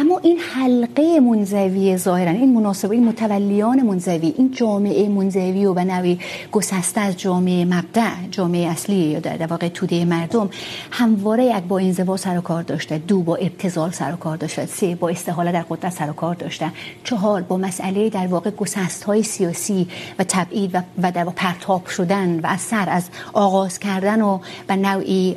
اما 0.00 0.18
این 0.18 0.38
حلقه 0.38 1.20
منزوی 1.20 1.96
ظاهرا 1.96 2.30
این 2.30 2.54
مناسبه 2.54 2.94
این 2.94 3.08
متولیان 3.08 3.82
منزوی 3.82 4.34
این 4.36 4.50
جامعه 4.50 5.08
منزوی 5.08 5.66
و 5.66 5.74
به 5.74 5.84
نوعی 5.84 6.20
گسسته 6.52 7.00
از 7.00 7.16
جامعه 7.16 7.64
مبدع 7.64 8.10
جامعه 8.30 8.68
اصلی 8.68 8.96
یا 8.96 9.20
در 9.20 9.46
واقع 9.46 9.68
توده 9.68 10.04
مردم 10.04 10.50
همواره 10.90 11.44
یک 11.44 11.54
با 11.54 11.78
انزوا 11.78 12.16
سر 12.16 12.38
و 12.38 12.40
کار 12.40 12.62
داشته 12.62 12.98
دو 12.98 13.22
با 13.22 13.36
ابتذال 13.36 13.90
سر 13.90 14.12
و 14.12 14.16
کار 14.16 14.36
داشته 14.36 14.66
سه 14.66 14.94
با 14.94 15.08
استحاله 15.08 15.52
در 15.52 15.64
قدرت 15.70 15.92
سر 15.92 16.10
و 16.10 16.12
کار 16.12 16.34
داشته 16.34 16.70
چهار 17.04 17.42
با 17.42 17.56
مسئله 17.56 18.10
در 18.10 18.26
واقع 18.26 18.50
گسست 18.50 19.04
های 19.04 19.22
سیاسی 19.22 19.88
و 20.18 20.24
تبعید 20.24 20.74
و, 20.74 20.82
و 21.02 21.12
در 21.12 21.24
واقع 21.24 21.36
پرتاب 21.36 21.86
شدن 21.86 22.40
و 22.40 22.46
از 22.46 22.60
سر 22.60 22.88
از 22.88 23.08
آغاز 23.32 23.78
کردن 23.78 24.22
و 24.22 24.38
به 24.66 24.76
نوعی 24.76 25.36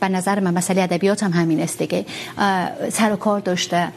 به 0.00 0.08
نظر 0.08 0.40
من 0.40 0.54
مسئله 0.54 0.82
ادبیات 0.82 1.22
هم 1.22 1.32
همین 1.32 1.60
است 1.60 1.78
دیگه 1.78 2.04
سر 2.90 3.12
و 3.12 3.16
کار 3.16 3.40
داشته. 3.40 3.89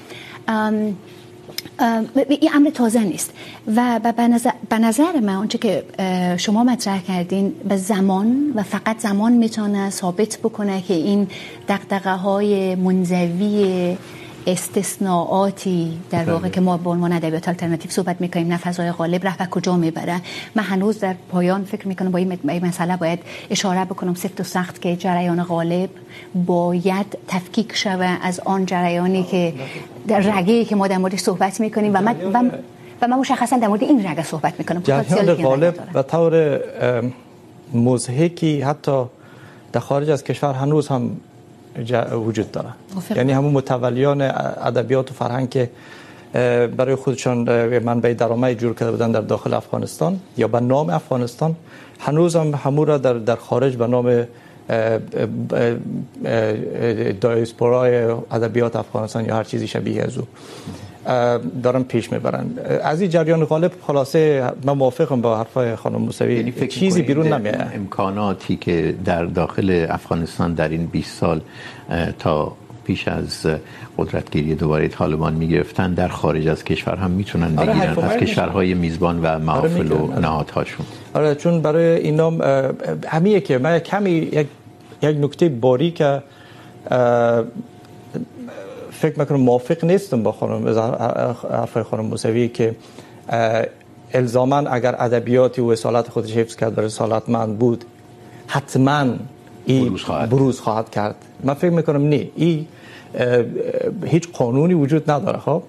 این 2.29 2.49
امر 2.53 2.69
تازه 2.69 3.03
نیست 3.03 3.33
و 3.75 3.99
به 4.17 4.27
نظر, 4.27 4.51
به 4.69 4.79
نظر 4.79 5.19
من 5.19 5.35
اونچه 5.35 5.57
که 5.57 5.83
شما 6.37 6.63
مطرح 6.63 7.01
کردین 7.01 7.53
به 7.69 7.77
زمان 7.77 8.53
و 8.55 8.63
فقط 8.63 8.99
زمان 8.99 9.31
میتونه 9.31 9.89
ثابت 9.89 10.37
بکنه 10.37 10.81
که 10.81 10.93
این 10.93 11.27
دقدقه 11.67 12.15
های 12.15 12.75
منزوی 12.75 13.97
استثناءاتی 14.47 15.99
در 16.09 16.31
واقع 16.31 16.49
که 16.49 16.61
ما 16.61 16.77
به 16.77 16.89
عنوان 16.89 17.11
ادبیات 17.11 17.49
آلترناتیو 17.49 17.91
صحبت 17.91 18.21
میکنیم. 18.21 18.47
نه 18.47 18.57
فضای 18.57 18.91
غالب 18.91 19.27
رفت 19.27 19.41
و 19.41 19.45
کجا 19.45 19.77
میبره. 19.77 20.21
من 20.55 20.63
هنوز 20.63 20.99
در 20.99 21.15
پایان 21.31 21.63
فکر 21.63 21.87
میکنم 21.87 22.11
با 22.11 22.17
این 22.17 22.65
مسئله 22.65 22.97
باید 22.97 23.19
اشاره 23.49 23.85
بکنم. 23.85 24.13
سفت 24.13 24.41
و 24.41 24.43
سخت 24.43 24.81
که 24.81 24.95
جریان 24.95 25.43
غالب 25.43 25.89
باید 26.45 27.17
تفکیک 27.27 27.75
شوه 27.75 28.17
از 28.21 28.39
آن 28.39 28.65
جریانی 28.65 29.23
که 29.23 29.53
در 30.07 30.19
رگه 30.19 30.65
که 30.65 30.75
ما 30.75 30.87
در 30.87 30.97
موردش 30.97 31.19
صحبت 31.19 31.59
میکنیم 31.59 31.91
و 31.95 32.01
من 32.01 32.15
و, 32.33 32.37
و 33.01 33.07
من 33.07 33.19
مشخصا 33.19 33.57
در 33.57 33.67
مورد 33.67 33.83
این 33.83 34.07
رگه 34.07 34.23
صحبت 34.23 34.53
میکنم. 34.59 34.81
جریان 34.81 35.33
غالب 35.33 35.79
و 35.93 36.03
طور 36.03 36.59
مزهکی 37.73 38.61
حتی 38.61 39.05
در 39.73 39.79
خارج 39.79 40.09
از 40.09 40.23
کشور 40.23 40.53
هنوز 40.53 40.87
هم 40.87 41.17
وجود 42.11 42.51
داره 42.51 42.69
یعنی 43.15 43.31
همون 43.31 43.53
متولیان 43.53 44.21
ادبیات 44.21 45.11
و 45.11 45.13
فرهنگ 45.13 45.49
که 45.49 45.69
برای 46.77 46.95
خودشان 46.95 47.37
منبع 47.79 48.13
درآمد 48.13 48.53
جور 48.53 48.73
کرده 48.73 48.91
بودن 48.91 49.11
در 49.11 49.21
داخل 49.21 49.53
افغانستان 49.53 50.19
یا 50.37 50.47
به 50.47 50.59
نام 50.59 50.89
افغانستان 50.89 51.55
هنوز 51.99 52.35
هم 52.35 52.53
همو 52.55 52.85
را 52.85 52.97
در 52.97 53.13
در 53.13 53.35
خارج 53.35 53.75
به 53.75 53.87
نام 53.87 54.25
دایسپورای 57.21 58.05
ادبیات 58.31 58.75
افغانستان 58.75 59.25
یا 59.25 59.35
هر 59.35 59.43
چیزی 59.43 59.67
شبیه 59.67 60.03
از 60.03 60.17
او 60.17 60.27
دارن 61.63 61.83
پیش 61.83 62.11
میبرن. 62.11 62.45
از 62.83 63.01
این 63.01 63.09
جریان 63.09 63.45
غالب 63.45 63.71
خلاصه 63.87 64.51
من 64.65 64.73
موافقم 64.73 65.21
با 65.21 65.37
حرفای 65.37 65.75
خانم 65.75 66.01
موسوی. 66.01 66.35
یعنی 66.35 66.51
فکر 66.51 66.67
چیزی 66.67 67.01
بیرون 67.01 67.33
نمیاد. 67.33 67.71
امکاناتی 67.75 68.55
که 68.55 68.95
در 69.05 69.25
داخل 69.25 69.85
افغانستان 69.89 70.53
در 70.53 70.69
این 70.69 70.85
20 70.85 71.17
سال 71.17 71.41
تا 72.19 72.53
پیش 72.85 73.07
از 73.07 73.47
قدرتگیری 73.97 74.55
دوباره 74.55 74.87
طالبان 74.87 75.33
میگرفتن 75.33 75.93
در 75.93 76.07
خارج 76.07 76.47
از 76.47 76.63
کشور 76.63 76.95
هم 76.95 77.11
میتونن 77.11 77.55
بگیرن 77.55 77.97
از 77.99 78.17
کشورهای 78.17 78.73
میزبان 78.73 79.19
و 79.23 79.39
محافل 79.39 79.91
و 79.91 80.19
نهادهاشون. 80.19 80.85
آره 81.13 81.35
چون 81.35 81.61
برای 81.61 81.85
اینا 81.85 82.31
همیه 83.07 83.39
که 83.39 83.57
من 83.57 83.79
کمی 83.79 84.11
یک 84.11 84.47
یک 85.01 85.17
نکته 85.19 85.49
باریک 85.49 86.03
فکر 89.03 89.19
میکنم 89.19 89.39
موافق 89.39 89.83
نیستم 89.85 90.23
با 90.23 90.31
خانم 90.31 90.67
حرفای 91.51 91.83
خانم 91.83 92.05
موسوی 92.05 92.47
که 92.47 92.75
الزاما 94.13 94.57
اگر 94.57 94.95
ادبیاتی 94.99 95.61
و 95.61 95.67
اصالت 95.67 96.09
خودش 96.09 96.37
حفظ 96.37 96.55
کرد 96.55 96.77
و 96.77 96.81
رسالتمند 96.81 97.59
بود 97.59 97.85
حتما 98.47 99.05
ای 99.65 99.79
بروز 99.79 100.03
خواهد, 100.03 100.29
بروز 100.29 100.59
خواهد 100.59 100.89
کرد. 100.89 101.15
من 101.43 101.53
فکر 101.53 101.69
میکنم 101.69 102.09
نه. 102.09 102.29
ای 102.35 102.65
هیچ 104.05 104.31
قانونی 104.31 104.73
وجود 104.73 105.11
نداره 105.11 105.39
خب؟ 105.39 105.63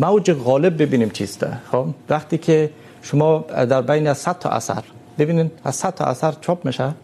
موج 0.00 0.32
غالب 0.32 0.82
ببینیم 0.82 1.10
چیسته 1.10 1.48
خب؟ 1.72 1.86
وقتی 2.10 2.38
که 2.38 2.70
شما 3.02 3.44
در 3.48 3.82
بین 3.82 4.06
از 4.06 4.18
100 4.18 4.38
تا 4.38 4.50
اثر 4.50 4.82
ببینید 5.18 5.50
از 5.64 5.74
100 5.74 5.94
تا 5.94 6.04
اثر 6.04 6.34
چاپ 6.40 6.66
میشه. 6.66 6.94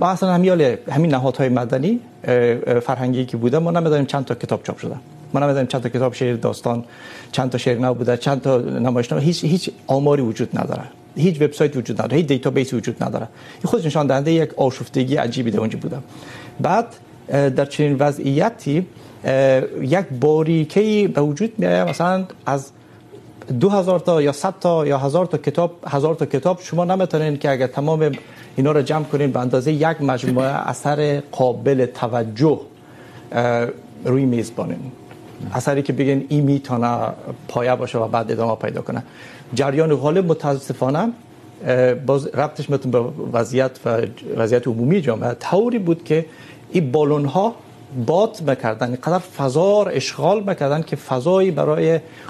ما 0.00 0.06
اصلا 0.08 0.32
همیال 0.32 0.76
همین 0.90 1.10
نهادهای 1.10 1.48
مدنی 1.48 2.00
فرهنگی 2.82 3.24
که 3.24 3.36
بوده 3.36 3.58
ما 3.58 3.70
نمیدونیم 3.70 4.06
چند 4.06 4.24
تا 4.24 4.34
کتاب 4.34 4.62
چاپ 4.62 4.78
شده 4.78 4.94
ما 5.34 5.40
نمیدونیم 5.40 5.66
چند 5.66 5.82
تا 5.82 5.88
کتاب 5.88 6.14
شعر 6.14 6.36
داستان 6.36 6.84
چند 7.32 7.50
تا 7.50 7.58
شعر 7.58 7.78
نو 7.78 7.94
بوده 7.94 8.16
چند 8.16 8.40
تا 8.40 8.58
نمایشنامه 8.58 9.24
هیچ 9.24 9.44
هیچ 9.44 9.70
آماری 9.86 10.22
وجود 10.22 10.58
نداره 10.58 10.82
هیچ 11.16 11.42
وبسایت 11.42 11.76
وجود 11.76 12.02
نداره 12.02 12.16
هیچ 12.16 12.26
دیتابیس 12.26 12.74
وجود 12.74 13.04
نداره 13.04 13.28
این 13.54 13.64
خود 13.64 13.86
نشان 13.86 14.06
دهنده 14.06 14.32
یک 14.32 14.54
آشفتگی 14.54 15.16
عجیبی 15.16 15.50
در 15.50 15.60
اونجا 15.60 15.78
بوده 15.78 15.98
بعد 16.60 16.86
در 17.28 17.64
چنین 17.64 17.96
وضعیتی 17.98 18.86
یک 19.80 20.06
باریکه 20.20 21.08
به 21.14 21.20
وجود 21.20 21.52
میاد 21.58 21.88
مثلا 21.88 22.24
از 22.46 22.70
دو 23.60 23.68
هزار 23.68 24.00
تا 24.00 24.22
یا 24.22 24.32
صد 24.32 24.54
تا 24.60 24.86
یا 24.86 24.98
هزار 24.98 25.26
تا 25.26 25.38
کتاب 25.38 25.76
هزار 25.86 26.14
تا 26.14 26.26
کتاب 26.26 26.60
شما 26.60 26.84
نمیتونین 26.84 27.36
که 27.36 27.50
اگر 27.50 27.66
تمام 27.66 28.12
اینا 28.58 28.72
رو 28.72 28.82
جمع 28.82 29.04
کنیم 29.04 29.30
به 29.30 29.40
اندازه 29.40 29.72
یک 29.72 30.02
مجموعه 30.02 30.68
اثر 30.68 31.22
قابل 31.32 31.86
توجه 31.86 32.60
روی 34.04 34.24
میز 34.24 34.52
بانیم 34.56 34.92
اثری 35.54 35.82
که 35.82 35.92
بگن 35.92 36.24
این 36.28 36.44
میتونه 36.44 36.98
پایه 37.48 37.74
باشه 37.76 37.98
و 37.98 38.08
بعد 38.08 38.32
ادامه 38.32 38.54
پیدا 38.54 38.82
کنه. 38.82 39.02
جریان 39.54 39.94
غالب 39.94 40.26
متاسفانه 40.26 41.12
باز 42.06 42.26
ربطش 42.26 42.70
متن 42.70 42.90
به 42.90 42.98
وضعیت 43.32 43.70
و 43.84 44.00
وضعیت 44.36 44.68
عمومی 44.68 45.00
جامعه 45.00 45.34
طوری 45.34 45.78
بود 45.78 46.04
که 46.04 46.26
این 46.70 46.92
بالون 46.92 47.24
ها 47.24 47.54
بات 48.06 48.42
میکردن. 48.42 48.86
اینقدر 48.86 49.18
فضا 49.18 49.84
اشغال 49.84 50.42
میکردن 50.42 50.82
که 50.82 50.96
فضایی 50.96 51.50
برای 51.50 52.00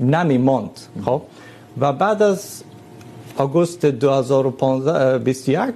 نمیماند. 0.00 0.80
خب؟ 1.04 1.22
و 1.80 1.92
بعد 1.92 2.22
از 2.22 2.62
آگوست 3.36 3.86
2015 3.86 5.18
21 5.18 5.74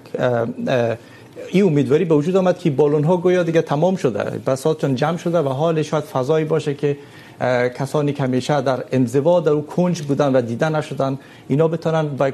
این 1.53 1.65
امیدواری 1.65 2.05
به 2.05 2.15
وجود 2.15 2.37
آمد 2.37 2.59
که 2.59 2.71
بالون 2.71 3.05
ها 3.05 3.17
گویا 3.17 3.43
دیگه 3.43 3.63
تمام 3.63 3.97
شده 3.97 4.39
بساطشون 4.47 4.95
جمع 4.95 5.17
شده 5.17 5.39
و 5.39 5.49
حال 5.49 5.83
شاید 5.83 6.05
فضایی 6.05 6.45
باشه 6.45 6.75
که 6.75 6.97
کسانی 7.79 8.13
که 8.13 8.23
همیشه 8.23 8.61
در 8.61 8.85
انزوا، 8.93 9.41
در 9.41 9.53
او 9.53 9.67
کنج 9.67 10.03
بودن 10.03 10.33
و 10.37 10.41
دیده 10.41 10.69
نشدن، 10.69 11.19
اینا 11.49 11.69
بتونن 11.69 12.09
با 12.09 12.31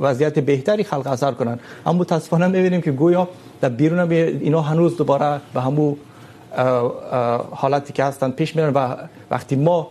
وضعیت 0.00 0.38
بهتری 0.38 0.84
خلق 0.84 1.06
اثر 1.06 1.32
کنن. 1.32 1.58
اما 1.86 1.98
متاسفانه 1.98 2.46
میبینیم 2.46 2.80
که 2.80 2.92
گویا 2.92 3.28
در 3.60 3.68
بیرون 3.68 4.12
اینا 4.12 4.60
هنوز 4.60 4.96
دوباره 4.96 5.40
به 5.54 5.60
همو 5.60 5.94
حالتی 7.50 7.92
که 7.92 8.04
هستن 8.04 8.30
پیش 8.30 8.56
میرن 8.56 8.72
و 8.72 8.96
وقتی 9.30 9.56
ما 9.56 9.88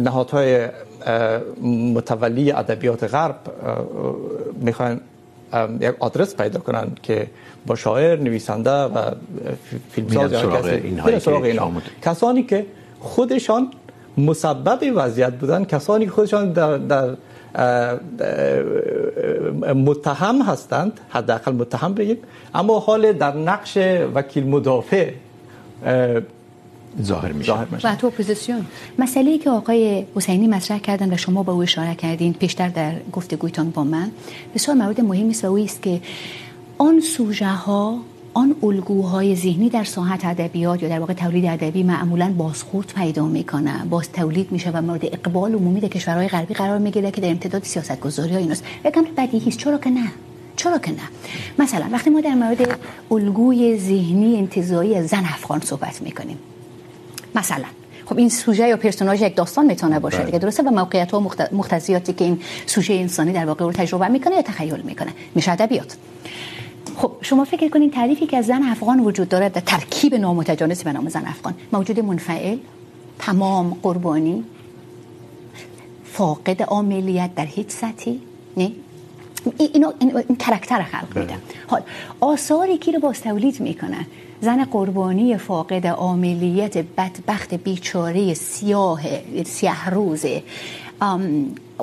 نهادهای 0.00 0.68
متولی 1.62 2.52
ادبیات 2.52 3.04
غرب 3.04 3.36
میخواین 4.60 5.00
یک 5.80 5.94
آدرس 5.98 6.36
پیدا 6.36 6.60
کنن 6.60 6.88
که 7.02 7.26
با 7.66 7.74
شاعر 7.74 8.18
نویسنده 8.20 8.70
و 8.70 9.10
فیلمساز 9.90 10.32
یا 10.32 10.60
کسی 10.60 11.18
سراغ 11.18 11.42
اینا 11.42 11.72
کسانی 12.02 12.42
که 12.42 12.66
خودشان 13.00 13.70
مسبب 14.18 14.92
وضعیت 14.96 15.32
بودن 15.32 15.64
کسانی 15.64 16.04
که 16.04 16.10
خودشان 16.10 16.52
در, 16.52 16.78
در 16.78 17.16
متهم 19.74 20.42
هستند 20.42 21.00
حداقل 21.08 21.52
متهم 21.52 21.94
بگیم 21.94 22.16
اما 22.54 22.78
حال 22.78 23.12
در 23.12 23.36
نقش 23.36 23.78
وکیل 24.14 24.46
مدافع 24.46 25.10
ظاهر 27.02 27.32
میشه. 27.32 27.52
و 27.84 27.94
تو 27.94 28.06
اپوزیسیون. 28.06 28.66
مسئله 28.98 29.30
ای 29.30 29.38
که 29.38 29.50
آقای 29.50 30.04
حسینی 30.14 30.48
مطرح 30.48 30.78
کردن 30.78 31.14
و 31.14 31.16
شما 31.16 31.42
به 31.42 31.52
او 31.52 31.62
اشاره 31.62 31.94
کردین 31.94 32.32
پیشتر 32.32 32.68
در 32.68 32.92
گفتگویتان 33.12 33.70
با 33.70 33.84
من 33.84 34.10
بسیار 34.54 34.76
مورد 34.76 35.00
مهمی 35.00 35.30
است 35.30 35.44
و 35.44 35.46
او 35.46 35.58
است 35.58 35.82
که 35.82 36.00
آن 36.78 37.00
سوژه 37.00 37.48
ها 37.48 37.98
آن 38.34 38.56
الگوهای 38.62 39.36
ذهنی 39.36 39.68
در 39.68 39.84
ساحت 39.84 40.24
ادبیات 40.24 40.82
یا 40.82 40.88
در 40.88 41.00
واقع 41.00 41.12
تولید 41.12 41.46
ادبی 41.46 41.82
معمولا 41.82 42.34
بازخورد 42.38 42.92
پیدا 42.96 43.26
میکنه. 43.26 43.84
باز 43.84 44.12
تولید 44.12 44.52
میشه 44.52 44.70
و 44.70 44.82
مورد 44.82 45.04
اقبال 45.04 45.54
عمومی 45.54 45.80
در 45.80 45.88
کشورهای 45.88 46.28
غربی 46.28 46.54
قرار 46.54 46.78
میگیره 46.78 47.10
که 47.10 47.20
در 47.20 47.28
امتداد 47.28 47.62
سیاستگذاری 47.62 48.32
ها 48.32 48.38
ایناست. 48.38 48.64
یکم 48.84 49.04
بدیهی 49.16 49.48
است. 49.48 49.58
چرا 49.58 49.78
که 49.78 49.90
نه؟ 49.90 50.12
چرا 50.56 50.78
که 50.78 50.90
نه؟ 50.90 51.08
مثلا 51.58 51.86
وقتی 51.92 52.10
ما 52.10 52.20
در 52.20 52.34
مورد 52.34 52.78
الگوی 53.10 53.78
ذهنی 53.78 54.36
انتزاعی 54.36 55.02
زن 55.02 55.24
افغان 55.24 55.60
صحبت 55.60 56.02
میکنیم 56.02 56.38
مثلا. 57.36 57.64
خب 58.06 58.18
این 58.18 58.28
سوژه 58.28 58.68
یا 58.68 58.76
پرسوناژ 58.76 59.22
یک 59.22 59.36
داستان 59.36 59.66
میتونه 59.66 59.98
باشه 59.98 60.24
دیگه. 60.24 60.38
درسته 60.38 60.62
و 60.62 60.70
موقعیت 60.70 61.10
ها 61.12 61.20
مختزیاتی 61.52 62.12
که 62.12 62.24
این 62.24 62.40
سوژه 62.66 62.94
انسانی 62.94 63.32
در 63.32 63.46
واقع 63.46 63.64
رو 63.64 63.72
تجربه 63.72 64.08
میکنه 64.08 64.34
یا 64.34 64.42
تخیل 64.42 64.80
میکنه. 64.80 65.12
میشه 65.34 65.52
ادبیات. 65.52 65.96
خب 66.96 67.12
شما 67.20 67.44
فکر 67.44 67.68
کنین 67.68 67.90
تعریفی 67.90 68.26
که 68.26 68.36
از 68.36 68.46
زن 68.46 68.62
افغان 68.62 69.00
وجود 69.00 69.28
داره 69.28 69.48
در 69.48 69.60
ترکیب 69.60 70.14
نامتجانسی 70.14 70.84
به 70.84 70.92
نام 70.92 71.08
زن 71.08 71.26
افغان. 71.26 71.54
موجود 71.72 72.00
منفعل 72.00 72.58
تمام 73.18 73.76
قربانی 73.82 74.44
فاقد 76.04 76.62
عاملیت 76.62 77.34
در 77.34 77.46
هیچ 77.46 77.68
سطحی 77.68 78.20
نه؟ 78.56 78.72
اینو 79.58 79.92
این, 79.98 80.16
این 80.16 80.38
کاراکتر 80.46 80.82
خلق 80.82 81.18
میده. 81.18 81.34
حال 81.66 81.82
آثاری 82.20 82.78
که 82.78 82.92
رو 82.92 83.00
باز 83.00 83.20
تولید 83.20 83.60
میکنن 83.60 84.06
زن 84.40 84.64
قربانی 84.64 85.36
فاقد 85.36 85.86
عاملیت 85.86 86.78
بدبخت 86.78 87.54
بیچاره 87.54 88.34
سیاه 88.34 89.00
سیاه 89.44 89.90
روزه 89.90 90.42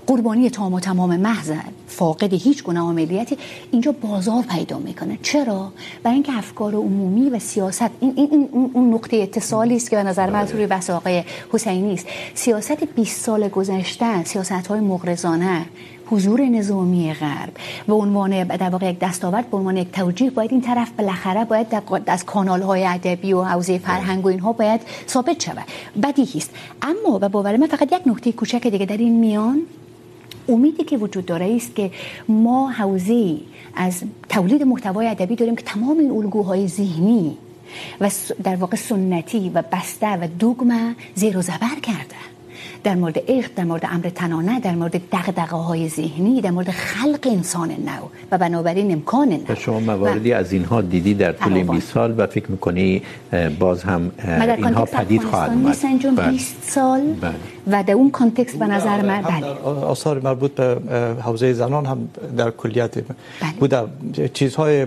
قربانی 0.07 0.49
تام 0.49 0.73
و 0.73 0.79
تمام 0.79 1.17
محض 1.17 1.51
فاقد 1.87 2.33
هیچ 2.33 2.63
گونه 2.63 2.79
عملیاتی 2.79 3.37
اینجا 3.71 3.91
بازار 3.91 4.43
پیدا 4.43 4.79
میکنه. 4.79 5.17
چرا؟ 5.21 5.71
برای 6.03 6.13
اینکه 6.13 6.37
افکار 6.37 6.75
عمومی 6.75 7.29
و 7.29 7.39
سیاست، 7.39 7.89
این 7.99 8.13
این 8.15 8.49
اون 8.73 8.93
نقطه 8.93 9.17
اتصالی 9.17 9.75
است 9.75 9.89
که 9.89 9.95
به 9.95 10.03
نظر 10.03 10.29
من 10.29 10.47
روی 10.47 10.67
بحث 10.67 10.89
آقای 10.89 11.23
حسینی 11.51 11.93
است. 11.93 12.07
سیاست 12.33 12.83
20 12.83 13.21
سال 13.21 13.47
گذشته 13.47 14.23
سیاست 14.23 14.51
های 14.51 14.79
مغرضانه. 14.79 15.65
حضور 16.13 16.41
نظامی 16.41 17.13
غرب. 17.13 17.53
به 17.87 17.93
عنوان 17.93 18.43
در 18.43 18.69
واقع 18.69 18.89
یک 18.89 18.99
دستاورد 18.99 19.49
به 19.49 19.57
عنوان 19.57 19.77
یک 19.77 19.91
توجیه 19.91 20.29
باید 20.29 20.51
این 20.51 20.61
طرف 20.61 20.91
بالاخره 20.91 21.45
باید 21.45 21.67
از 22.07 22.25
کانال 22.25 22.61
های 22.61 22.85
ادبی 22.85 23.33
و 23.33 23.43
حوزه 23.43 23.77
فرهنگ 23.77 24.25
و 24.25 24.27
اینها 24.27 24.53
باید 24.53 24.81
ثابت 25.07 25.43
شود. 25.43 25.65
بدیهی 26.03 26.39
است. 26.39 26.51
اما 26.81 27.19
به 27.19 27.27
باور 27.27 27.57
من 27.57 27.67
فقط 27.67 27.93
یک 27.93 28.01
نکته 28.05 28.31
کوچک 28.31 28.67
دیگه 28.67 28.85
در 28.85 28.97
این 28.97 29.19
میان 29.19 29.61
امیدی 30.49 30.83
که 30.83 30.97
وجود 30.97 31.25
داره 31.25 31.53
است 31.55 31.75
که 31.75 31.91
ما 32.27 32.69
حوزه 32.69 33.37
از 33.75 34.03
تولید 34.29 34.63
محتوای 34.63 35.07
ادبی 35.07 35.35
داریم 35.35 35.55
که 35.55 35.63
تمام 35.63 35.97
این 35.97 36.11
الگوهای 36.11 36.67
ذهنی 36.67 37.37
و 38.01 38.09
در 38.43 38.55
واقع 38.55 38.77
سنتی 38.77 39.49
و 39.49 39.63
بسته 39.71 40.13
و 40.13 40.27
دوگمه 40.39 40.95
زیر 41.15 41.37
و 41.37 41.41
زبر 41.41 41.79
کرده. 41.81 42.32
در 42.83 42.95
مورد 42.95 43.17
عشق 43.27 43.51
در 43.55 43.63
مورد 43.63 43.85
امر 43.91 44.09
تنانه 44.09 44.59
در 44.59 44.75
مورد 44.75 45.01
دغدغه 45.11 45.55
های 45.55 45.89
ذهنی 45.89 46.41
در 46.41 46.51
مورد 46.51 46.69
خلق 46.69 47.27
انسان 47.27 47.69
نو 47.69 48.07
و 48.31 48.37
بنابراین 48.37 48.91
امکان 48.91 49.39
نو 49.49 49.55
شما 49.55 49.79
مواردی 49.79 50.33
از 50.33 50.53
اینها 50.53 50.81
دیدی 50.81 51.13
در 51.13 51.31
طول 51.31 51.53
این 51.53 51.67
20 51.67 51.93
سال 51.93 52.15
و 52.17 52.27
فکر 52.27 52.51
میکنی 52.51 53.01
باز 53.59 53.83
هم 53.83 54.11
اینها 54.57 54.85
پدید 54.85 55.23
خواهد 55.23 55.51
اومد؟ 55.51 55.67
میسنجم 55.67 56.15
20 56.15 56.55
سال؟ 56.63 57.01
بله. 57.01 57.33
و 57.71 57.83
در 57.83 57.93
اون 57.93 58.11
کانتکست 58.11 58.59
به 58.59 58.67
نظر 58.67 59.01
من 59.01 59.21
بله. 59.21 59.45
آثار 59.95 60.19
مربوط 60.19 60.51
به 60.51 60.77
حوزه 61.21 61.53
زنان 61.53 61.85
هم 61.85 62.09
در 62.37 62.51
کلیت 62.51 62.97
بله. 62.97 63.05
بوده. 63.59 63.83
چیزهای 64.33 64.85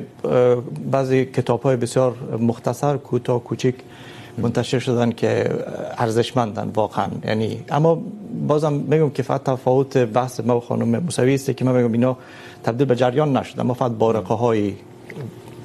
بعضی 0.90 1.24
کتاب‌های 1.24 1.76
بسیار 1.76 2.14
مختصر 2.40 2.96
کوتاه 2.96 3.44
کوچیک 3.44 3.74
منتشر 4.38 4.78
شدن 4.78 5.12
که 5.12 5.50
ارزشمندن 5.98 6.70
واقعا. 6.74 7.06
یعنی 7.24 7.64
اما 7.68 8.02
بازم 8.48 8.72
میگم 8.72 9.10
که 9.10 9.22
فقط 9.22 9.42
تفاوت 9.42 9.98
بحث 9.98 10.40
ما 10.40 10.56
و 10.56 10.60
خانم 10.60 10.98
موسوی 10.98 11.34
است 11.34 11.50
که 11.50 11.64
من 11.64 11.82
میگم 11.82 11.92
اینا 11.92 12.16
تبدیل 12.64 12.86
به 12.86 12.96
جریان 12.96 13.36
نشده 13.36 13.60
اما 13.60 13.74
فقط 13.74 13.92
بارقه 13.92 14.34
های 14.34 14.74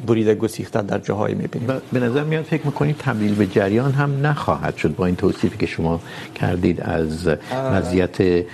بریده 0.07 0.36
گسیخته 0.36 0.82
در 0.82 0.97
جاهای 0.97 1.34
میبینیم. 1.34 1.82
به 1.93 1.99
نظر 1.99 2.24
میاد 2.24 2.43
فکر 2.43 2.65
میکنید 2.65 2.97
تبدیل 2.97 3.36
به 3.36 3.47
جریان 3.47 3.91
هم 3.91 4.26
نخواهد 4.26 4.76
شد 4.76 4.95
با 4.95 5.05
این 5.05 5.15
توصیفی 5.15 5.57
که 5.57 5.65
شما 5.65 5.99
کردید 6.36 6.82
از 6.82 7.30
وضعیت 7.51 8.45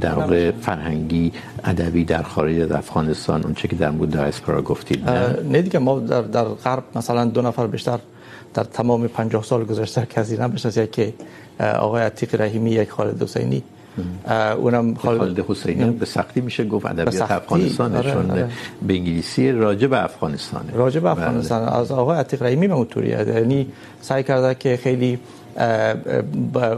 در 0.00 0.14
واقع 0.14 0.50
فرهنگی 0.50 1.32
ادبی 1.64 2.04
در 2.04 2.22
خارج 2.22 2.60
از 2.60 2.72
افغانستان 2.72 3.44
اون 3.44 3.54
چه 3.54 3.68
که 3.68 3.76
در 3.76 3.90
مورد 3.90 4.10
دایسپورا 4.10 4.62
گفتید 4.62 5.10
نه 5.50 5.62
دیگه 5.62 5.78
ما 5.78 5.98
در 5.98 6.22
در 6.22 6.44
غرب 6.44 6.82
مثلا 6.96 7.24
دو 7.24 7.42
نفر 7.42 7.66
بیشتر 7.66 7.98
در 8.54 8.64
تمام 8.64 9.06
50 9.06 9.42
سال 9.42 9.64
گذشته 9.64 10.06
کسی 10.06 10.36
نمیشناسه 10.36 10.86
که 10.86 11.14
آقای 11.60 12.02
عتیق 12.02 12.40
رحیمی 12.40 12.70
یک 12.70 12.90
خالد 12.90 13.22
حسینی. 13.22 13.62
اونم 14.56 14.94
خالد 14.94 15.38
حسینی 15.48 15.90
به 15.90 16.06
سختی 16.06 16.40
میشه 16.40 16.64
گفت 16.64 16.86
ادبیات 16.86 17.30
افغانستان 17.30 18.02
چون 18.02 18.48
به 18.82 18.94
انگلیسی 18.94 19.52
راجع 19.52 19.86
به 19.86 20.04
افغانستان 20.04 20.70
راجع 20.74 21.00
به 21.00 21.10
افغانستان 21.10 21.68
از 21.68 21.92
آقای 21.92 22.18
عتیق 22.18 22.42
رحیمی 22.42 22.68
به 22.68 22.74
اونطوریه 22.74 23.26
یعنی 23.28 23.66
سعی 24.00 24.22
کرده 24.22 24.54
که 24.54 24.76
خیلی 24.82 25.18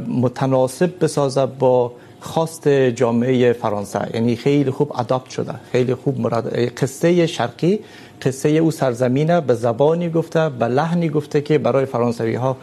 متناسب 0.09 0.91
بسازه 1.01 1.47
با 1.47 1.93
خواست 2.21 2.69
جامعه 2.69 3.53
فرانسه. 3.53 4.01
یعنی 4.15 4.37
خیلی 4.37 4.71
خوب 4.71 4.93
اداپت 4.99 5.31
شده. 5.31 5.55
خیلی 5.73 5.95
خوب 5.95 6.21
مراد 6.21 6.57
قصه 6.57 7.27
شرقی 7.27 7.81
قصه 8.23 8.49
او 8.49 8.71
سرزمینه 8.71 9.41
به 9.41 9.55
زبانی 9.55 10.09
گفته، 10.09 10.49
به 10.49 10.69
لحنی 10.69 11.09
گفته 11.09 11.41
که 11.41 11.59
برای 11.59 11.85
فرانسوی 11.85 12.35
ها 12.35 12.57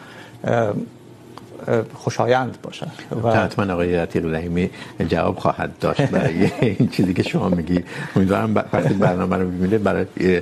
خوشایند 1.94 2.58
باشه. 2.64 2.88
و 3.24 3.32
حتما 3.32 3.74
آقای 3.74 3.96
عتیق 3.96 4.26
رحیمی 4.26 4.70
جواب 5.10 5.38
خواهد 5.40 5.72
داشت 5.80 6.02
برای 6.02 6.52
این 6.62 6.88
چیزی 6.88 7.14
که 7.14 7.24
شما 7.24 7.50
میگی. 7.50 7.84
امیدوارم 8.16 8.56
وقتی 8.56 8.94
برنامه 8.94 9.38
رو 9.38 9.48
ببینه 9.48 9.78
برای 9.78 10.42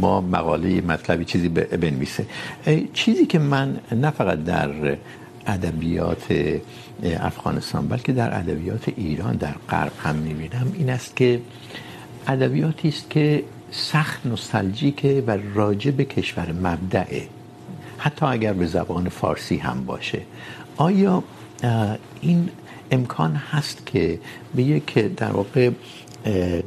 ما 0.00 0.20
مقاله، 0.20 0.80
مطلبی 0.80 1.24
چیزی 1.24 1.48
بنویسه. 1.48 2.26
چیزی 2.92 3.26
که 3.26 3.38
من 3.38 3.76
نه 3.92 4.10
فقط 4.10 4.44
در 4.44 4.70
ادبیات 5.46 6.24
افغانستان، 7.20 7.88
بلکه 7.88 8.12
در 8.12 8.38
ادبیات 8.38 8.88
ایران، 8.96 9.36
در 9.36 9.54
غرب 9.70 9.92
هم 9.98 10.14
میبینم، 10.14 10.72
این 10.74 10.90
است 10.90 11.16
که 11.16 11.40
ادبیاتی 12.26 12.88
است 12.88 13.10
که 13.10 13.44
سخت 13.76 14.26
نوستالژیکه 14.26 15.24
و 15.26 15.38
راجع 15.54 15.90
به 15.90 16.04
کشور 16.04 16.52
مبدعه 16.52 17.28
حتی 17.98 18.26
اگر 18.26 18.52
به 18.52 18.66
زبان 18.66 19.08
فارسی 19.08 19.56
هم 19.56 19.84
باشه. 19.84 20.20
آیا 20.76 21.22
این 22.20 22.48
امکان 22.90 23.36
هست 23.36 23.86
که 23.86 24.18
به 24.54 24.62
یک، 24.62 24.98
در 24.98 25.30
واقع 25.30 25.70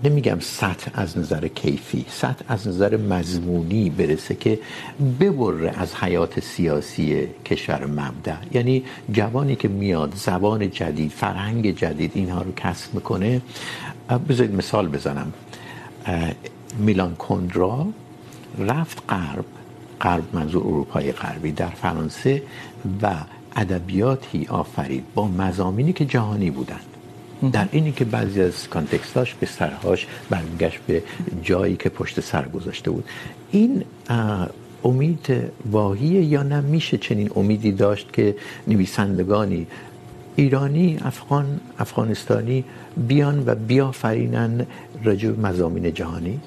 نمیگم 0.03 0.39
سطح 0.39 0.91
از 0.93 1.17
نظر 1.17 1.47
کیفی، 1.47 2.05
سطح 2.09 2.45
از 2.47 2.67
نظر 2.67 2.97
مضمونی 2.97 3.89
برسه 3.89 4.35
که 4.35 4.59
ببره 5.19 5.73
از 5.77 5.95
حیات 5.95 6.39
سیاسی 6.39 7.27
کشور 7.45 7.85
مبدع؟ 7.85 8.35
یعنی 8.53 8.83
جوانی 9.11 9.55
که 9.55 9.67
میاد، 9.67 10.13
زبان 10.15 10.71
جدید، 10.71 11.11
فرهنگ 11.11 11.75
جدید، 11.75 12.11
اینها 12.15 12.41
رو 12.41 12.51
کسب 12.55 12.93
میکنه. 12.93 13.41
بذارید 14.29 14.55
مثال 14.55 14.87
بزنم. 14.87 15.33
میلان 16.77 17.15
کندرا 17.15 17.87
رفت 18.59 19.03
غرب 19.09 19.45
غرب 20.01 20.23
منظور 20.33 20.63
اروپای 20.67 21.11
غربی 21.11 21.51
در 21.51 21.69
فرانسه 21.69 22.43
و 23.01 23.15
ادبیاتی 23.55 24.47
آفرید 24.49 25.03
با 25.15 25.27
مضامینی 25.27 25.93
که 25.93 26.05
جهانی 26.05 26.51
بودند. 26.51 26.85
در 27.51 27.67
اینی 27.71 27.91
که 27.91 28.05
بعضی 28.05 28.41
از 28.41 28.69
کانتکستاش 28.69 29.33
به 29.33 29.45
سرهاش 29.45 30.07
برمیگشت 30.29 30.79
به 30.87 31.03
جایی 31.43 31.75
که 31.75 31.89
پشت 31.89 32.19
سر 32.19 32.47
گذاشته 32.47 32.91
بود. 32.91 33.05
این 33.51 33.83
امید 34.83 35.51
واهیه 35.71 36.23
یا 36.23 36.43
نه؟ 36.43 36.61
میشه 36.61 36.97
چنین 36.97 37.31
امیدی 37.35 37.71
داشت 37.71 38.13
که 38.13 38.35
نویسندگانی 38.67 39.67
ایرانی، 40.35 40.97
افغان، 41.01 41.59
افغانستانی 41.79 42.63
بیان 43.07 43.43
و 43.45 43.55
بیافرینن 43.55 44.65
راجع 45.03 45.29
به 45.29 45.47
مضامین 45.47 45.93
جهانی؟ 45.93 46.39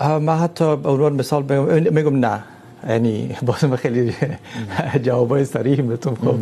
من 0.00 0.38
حتی 0.38 0.76
به 0.76 0.88
عنوان 0.88 1.12
مثال 1.12 1.42
میگم 1.90 2.16
نه 2.16 2.42
یعنی 2.88 3.36
باز 3.46 3.64
خیلی 3.64 4.14
جوابای 5.02 5.44
صریح 5.44 5.82
بهتون 5.82 6.14
خب 6.14 6.34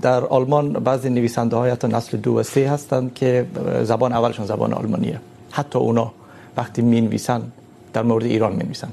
در 0.00 0.24
آلمان 0.24 0.72
بعضی 0.72 1.10
نویسنده 1.10 1.56
های 1.56 1.70
حتی 1.70 1.88
نسل 1.88 2.16
دو 2.16 2.34
و 2.34 2.42
سه 2.42 2.70
هستند 2.70 3.14
که 3.14 3.46
زبان 3.82 4.12
اولشون 4.12 4.46
زبان 4.46 4.72
آلمانیه 4.72 5.20
حتی 5.50 5.78
اونا 5.78 6.12
وقتی 6.56 6.82
می 6.82 7.00
نویسن 7.00 7.42
در 7.92 8.02
مورد 8.02 8.24
ایران 8.24 8.52
می 8.52 8.64
نویسن 8.64 8.88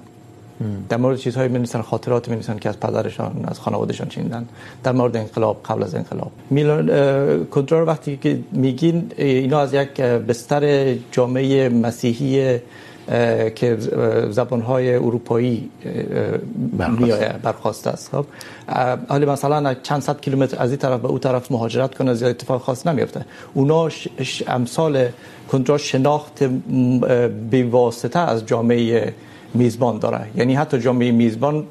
در 0.90 0.98
مورد 0.98 1.18
چیزهای 1.18 1.48
می 1.48 1.58
نویسن 1.58 1.82
خاطرات 1.82 2.30
می 2.30 2.36
نویسن 2.36 2.58
که 2.58 2.70
از 2.70 2.80
پدرشان 2.80 3.46
از 3.48 3.60
خانوادهشان 3.60 4.10
شنیدن. 4.10 4.48
در 4.84 4.92
مورد 4.92 5.18
انقلاب 5.18 5.62
قبل 5.66 5.84
از 5.84 5.96
انقلاب. 5.96 6.32
میلان 6.50 7.46
کنترل 7.46 7.88
وقتی 7.88 8.18
که 8.18 8.40
میگین 8.52 9.12
اینا 9.18 9.60
از 9.60 9.74
یک 9.74 10.02
بستر 10.02 10.94
جامعه 11.12 11.70
مسیحی 11.70 12.60
که 13.56 13.78
زبانهای 14.30 14.96
اروپایی 14.96 15.70
میایه 17.00 17.36
برخواسته 17.44 17.90
است. 17.90 18.12
خب 18.12 18.26
حالا 19.10 19.34
مثلا 19.34 19.74
چند 19.74 20.02
صد 20.02 20.22
کیلومتر 20.22 20.58
از 20.60 20.70
این 20.70 20.80
طرف 20.80 21.00
به 21.02 21.08
اون 21.08 21.20
طرف 21.20 21.52
مهاجرت 21.52 21.96
کنه 21.96 22.14
زیاد 22.14 22.30
اتفاق 22.30 22.62
خاص 22.62 22.88
نمیفته 22.88 23.26
اونا 23.54 23.90
امثال 24.48 25.08
کنترل 25.52 25.78
شناخت 25.78 26.44
به 27.52 27.64
واسطه 27.72 28.20
از 28.20 28.46
جامعه 28.46 29.14
میزبان 29.54 30.00
داره 30.00 30.22
یعنی 30.36 30.56
حتی 30.56 30.80
جامعه 30.80 31.12
میزبان 31.12 31.64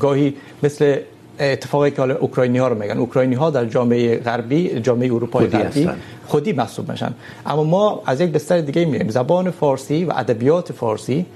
گاهی 0.00 0.34
مثل 0.62 0.96
اتفاقی 1.40 1.90
که 1.90 1.96
حالا 1.96 2.16
اوکراینی 2.16 2.58
ها 2.58 2.68
رو 2.68 2.78
میگن. 2.78 2.98
اوکراینی 2.98 3.34
ها 3.34 3.50
در 3.50 3.64
جامعه 3.64 4.16
غربی 4.18 4.80
جامعه 4.80 5.12
اروپای 5.12 5.46
غربی 5.46 5.88
خودی 6.26 6.52
محسوب 6.52 6.90
میشن. 6.90 7.14
اما 7.46 7.64
ما 7.64 8.02
از 8.06 8.20
یک 8.20 8.30
بستر 8.30 8.60
دیگه 8.60 8.84
میایم 8.84 9.08
زبان 9.08 9.50
فارسی 9.50 10.04
و 10.04 10.12
ادبیات 10.16 10.72
فارسی 10.72 11.26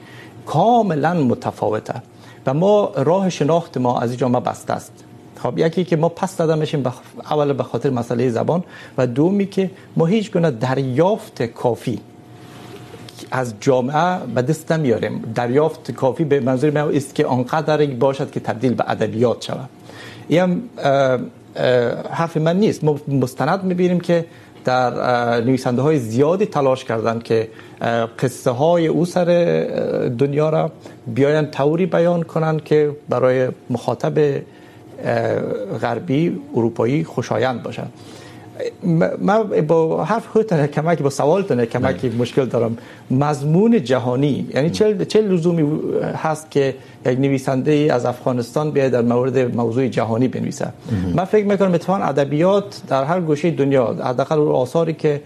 کاملا 0.46 1.14
متفاوته. 1.14 2.03
و 2.46 2.55
ما 2.55 2.92
راه 2.96 3.30
شناخت 3.30 3.78
ما 3.78 4.01
از 4.01 4.11
این 4.11 4.18
جامعه 4.18 4.40
بسته 4.40 4.72
است. 4.72 4.92
خب 5.42 5.59
یکی 5.59 5.84
که 5.84 5.96
ما 5.96 6.09
پس 6.09 6.36
داده 6.36 6.55
میشیم 6.55 6.82
بخ... 6.82 7.01
اول 7.30 7.53
به 7.53 7.62
خاطر 7.62 7.90
مسئله 7.90 8.30
زبان 8.30 8.64
و 8.99 9.07
دومی 9.07 9.46
که 9.46 9.70
ما 9.96 10.07
هیچ 10.07 10.32
گونه 10.32 10.51
دریافت 10.51 11.42
کافی 11.42 12.01
از 13.31 13.55
جامعه 13.61 14.18
به 14.35 14.43
دست 14.43 14.72
نمیاریم 14.72 15.33
دریافت 15.35 15.91
کافی 15.91 16.24
به 16.24 16.41
منظور 16.41 16.70
ما 16.70 16.91
است 16.91 17.14
که 17.14 17.26
آنقدر 17.26 17.87
باشد 17.87 18.31
که 18.31 18.41
تبدیل 18.41 18.74
به 18.74 18.85
ادبیات 18.87 19.43
شود. 19.43 19.68
این 20.29 20.41
هم 20.41 20.62
حرف 22.11 22.37
من 22.37 22.57
نیست. 22.57 22.85
ما 22.85 23.01
مستند 23.09 23.64
میبینیم 23.64 24.01
که 24.01 24.24
در 24.64 25.41
نویسنده 25.41 25.83
های 25.83 25.99
زیادی 25.99 26.47
تلاش 26.47 26.85
کردند 26.85 27.22
که 27.22 27.49
قصه 28.18 28.51
های 28.51 28.87
او 28.87 29.05
سر 29.05 29.24
دنیا 30.18 30.51
را 30.51 30.72
بیاین، 31.07 31.51
طوری 31.51 31.87
بیان 31.87 32.22
کنند 32.22 32.64
که 32.64 32.91
برای 33.09 33.49
مخاطب 33.70 34.43
غربی، 35.81 36.41
اروپایی 36.55 37.05
خوشایند 37.05 37.62
باشد 37.62 37.89
من 39.20 39.42
با 39.66 40.04
حرف 40.04 40.26
خودتون 40.26 40.66
کمک 40.66 41.02
با 41.02 41.11
سوالتون 41.11 41.64
کمک 41.64 42.04
مشکل 42.04 42.44
دارم. 42.44 42.78
مضمون 43.11 43.84
جهانی 43.84 44.46
یعنی 44.54 44.70
چه 44.70 45.04
چه 45.04 45.20
لزومی 45.20 45.80
هست 46.14 46.50
که 46.50 46.74
یک 47.06 47.18
نویسنده 47.18 47.70
ای 47.70 47.90
از 47.90 48.04
افغانستان 48.06 48.70
بیاد 48.70 48.90
در 48.90 49.02
مورد 49.02 49.56
موضوع 49.56 49.88
جهانی 49.88 50.28
بنویسه؟ 50.28 50.68
من 51.14 51.24
فکر 51.24 51.44
میکنم 51.44 51.74
اتفاقا 51.74 51.98
ادبیات 52.04 52.80
در 52.88 53.04
هر 53.04 53.20
گوشه 53.20 53.50
دنیا 53.50 53.96
حداقل 54.04 54.38
آثاری 54.38 54.92
که 54.92 55.20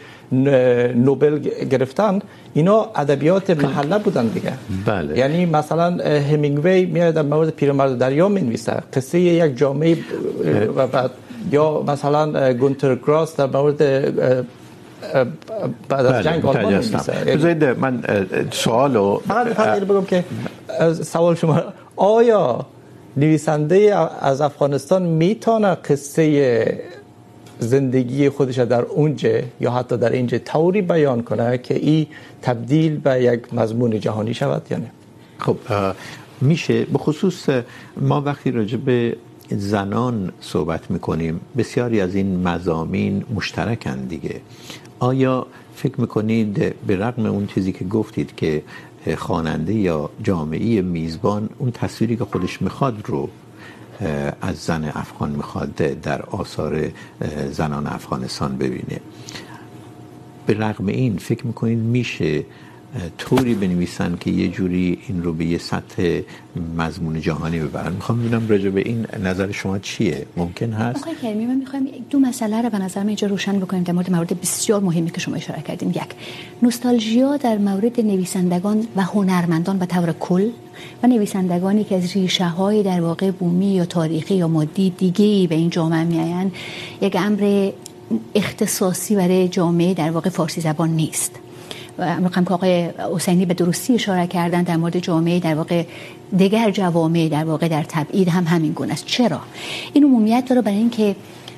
نوبل 0.95 1.39
گرفتن 1.70 2.18
اینا 2.55 2.87
ادبیات 2.97 3.51
محله 3.51 3.99
بودن 3.99 4.26
دیگه. 4.26 4.53
بله. 4.87 5.18
یعنی 5.18 5.47
مثلا 5.47 5.89
همینگوی 6.30 6.87
میاد 6.87 7.14
در 7.14 7.22
مورد 7.22 7.51
پیرمرد 7.51 7.99
دریا 7.99 8.28
مینویسه. 8.28 8.76
قصه 8.95 9.20
یک 9.20 9.57
جامعه 9.57 9.99
و 10.76 10.87
بعد 10.87 11.11
یا 11.51 11.82
مثلا 11.86 12.53
گونتر 12.53 12.95
گراس 12.95 13.36
در 13.36 13.47
مورد 13.47 13.78
بعد 15.88 16.07
از 16.07 16.24
جنگ 16.24 16.47
آلمان 16.47 16.78
بذارید 17.26 17.64
من 17.64 18.03
سوالو 18.51 19.20
فقط 19.28 19.47
فقط 19.47 19.82
بگم 19.82 20.05
که 20.05 20.24
سوال 21.03 21.34
شما 21.34 21.62
آیا 21.97 22.66
نویسنده 23.16 23.97
از 24.20 24.40
افغانستان 24.40 25.03
میتونه 25.03 25.74
قصه 25.74 26.82
زندگی 27.59 28.28
خودش 28.28 28.59
در 28.59 28.82
اونجا 28.82 29.38
یا 29.61 29.70
حتی 29.70 29.97
در 29.97 30.12
اینجا 30.12 30.38
طوری 30.38 30.82
بیان 30.82 31.22
کنه 31.22 31.59
که 31.59 31.74
این 31.74 32.07
تبدیل 32.43 32.97
به 32.97 33.22
یک 33.22 33.55
مضمون 33.55 34.01
جهانی 34.01 34.34
شود 34.34 34.62
یا 34.70 34.78
نه 34.78 34.90
خب 35.38 35.57
میشه 36.40 36.84
به 36.84 36.99
خصوص 36.99 37.49
ما 37.97 38.20
وقتی 38.20 38.51
راجع 38.51 38.76
به 38.76 39.16
زنان 39.57 40.33
صحبت 40.41 40.91
میکنیم. 40.91 41.41
بسیاری 41.57 42.01
از 42.01 42.15
این 42.15 42.49
مضامین 42.49 43.25
مشترکن 43.35 44.05
دیگه. 44.07 44.41
آیا 44.99 45.47
فکر 45.75 46.01
میکنید 46.01 46.75
به 46.87 46.97
رغم 46.97 47.27
اون 47.27 47.47
چیزی 47.47 47.73
که 47.73 47.85
گفتید 47.85 48.37
که 48.37 48.63
خواننده 49.17 49.75
یا 49.75 50.11
جامعه 50.23 50.83
میزبان، 50.83 51.49
اون 51.59 51.71
تصویری 51.71 52.17
که 52.17 52.25
خودش 52.25 52.63
میخواد 52.63 53.03
رو 53.07 53.29
از 54.41 54.57
زن 54.57 54.85
افغان 54.85 55.31
میخواد 55.31 55.75
در 55.75 56.23
آثار 56.23 56.91
زنان 57.51 57.87
افغانستان 57.87 58.57
ببینه؟ 58.57 59.01
به 60.47 60.55
رغم 60.55 60.87
این 60.87 61.17
فکر 61.17 61.47
میکنید 61.47 61.79
میشه 61.79 62.45
طوری 63.18 63.55
بنویسن 63.55 64.16
که 64.20 64.30
یه 64.30 64.49
جوری 64.49 64.99
این 65.09 65.22
رو 65.22 65.32
به 65.32 65.45
یه 65.45 65.59
سطح 65.59 66.20
مضمون 66.76 67.20
جهانی 67.20 67.61
ببرن. 67.61 67.93
میخوام 67.93 68.18
ببینم 68.18 68.49
راجع 68.49 68.70
به 68.70 68.80
این 68.80 69.07
نظر 69.22 69.53
شما 69.53 69.78
چیه؟ 69.78 70.26
ممکن 70.36 70.72
هست؟ 70.72 71.03
آقای 71.03 71.14
کریمی 71.22 71.47
من 71.47 71.55
میخوایم 71.55 71.88
دو 72.11 72.18
مسئله 72.18 72.62
رو 72.62 72.70
به 72.70 72.78
نظر 72.78 73.03
من 73.03 73.07
اینجا 73.07 73.28
روشن 73.28 73.61
بکنیم 73.61 73.82
در 73.82 73.93
مورد 73.93 74.11
موارد 74.11 74.40
بسیار 74.40 74.80
مهمی 74.80 75.11
که 75.11 75.20
شما 75.20 75.36
اشاره 75.36 75.62
کردیم. 75.62 75.90
یک 75.90 76.03
نوستالژیا 76.62 77.36
در 77.36 77.59
مورد 77.59 78.01
نویسندگان 78.01 78.86
و 78.97 79.03
هنرمندان 79.03 79.78
به 79.78 79.86
طور 79.86 80.12
کل 80.12 80.51
و 81.03 81.07
نویسندگانی 81.07 81.84
که 81.84 81.97
از 81.97 82.16
ریشه 82.16 82.49
های 82.49 82.82
در 82.82 83.01
واقع 83.01 83.30
بومی 83.30 83.74
یا 83.74 83.84
تاریخی 83.84 84.34
یا 84.34 84.49
مادی 84.49 84.90
دیگه 84.90 85.49
به 85.49 85.55
این 85.55 85.70
جامعه 85.70 86.05
میآیند 86.05 86.53
یک 87.01 87.16
امر 87.16 87.70
اختصاصی 88.34 89.16
برای 89.16 89.49
جامعه 89.49 89.95
در 89.95 90.11
واقع 90.11 90.30
فارسی 90.30 90.61
زبان 90.61 90.90
نیست. 90.90 91.41
میخوام 91.99 92.45
که 92.45 92.55
آقای 92.55 92.90
حسینی 93.14 93.47
به 93.47 93.55
درستی 93.55 93.95
اشاره 93.95 94.26
کردن 94.26 94.62
در 94.62 94.76
مورد 94.76 94.99
جامعه، 94.99 95.40
در 95.40 95.55
واقع 95.55 95.84
دیگر 96.36 96.70
جوامع، 96.70 97.28
در 97.28 97.45
واقع 97.45 97.68
در 97.68 97.82
تبعید 97.82 98.28
هم 98.28 98.45
همین 98.45 98.72
گونه 98.72 98.93
است. 98.93 99.07
چرا؟ 99.07 99.40
این 99.93 100.05
عمومیت 100.05 100.45
داره 100.49 100.62
برای 100.62 100.78
اینکه 100.78 101.16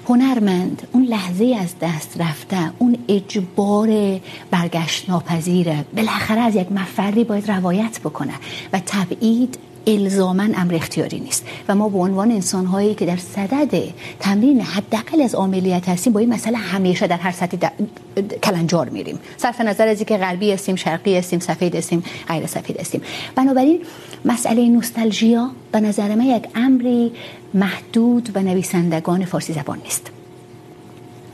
هنرمند 0.09 0.89
اون 0.93 1.05
لحظه 1.05 1.57
از 1.61 1.75
دست 1.81 2.21
رفته، 2.21 2.57
اون 2.79 2.97
اجبار 3.09 4.21
برگشت 4.51 5.11
ناپذیره 5.11 5.85
بالاخره 5.97 6.41
از 6.41 6.57
یک 6.57 6.73
مفردی 6.73 7.25
باید 7.25 7.51
روایت 7.51 8.01
بکنه 8.01 8.35
و 8.73 8.81
تبعید 8.87 9.59
الزاما 9.87 10.43
امر 10.57 10.75
اختیاری 10.75 11.21
نیست. 11.21 11.45
و 11.69 11.75
ما 11.75 11.89
به 11.89 11.99
عنوان 11.99 12.31
انسان 12.31 12.67
هایی 12.67 12.95
که 12.95 13.07
در 13.07 13.17
صدد 13.17 13.83
تمرین 14.21 14.61
حداقل 14.61 15.21
از 15.23 15.35
عملیات 15.35 15.89
هستیم 15.89 16.13
با 16.13 16.21
این 16.21 16.33
مسئله 16.33 16.57
همیشه 16.57 17.07
در 17.07 17.17
هر 17.17 17.33
سطح 17.33 17.57
کلنجار 18.43 18.89
میریم. 18.89 19.19
صرف 19.37 19.61
نظر 19.61 19.89
از 19.89 19.97
اینکه 19.97 20.17
غربی 20.17 20.53
هستیم 20.53 20.77
شرقی 20.77 21.17
هستیم 21.17 21.39
سفید 21.39 21.77
هستیم 21.77 22.05
غیر 22.29 22.47
سفید 22.47 22.81
هستیم. 22.81 23.01
بنابراین 23.35 23.81
مسئله 24.25 24.69
نوستالژیا 24.69 25.51
به 25.73 25.81
نظر 25.81 26.15
من 26.15 26.25
یک 26.25 26.49
امری 26.55 27.13
محدود 27.55 28.31
به 28.33 28.43
نویسندگان 28.43 29.25
فارسی 29.25 29.53
زبان 29.53 29.79
نیست. 29.85 30.11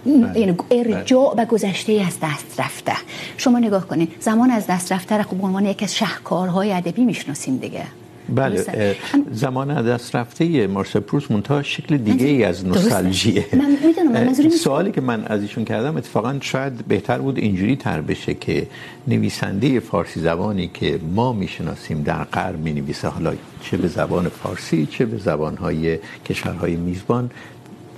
یعنی 0.06 0.56
ارجاع 0.70 1.34
به 1.34 1.44
گذشته 1.44 1.92
از 1.92 2.16
دست 2.22 2.60
رفته. 2.60 2.92
شما 3.36 3.58
نگاه 3.58 3.86
کنید 3.86 4.12
زمان 4.20 4.50
از 4.50 4.66
دست 4.66 4.92
رفته 4.92 5.16
را 5.16 5.24
به 5.24 5.46
عنوان 5.46 5.66
یکی 5.66 5.84
از 5.84 5.96
شهکارهای 5.96 6.72
ادبی 6.72 7.04
میشناسیم 7.04 7.56
دیگه. 7.56 7.84
بله 8.34 8.96
زمان 9.32 9.82
دست 9.82 10.16
رفته 10.16 10.66
مارسل 10.66 11.00
پروست 11.00 11.30
منتها 11.30 11.62
شکل 11.62 11.96
دیگه 11.96 12.26
ای 12.26 12.44
از 12.44 12.66
نوستالژیه. 12.66 13.46
من 13.52 13.76
میدونم 13.86 14.12
منظورم 14.12 14.50
سوالی 14.50 14.92
که 14.92 15.00
من 15.00 15.24
از 15.24 15.42
ایشون 15.42 15.64
کردم 15.64 15.96
اتفاقا 15.96 16.36
شاید 16.40 16.88
بهتر 16.88 17.18
بود 17.18 17.38
اینجوری 17.38 17.76
تر 17.76 18.00
بشه 18.00 18.34
که 18.34 18.66
نویسنده 19.08 19.80
فارسی 19.80 20.20
زبانی 20.20 20.70
که 20.74 21.00
ما 21.14 21.32
میشناسیم 21.32 22.02
در 22.02 22.24
غرب 22.24 22.58
مینویسه 22.58 23.08
حالا 23.08 23.34
چه 23.62 23.76
به 23.76 23.88
زبان 23.88 24.28
فارسی 24.28 24.86
چه 24.86 25.06
به 25.06 25.18
زبانهای 25.18 25.98
کشورهای 26.28 26.76
میزبان 26.76 27.30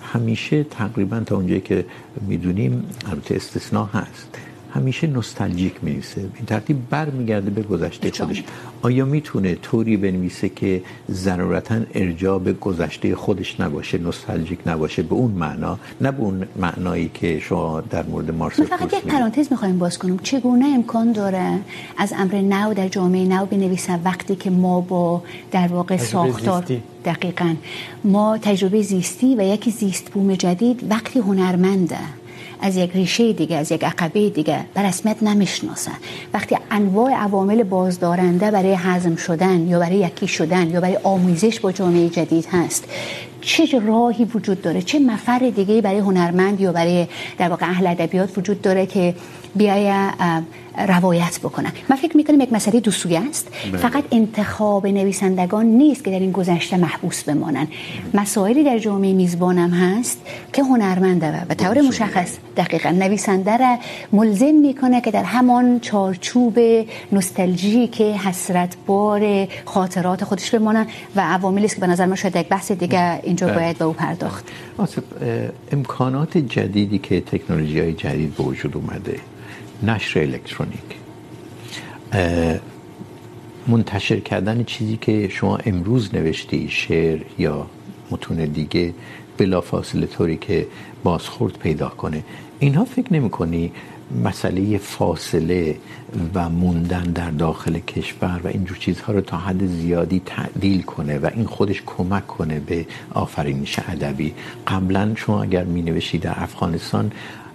همیشه 0.02 0.64
تقریباً 0.64 1.20
تا 1.20 1.36
اونجایی 1.36 1.60
که 1.60 1.84
میدونیم 2.20 2.84
البته 3.10 3.36
استثناء 3.36 3.86
هست. 3.86 4.38
همیشه 4.74 5.06
نوستالژیک 5.06 5.74
می‌نویسه. 5.82 6.20
این 6.20 6.46
ترتیب 6.46 6.76
برمیگرده 6.90 7.50
به 7.50 7.62
گذشته 7.62 8.10
خودش. 8.10 8.42
آیا 8.82 9.04
میتونه 9.04 9.54
طوری 9.54 9.96
بنویسه 9.96 10.48
که 10.48 10.82
ضرورتا 11.10 11.80
ارجاع 11.94 12.38
به 12.38 12.52
گذشته 12.52 13.14
خودش 13.16 13.60
نباشه 13.60 13.98
نوستالژیک 13.98 14.58
نباشه 14.66 15.02
به 15.02 15.14
اون 15.14 15.30
معنا 15.30 15.78
نه 16.00 16.10
به 16.12 16.20
اون 16.20 16.46
معنایی 16.56 17.10
که 17.14 17.38
شما 17.40 17.80
در 17.80 18.02
مورد 18.02 18.30
مارسل 18.30 18.64
پروست 18.64 18.76
فقط 18.76 18.92
یک 18.92 19.04
پرانتز 19.04 19.46
می‌خوایم 19.50 19.78
باز 19.78 19.98
کنیم 19.98 20.18
چگونه 20.22 20.66
امکان 20.66 21.12
داره 21.12 21.58
از 21.98 22.14
امر 22.16 22.34
نو 22.34 22.74
در 22.74 22.88
جامعه 22.88 23.24
نو 23.24 23.46
بنویسن 23.46 24.00
وقتی 24.04 24.34
که 24.36 24.50
ما 24.50 24.80
با 24.80 25.22
در 25.50 25.68
واقع 25.68 25.96
ساختار 25.96 26.64
دقیقاً. 27.04 27.54
ما 28.04 28.38
تجربه 28.38 28.82
زیستی 28.82 29.34
و 29.36 29.42
یک 29.42 29.70
زیست 29.70 30.10
بوم 30.10 30.34
جدید 30.34 30.86
وقتی 30.90 31.18
هنرمنده. 31.18 32.21
از 32.62 32.76
یک 32.76 32.90
ریشه 32.94 33.32
دیگه، 33.32 33.56
از 33.56 33.72
یک 33.72 33.84
عقبه 33.84 34.30
دیگه 34.30 34.64
به 34.74 34.82
رسمیت 34.82 35.22
نمیشناسن. 35.22 35.96
وقتی 36.34 36.58
انواع 36.70 37.12
عوامل 37.12 37.62
بازدارنده 37.62 38.50
برای 38.50 38.74
هضم 38.74 39.16
شدن 39.16 39.68
یا 39.68 39.78
برای 39.78 39.96
یکی 39.96 40.28
شدن 40.28 40.70
یا 40.70 40.80
برای 40.80 40.98
آموزش 41.02 41.60
با 41.60 41.72
جامعه 41.72 42.08
جدید 42.08 42.46
هست 42.52 42.84
چه 43.42 43.78
راهی 43.78 44.24
وجود 44.24 44.62
داره؟ 44.62 44.82
چه 44.82 44.98
مفر 44.98 45.52
دیگه 45.56 45.80
برای 45.80 45.98
هنرمند 45.98 46.60
یا 46.60 46.72
برای 46.72 47.06
در 47.38 47.48
واقع 47.48 47.66
اهل 47.66 47.86
ادبیات 47.86 48.38
وجود 48.38 48.62
داره 48.62 48.86
که 48.86 49.14
بیای 49.56 49.92
روایت 50.78 51.38
بکنن؟ 51.40 51.72
من 51.88 51.96
فکر 51.96 52.16
میکنم 52.16 52.40
یک 52.40 52.52
مسئله 52.52 52.80
دو 52.80 52.90
سویه 52.90 53.20
است. 53.28 53.48
بله. 53.72 53.76
فقط 53.76 54.04
انتخاب 54.12 54.86
نویسندگان 54.86 55.66
نیست 55.66 56.04
که 56.04 56.10
در 56.10 56.18
این 56.18 56.32
گذشته 56.32 56.76
محبوس 56.76 57.22
بمانن. 57.22 57.68
مسائلی 58.14 58.64
در 58.64 58.78
جامعه 58.78 59.12
میزبان 59.12 59.58
هم 59.58 59.70
هست 59.70 60.20
که 60.52 60.62
هنرمنده 60.62 61.42
و 61.42 61.44
به 61.44 61.54
طور 61.54 61.80
مشخص 61.80 62.36
دقیقا 62.56 62.90
نویسنده 62.90 63.56
را 63.56 63.78
ملزم 64.12 64.54
میکنه 64.54 65.00
که 65.00 65.10
در 65.10 65.24
همان 65.24 65.80
چارچوب 65.80 66.58
نوستالژی 67.12 67.88
که 67.88 68.04
حسرت 68.04 68.76
بار 68.86 69.48
خاطرات 69.64 70.24
خودش 70.24 70.54
بمانن 70.54 70.86
و 71.16 71.20
عواملی 71.20 71.64
است 71.64 71.74
که 71.74 71.80
به 71.80 71.86
نظر 71.86 72.06
من 72.06 72.14
شاید 72.14 72.36
یک 72.36 72.48
بحث 72.48 72.72
دیگه 72.72 73.20
اینجا. 73.32 73.54
باید 73.54 73.78
به 73.78 73.84
او 73.84 73.92
پرداخت. 73.92 74.44
آصف 74.78 75.02
امکانات 75.72 76.38
جدیدی 76.38 76.98
که 76.98 77.20
تکنولوژی 77.20 77.80
های 77.80 77.92
جدید 77.92 78.34
به 78.36 78.42
وجود 78.42 78.76
اومده 78.76 79.20
نشر 79.82 80.20
الکترونیک. 80.20 80.88
منتشر 83.66 84.20
کردن 84.20 84.64
چیزی 84.64 84.96
که 84.96 85.28
شما 85.28 85.56
امروز 85.56 86.14
نوشتی 86.14 86.68
شعر 86.68 87.20
یا 87.38 87.66
متون 88.10 88.44
دیگه 88.44 88.94
بلا 89.38 89.60
فاصله 89.60 90.06
طوری 90.06 90.36
که 90.36 90.66
بازخورد 91.02 91.58
پیدا 91.58 91.88
کنه. 91.88 92.24
اینها 92.58 92.84
فکر 92.84 93.12
نمی 93.12 93.30
کنی 93.30 93.72
مسئله 94.24 94.78
فاصله 94.78 95.76
و 96.34 96.48
موندن 96.48 97.02
در 97.02 97.30
داخل 97.30 97.78
کشور 97.78 98.40
و 98.44 98.46
اینجور 98.46 98.76
چیزها 98.76 99.12
رو 99.12 99.20
تا 99.20 99.36
حد 99.36 99.66
زیادی 99.66 100.22
تعدیل 100.26 100.82
کنه 100.82 101.18
و 101.18 101.30
این 101.34 101.46
خودش 101.46 101.82
کمک 101.86 102.26
کنه 102.26 102.60
به 102.60 102.86
آفرینش 103.14 103.78
ادبی. 103.88 104.34
قبلا 104.68 105.12
شما 105.16 105.42
اگر 105.42 105.64
می 105.64 105.82
نوشید 105.82 106.20
در 106.20 106.34
افغانستان، 106.36 107.12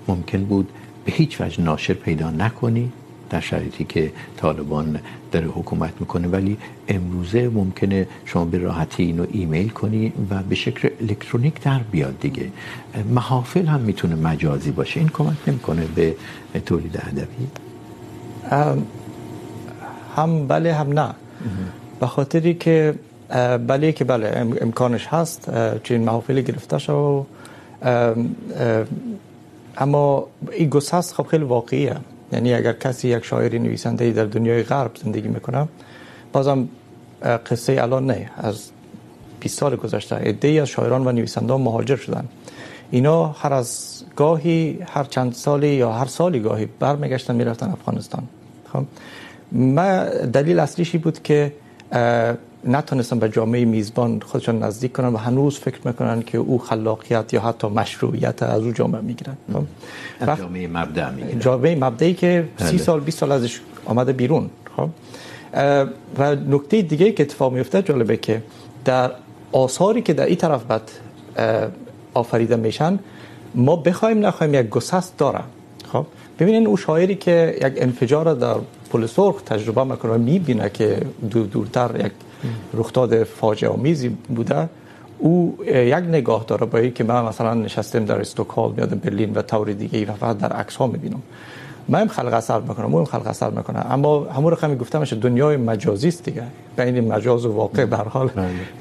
ممکن 0.08 0.44
بود 0.44 0.70
به 1.06 1.12
هیچ 1.12 1.42
وجه 1.42 1.62
ناشر 1.62 1.94
پیدا 1.94 2.32
نکنی. 2.32 2.92
در 3.30 3.40
شرایطی 3.40 3.84
که 3.84 4.12
طالبان 4.38 5.00
داره 5.32 5.48
حکومت 5.48 5.94
میکنه. 6.00 6.28
ولی 6.28 6.58
امروزه 6.88 7.50
ممکنه 7.50 8.08
شما 8.26 8.46
به 8.46 8.58
راحتی 8.58 9.04
اینو 9.04 9.26
ایمیل 9.32 9.70
کنی 9.70 10.14
و 10.30 10.44
به 10.44 10.56
شکل 10.56 10.90
الکترونیک 11.02 11.62
در 11.64 11.80
بیاد 11.92 12.20
دیگه. 12.20 12.52
محافل 13.10 13.66
هم 13.66 13.80
میتونه 13.80 14.16
مجازی 14.16 14.72
باشه. 14.72 15.00
این 15.00 15.10
کمک 15.10 15.38
نمیکنه 15.48 15.88
به 15.96 16.16
تولید 16.66 16.98
ادبی. 16.98 17.48
هم 20.16 20.48
بله 20.48 20.74
هم 20.74 21.00
نه. 21.00 21.16
به 22.00 22.08
خاطری 22.08 22.54
که 22.54 22.96
بله 23.68 23.92
که 23.92 24.04
بله 24.04 24.48
امکانش 24.62 25.08
هست 25.08 25.50
چنین 25.84 26.04
محافلی 26.04 26.44
گرفته 26.44 26.78
شو 26.78 27.26
اما 29.78 30.28
این 30.52 30.70
گسست 30.70 31.14
خب 31.14 31.28
خیلی 31.28 31.44
واقعیه. 31.44 31.96
یعنی 32.32 32.54
اگر 32.54 32.74
کسی 32.74 33.08
یک 33.08 33.26
شاعری 33.26 33.60
نویسنده 33.60 34.12
در 34.12 34.26
دنیای 34.26 34.64
غرب 34.64 34.92
زندگی 35.04 35.28
میکنه، 35.28 35.68
بازم 36.34 36.68
قصه 37.22 37.82
الان 37.82 38.06
نه، 38.06 38.30
از 38.38 38.70
20 39.40 39.60
سال 39.60 39.76
گذشته. 39.76 40.16
عده‌ای 40.16 40.60
از 40.60 40.68
شاعران 40.68 41.08
و 41.08 41.12
نویسندگان 41.12 41.62
مهاجر 41.62 41.96
شدن. 41.96 42.28
اینا 42.92 43.28
هر 43.28 43.54
از 43.54 44.04
گاهی، 44.16 44.80
هر 44.88 45.04
چند 45.04 45.34
سالی 45.34 45.68
یا 45.68 45.92
هر 45.92 46.06
سالی 46.06 46.40
گاهی 46.40 46.68
برمیگشتن، 46.80 47.36
میرفتن 47.36 47.70
افغانستان. 47.70 48.24
خب 48.74 48.84
ما 49.52 50.04
دلیل 50.34 50.60
اصلیش 50.60 50.96
بود 50.96 51.24
که 51.24 51.54
نتونستن 52.68 53.20
به 53.20 53.30
جامعه 53.30 53.66
میزبان 53.66 54.20
خودشون 54.20 54.64
نزدیک 54.64 54.94
کنن 54.94 55.08
و 55.08 55.18
هنوز 55.18 55.60
فکر 55.60 55.80
میکنن 55.86 56.22
که 56.22 56.38
او 56.38 56.60
خلاقیت 56.60 57.34
یا 57.34 57.42
حتی 57.42 57.68
مشروعیت 57.68 58.44
از 58.44 58.64
او 58.64 58.72
جامعه 58.72 59.02
میگیرن. 59.02 59.38
از 60.20 60.38
جامعه 60.38 60.68
مبدع 60.68 61.12
میگیرن. 61.12 61.40
جامعه 61.40 61.76
مبدعی 61.76 62.14
که 62.14 62.48
سی 62.58 62.78
سال 62.78 63.00
20 63.00 63.18
سال 63.18 63.32
ازش 63.32 63.60
آمده 63.86 64.14
بیرون. 64.14 64.50
خب؟ 64.78 64.90
و 66.20 66.36
نکته 66.36 66.82
دیگه 66.82 67.12
که 67.12 67.24
اتفاق 67.24 67.54
میفته 67.54 67.82
جالبه 67.82 68.18
که 68.18 68.44
در 68.86 69.12
آثاری 69.52 70.02
که 70.02 70.14
در 70.14 70.26
این 70.26 70.36
طرف 70.36 70.64
بعد 70.64 70.92
آفریده 72.14 72.56
میشن 72.56 73.00
ما 73.56 73.76
بخوایم 73.76 74.26
نخوایم 74.26 74.54
یک 74.54 74.70
گسست 74.70 75.18
داره. 75.18 75.44
خب؟ 75.92 76.06
ببینین 76.40 76.68
او 76.68 76.78
شاعری 76.78 77.16
که 77.16 77.56
یک 77.62 77.74
انفجار 77.78 78.34
در 78.34 78.56
پل 78.92 79.06
سرخ 79.06 79.42
تجربه 79.42 79.84
میکنه 79.84 80.18
میبینه 80.18 80.70
که 80.70 81.02
دور 81.32 81.46
دورتر 81.46 82.06
یک 82.06 82.12
رخداد 82.74 83.24
فاجعه 83.24 83.70
آمیزی 83.70 84.10
بوده. 84.10 84.70
او 85.20 85.58
یک 85.68 85.94
نگاه 85.94 86.46
داره 86.48 86.66
با 86.66 86.78
اینکه 86.78 87.04
من 87.04 87.26
مثلا 87.26 87.54
نشستم 87.54 88.06
در 88.06 88.20
استکهلم 88.22 88.74
یا 88.78 88.86
در 88.86 88.96
برلین 88.96 89.34
و 89.34 89.42
طور 89.42 89.74
دیگه 89.74 90.12
و 90.12 90.14
فقط 90.14 90.38
در 90.38 90.54
عکس 90.54 90.76
ها 90.76 90.88
میبینم. 90.88 91.22
من 91.90 92.00
هم 92.00 92.08
خلق 92.08 92.34
اثر 92.34 92.60
میکنم 92.60 92.94
او 92.94 93.00
هم 93.00 93.06
خلق 93.06 93.28
اثر 93.28 93.50
میکنه. 93.50 93.94
اما 93.94 94.26
همون 94.26 94.52
رقمی 94.52 94.76
گفتم 94.76 95.00
میشه 95.00 95.16
دنیای 95.16 95.58
مجازی 95.58 96.08
است 96.08 96.24
دیگه. 96.24 96.44
بین 96.78 97.14
مجاز 97.14 97.46
و 97.46 97.52
واقع 97.54 97.86
به 97.86 97.98
هر 97.98 98.08
حال 98.08 98.30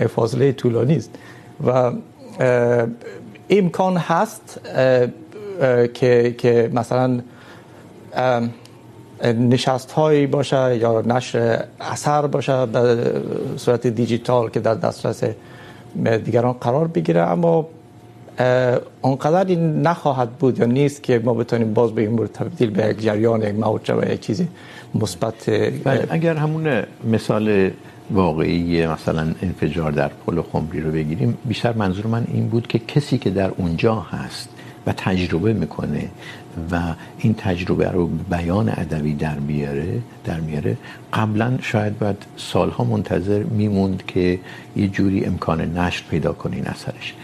فاصله 0.09 0.53
طولانی 0.53 0.97
است. 0.97 1.11
و 1.67 1.93
امکان 3.51 3.97
هست 3.97 4.61
که 5.95 6.35
که 6.39 6.71
مثلا 6.75 7.21
نشست 9.25 9.93
هایی 9.93 10.27
باشه 10.27 10.77
یا 10.77 11.01
نشر 11.01 11.65
اثر 11.81 12.27
باشه 12.27 12.67
به 12.67 13.13
صورت 13.57 13.87
دیجیتال 13.87 14.51
که 14.51 14.61
در 14.61 14.75
دسترس 14.75 15.25
دیگران 16.25 16.53
قرار 16.53 16.87
بگیره. 16.87 17.21
اما 17.21 17.69
آنقدر 19.03 19.45
این 19.49 19.83
نخواهد 19.83 20.31
بود 20.31 20.59
یا 20.59 20.67
نیست 20.67 21.03
که 21.03 21.19
ما 21.25 21.35
بتونیم 21.35 21.75
باز 21.75 21.93
به 21.93 22.03
این 22.03 22.27
تبدیل 22.27 22.71
به 22.71 22.87
یک 22.87 23.03
جریان، 23.03 23.43
یک 23.43 23.55
موج 23.55 23.91
و 23.91 24.13
یک 24.13 24.21
چیز 24.21 24.43
مثبت 24.95 25.49
اگر 26.11 26.35
همون 26.35 26.83
مثال 27.05 27.71
واقعی 28.11 28.87
مثلا 28.87 29.35
انفجار 29.43 29.93
در 29.93 30.11
پل 30.27 30.43
خمری 30.43 30.81
رو 30.81 30.91
بگیریم، 30.91 31.39
بیشتر 31.45 31.73
منظور 31.73 32.07
من 32.07 32.25
این 32.33 32.49
بود 32.49 32.67
که 32.67 32.79
کسی 32.79 33.19
که 33.19 33.31
در 33.31 33.51
اونجا 33.57 33.95
هست 33.95 34.49
و 34.87 34.93
تجربه 34.93 35.53
میکنه 35.53 36.11
و 36.71 36.95
این 37.19 37.35
تجربه 37.35 37.89
رو 37.89 38.07
بیان 38.07 38.69
ادبی 38.69 39.15
در 39.15 39.39
میاره 39.39 40.03
در 40.25 40.41
میاره. 40.41 40.77
قبلا 41.13 41.59
شاید 41.63 41.99
باید 41.99 42.17
سالها 42.37 42.85
منتظر 42.85 43.43
میموند 43.43 44.03
که 44.07 44.39
یه 44.77 44.89
جوری 44.89 45.25
امکان 45.25 45.79
نشر 45.79 46.03
پیدا 46.11 46.33
کنه 46.33 46.57
این 46.57 46.67
اثرش. 46.67 47.15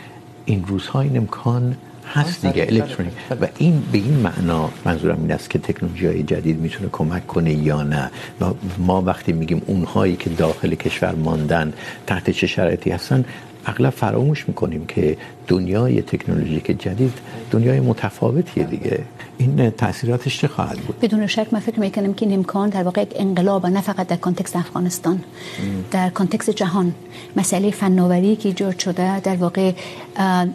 این 0.45 0.65
روزها 0.67 1.01
این 1.01 1.17
امکان 1.17 1.77
هست 2.15 2.47
دیگه 2.47 2.67
الکترونیک 2.69 3.13
و 3.41 3.47
این 3.59 3.83
به 3.93 3.99
این 3.99 4.15
معنا 4.15 4.71
منظورم 4.85 5.21
این 5.21 5.33
است 5.33 5.51
که 5.51 5.59
تکنولوژی 5.59 6.07
های 6.07 6.23
جدید 6.23 6.61
میتونه 6.61 6.89
کمک 6.93 7.27
کنه 7.27 7.53
یا 7.53 7.83
نه. 7.83 8.11
و 8.41 8.45
ما 8.79 9.03
وقتی 9.03 9.33
میگیم 9.33 9.63
اونهایی 9.67 10.17
که 10.17 10.31
داخل 10.31 10.75
کشور 10.75 11.15
ماندن 11.15 11.73
تحت 12.07 12.31
چه 12.31 12.47
شرایطی 12.47 12.91
هستن 12.91 13.25
اغلب 13.67 13.91
فراموش 13.91 14.49
میکنیم 14.49 14.87
که 14.87 15.17
دنیای 15.49 16.03
تکنولوژیک 16.03 16.67
جدید 16.67 17.13
دنیای 17.51 17.81
متفاوتیه 17.81 18.65
دیگه. 18.65 18.99
این 19.39 19.71
تاثیراتش 19.71 20.41
چه 20.41 20.49
خواهد 20.49 20.79
بود؟ 20.79 21.01
بدون 21.01 21.27
شک 21.27 21.47
من 21.53 21.61
فکر 21.61 21.81
میکنم 21.81 22.15
که 22.15 22.27
این 22.27 22.35
امکان 22.35 22.69
در 22.69 22.83
واقع 22.83 23.03
یک 23.03 23.13
انقلاب 23.17 23.67
نه 23.67 23.81
فقط 23.81 24.07
در 24.07 24.17
کانتکست 24.17 24.57
افغانستان 24.57 25.13
ام. 25.13 25.85
در 25.91 26.11
کانتکست 26.11 26.51
جهان. 26.51 26.95
مسئله 27.37 27.71
فناوری 27.71 28.37
که 28.37 28.49
ایجاد 28.49 28.79
شده 28.79 29.21
در 29.21 29.37
واقع 29.37 29.73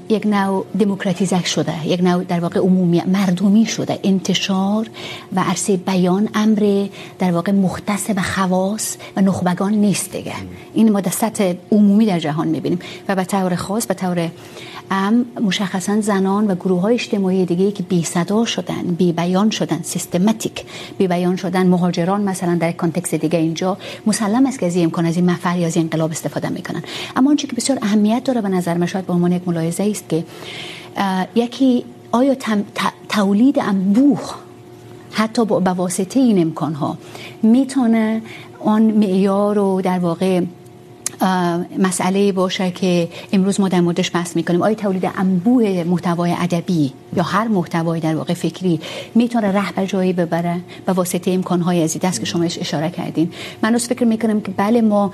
یک 0.09 0.25
نوع 0.25 0.65
دموکراتیزه 0.79 1.43
شده، 1.43 1.87
یک 1.87 2.03
نوع 2.03 2.23
در 2.23 2.39
واقع 2.39 2.59
عمومی، 2.59 3.01
مردمی 3.07 3.65
شده. 3.65 3.99
انتشار 4.03 4.89
و 5.35 5.39
عرصه 5.39 5.77
بیان 5.77 6.29
امر 6.33 6.87
در 7.19 7.31
واقع 7.31 7.51
مختص 7.51 8.11
به 8.11 8.21
خواص 8.21 8.97
و 9.15 9.21
نخبگان 9.21 9.73
نیست 9.73 10.11
دیگه. 10.11 10.33
این 10.73 10.91
ما 10.91 11.01
در 11.01 11.11
سطح 11.11 11.53
عمومی 11.71 12.05
در 12.05 12.19
جهان 12.19 12.47
میبینیم. 12.47 12.79
و 13.07 13.15
به 13.15 13.23
طور 13.23 13.55
خاص، 13.55 13.85
به 13.85 13.93
طور 13.93 14.29
ام 14.91 15.25
مشخصا 15.43 16.01
زنان 16.01 16.47
و 16.47 16.55
گروه 16.55 16.81
های 16.81 16.93
اجتماعی 16.93 17.45
دیگه 17.45 17.71
که 17.71 17.83
بی 17.83 18.03
صدا 18.03 18.45
شدن 18.45 18.81
بی 18.81 19.11
بیان 19.11 19.49
شدن، 19.49 19.79
سیستماتیک 19.83 20.65
بی 20.97 21.07
بیان 21.07 21.35
شدن، 21.35 21.67
مهاجران 21.67 22.21
مثلا 22.21 22.55
در 22.55 22.71
کانتکست 22.71 23.15
دیگه 23.15 23.39
اینجا 23.39 23.77
مسلم 24.05 24.45
است 24.45 24.59
که 24.59 24.65
از 24.65 24.77
امکان، 24.77 25.05
از 25.05 25.15
این 25.15 25.29
مفر 25.29 25.57
یا 25.57 25.67
از 25.67 25.77
انقلاب 25.77 26.11
استفاده 26.11 26.49
میکنن. 26.49 26.83
اما 27.15 27.29
آنچه 27.29 27.47
که 27.47 27.55
بسیار 27.55 27.79
اهمیت 27.81 28.23
داره 28.23 28.41
به 28.41 28.49
نظر 28.49 28.77
من، 28.77 28.85
شاید 28.85 29.05
به 29.05 29.13
عنوان 29.13 29.31
یک 29.31 29.47
ملاحظه 29.47 29.83
است 29.83 30.09
که 30.09 30.23
یکی 31.35 31.85
آیا 32.11 32.35
تولید 33.09 33.59
انبوه 33.59 34.21
حتی 35.11 35.45
با 35.45 35.59
واسطه 35.59 36.19
این 36.19 36.41
امکان 36.41 36.73
ها 36.73 36.97
میتونه 37.43 38.21
آن 38.65 38.81
معیار 38.81 39.55
رو 39.55 39.81
در 39.81 39.99
واقع 39.99 40.41
مسئله 41.79 42.31
باشه 42.31 42.71
که 42.71 43.09
امروز 43.33 43.59
ما 43.59 43.69
در 43.69 43.81
موردش 43.81 44.11
بحث 44.13 44.35
میکنیم. 44.35 44.61
آیا 44.61 44.75
تولید 44.75 45.11
انبوه 45.17 45.83
محتوای 45.87 46.35
ادبی 46.39 46.93
یا 47.15 47.23
هر 47.23 47.47
محتوای 47.47 47.99
در 47.99 48.15
واقع 48.15 48.33
فکری 48.33 48.79
میتونه 49.15 49.51
ره 49.51 49.71
به 49.71 49.87
جایی 49.87 50.13
ببره 50.13 50.59
به 50.85 50.93
واسطه 50.93 51.31
امکانهای 51.31 51.83
از 51.83 51.97
دست 51.99 52.19
که 52.19 52.25
شما 52.25 52.43
اشاره 52.43 52.89
کردین؟ 52.89 53.31
من 53.63 53.75
از 53.75 53.87
فکر 53.87 54.05
میکنم 54.05 54.41
که 54.41 54.51
بله 54.51 54.81
ما 54.81 55.11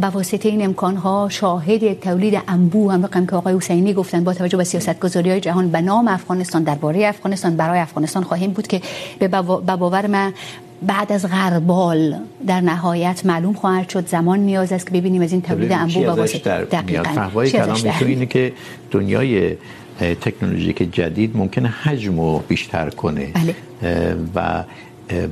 به 0.00 0.06
واسطه 0.06 0.48
این 0.48 0.64
امکانها 0.64 1.28
شاهد 1.30 2.00
تولید 2.00 2.42
انبوه 2.48 2.92
هم 2.92 3.04
رقم 3.04 3.26
که 3.26 3.36
آقای 3.36 3.56
حسینی 3.56 3.94
گفتن 3.94 4.24
با 4.24 4.34
توجه 4.34 4.56
به 4.56 4.64
سیاستگذاری 4.64 5.30
های 5.30 5.40
جهان، 5.40 5.68
به 5.68 5.80
نام 5.80 6.08
افغانستان، 6.08 6.62
درباره 6.62 7.06
افغانستان، 7.06 7.56
برای 7.56 7.80
افغانستان 7.80 8.22
خواهیم 8.22 8.50
بود 8.50 8.66
که 8.66 8.80
به 9.18 9.28
باور 9.76 10.06
من 10.06 10.32
بعد 10.86 11.12
از 11.12 11.26
غربال 11.30 12.16
در 12.46 12.60
نهایت 12.60 13.26
معلوم 13.26 13.52
خواهد 13.52 13.88
شد 13.88 14.06
زمان 14.06 14.38
نیاز 14.38 14.72
است 14.72 14.86
که 14.86 14.92
ببینیم 14.92 15.22
از 15.22 15.32
این 15.32 15.42
تولید 15.42 15.72
انبوه 15.72 16.06
و 16.06 16.16
واسطه. 16.16 16.64
دقیقاً. 16.64 17.02
فهوای 17.02 17.50
کلام 17.50 17.72
میتونه 17.72 18.06
اینه 18.06 18.26
که 18.26 18.52
دنیای 18.90 19.56
تکنولوژیک 20.20 20.94
جدید 20.94 21.36
ممکنه 21.36 21.68
حجم 21.68 22.20
رو 22.20 22.42
بیشتر 22.48 22.90
کنه. 22.90 23.32
بله. 23.34 23.54
و 24.34 24.64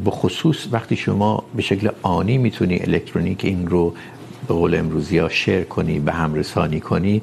به 0.04 0.10
خصوص 0.10 0.66
وقتی 0.72 0.96
شما 0.96 1.44
به 1.56 1.62
شکل 1.62 1.88
آنی 2.02 2.38
میتونی 2.38 2.80
الکترونیک 2.80 3.44
این 3.44 3.66
رو 3.66 3.94
به 4.48 4.54
قول 4.54 4.74
امروزی 4.74 5.18
ها 5.18 5.28
شیر 5.28 5.64
کنی، 5.64 5.98
به 5.98 6.12
هم 6.12 6.34
رسانی 6.34 6.80
کنی 6.80 7.22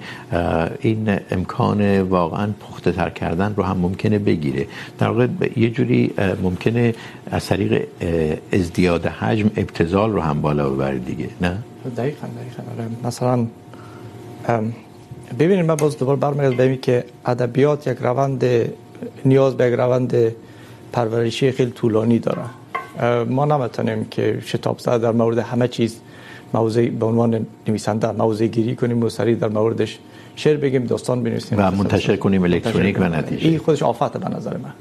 این 0.80 1.20
امکان 1.32 2.02
واقعا 2.02 2.52
پخته 2.60 2.92
تر 2.92 3.10
کردن 3.10 3.54
رو 3.58 3.64
هم 3.64 3.78
ممکنه 3.78 4.20
بگیره. 4.20 4.68
در 5.00 5.08
واقع 5.08 5.28
یه 5.56 5.70
جوری 5.70 6.14
ممکنه 6.44 6.94
از 7.32 7.46
طریق 7.46 7.88
ازدیاد 8.54 9.06
حجم 9.06 9.52
ابتزال 9.58 10.12
رو 10.12 10.22
هم 10.22 10.42
بالا 10.42 10.70
ببره 10.70 11.00
دیگه، 11.00 11.30
نه؟ 11.42 11.58
دقیقا 11.98 12.28
دقیقا. 12.28 13.08
مثلا 13.08 13.48
ببینید 15.40 15.66
من 15.66 15.76
باز 15.76 15.98
دوباره 15.98 16.20
برمیگردم 16.20 16.56
به 16.56 16.78
که 16.78 17.04
ادبیات 17.26 17.88
یک 17.88 17.98
روند، 17.98 18.46
نیاز 19.26 19.58
به 19.58 19.68
یک 19.68 19.74
روند 19.74 20.16
پرورشی 20.94 21.52
خیلی 21.52 21.72
طولانی 21.72 22.20
داره. 22.20 22.44
ما 23.24 23.46
نمیتونیم 23.46 24.06
که 24.06 24.42
شتاب 24.46 24.80
زده 24.80 24.98
در 24.98 25.12
مورد 25.12 25.38
همه 25.38 25.68
چیز 25.68 26.00
موضوع 26.54 26.90
به 26.90 27.06
عنوان 27.06 27.46
نویسنده 27.68 28.12
موضوع 28.12 28.48
گیری 28.48 28.76
کنیم 28.76 29.04
و 29.04 29.10
سریع 29.10 29.36
در 29.36 29.48
موردش 29.48 30.00
شعر 30.36 30.58
بگیم 30.58 30.86
داستان 30.86 31.24
بنویسیم. 31.24 31.60
و 31.60 31.72
منتشر 31.72 32.16
کنیم 32.16 32.44
الکترونیک 32.44 32.98
و 33.00 33.04
نتیجه. 33.04 33.50
این 33.50 33.58
خودش 33.58 33.84
آفت 33.84 34.18
به 34.18 34.30
نظر 34.30 34.58
من. 34.58 34.74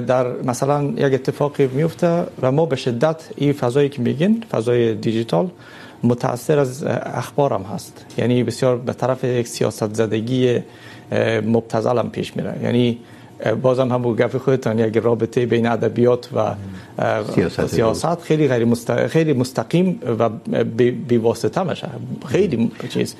در 0.00 0.42
مثلا 0.42 0.84
یک 0.84 1.14
اتفاقی 1.14 1.66
میفته 1.66 2.24
و 2.42 2.52
ما 2.52 2.66
به 2.66 2.76
شدت 2.76 3.28
این 3.36 3.52
فضایی 3.52 3.88
که 3.88 4.02
میگین 4.02 4.44
فضای 4.50 4.94
دیجیتال 4.94 5.50
متاثر 6.02 6.58
از 6.58 6.84
اخبار 7.22 7.52
هم 7.52 7.62
هست. 7.62 8.04
یعنی 8.18 8.44
بسیار 8.44 8.76
به 8.76 8.92
طرف 8.92 9.24
یک 9.24 9.46
سیاست 9.48 9.94
زدگی 9.94 10.58
مبتذل 11.46 11.98
هم 11.98 12.10
پیش 12.10 12.36
میره. 12.36 12.54
یعنی 12.62 12.98
بازم 13.62 13.92
هم 13.92 14.02
گپ 14.02 14.38
خودتان 14.38 14.78
یک 14.78 14.96
رابطه 14.96 15.46
بین 15.46 15.66
ادبیات 15.66 16.28
و 16.36 16.54
سیاست, 17.34 17.66
سیاست 17.66 18.20
خیلی 18.20 18.48
غیر 18.48 18.64
مست... 18.64 19.06
خیلی 19.06 19.32
مستقیم 19.32 20.00
و 20.18 20.28
بی 21.08 21.16
واسطه 21.16 21.62
میشه 21.62 21.88
خیلی 22.26 22.70
چیز. 22.88 23.14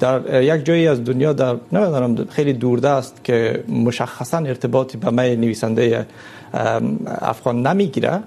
در 0.00 0.42
یک 0.42 0.64
جایی 0.64 0.88
از 0.88 1.04
دنیا 1.04 1.32
در 1.32 1.56
نمیدونم 1.72 2.26
خیلی 2.30 2.52
دوردست 2.52 3.24
که 3.24 3.64
مشخصا 3.68 4.38
ارتباطی 4.38 4.98
به 4.98 5.10
من 5.10 5.24
نویسنده 5.24 6.06
افغان 7.06 7.66
نمیگیره. 7.66 8.22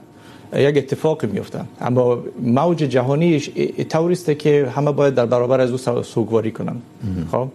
یک 0.54 0.78
اتفاق 0.78 1.26
میفته 1.26 1.60
اما 1.82 2.18
موج 2.42 2.78
جهانیش 2.78 3.50
طوری 3.90 4.14
است 4.14 4.32
که 4.40 4.68
همه 4.76 4.92
باید 4.92 5.16
در 5.16 5.26
برابر 5.26 5.62
از 5.62 5.72
او 5.72 6.04
سوگواری 6.04 6.52
کنن. 6.52 6.76
خب؟ 7.32 7.48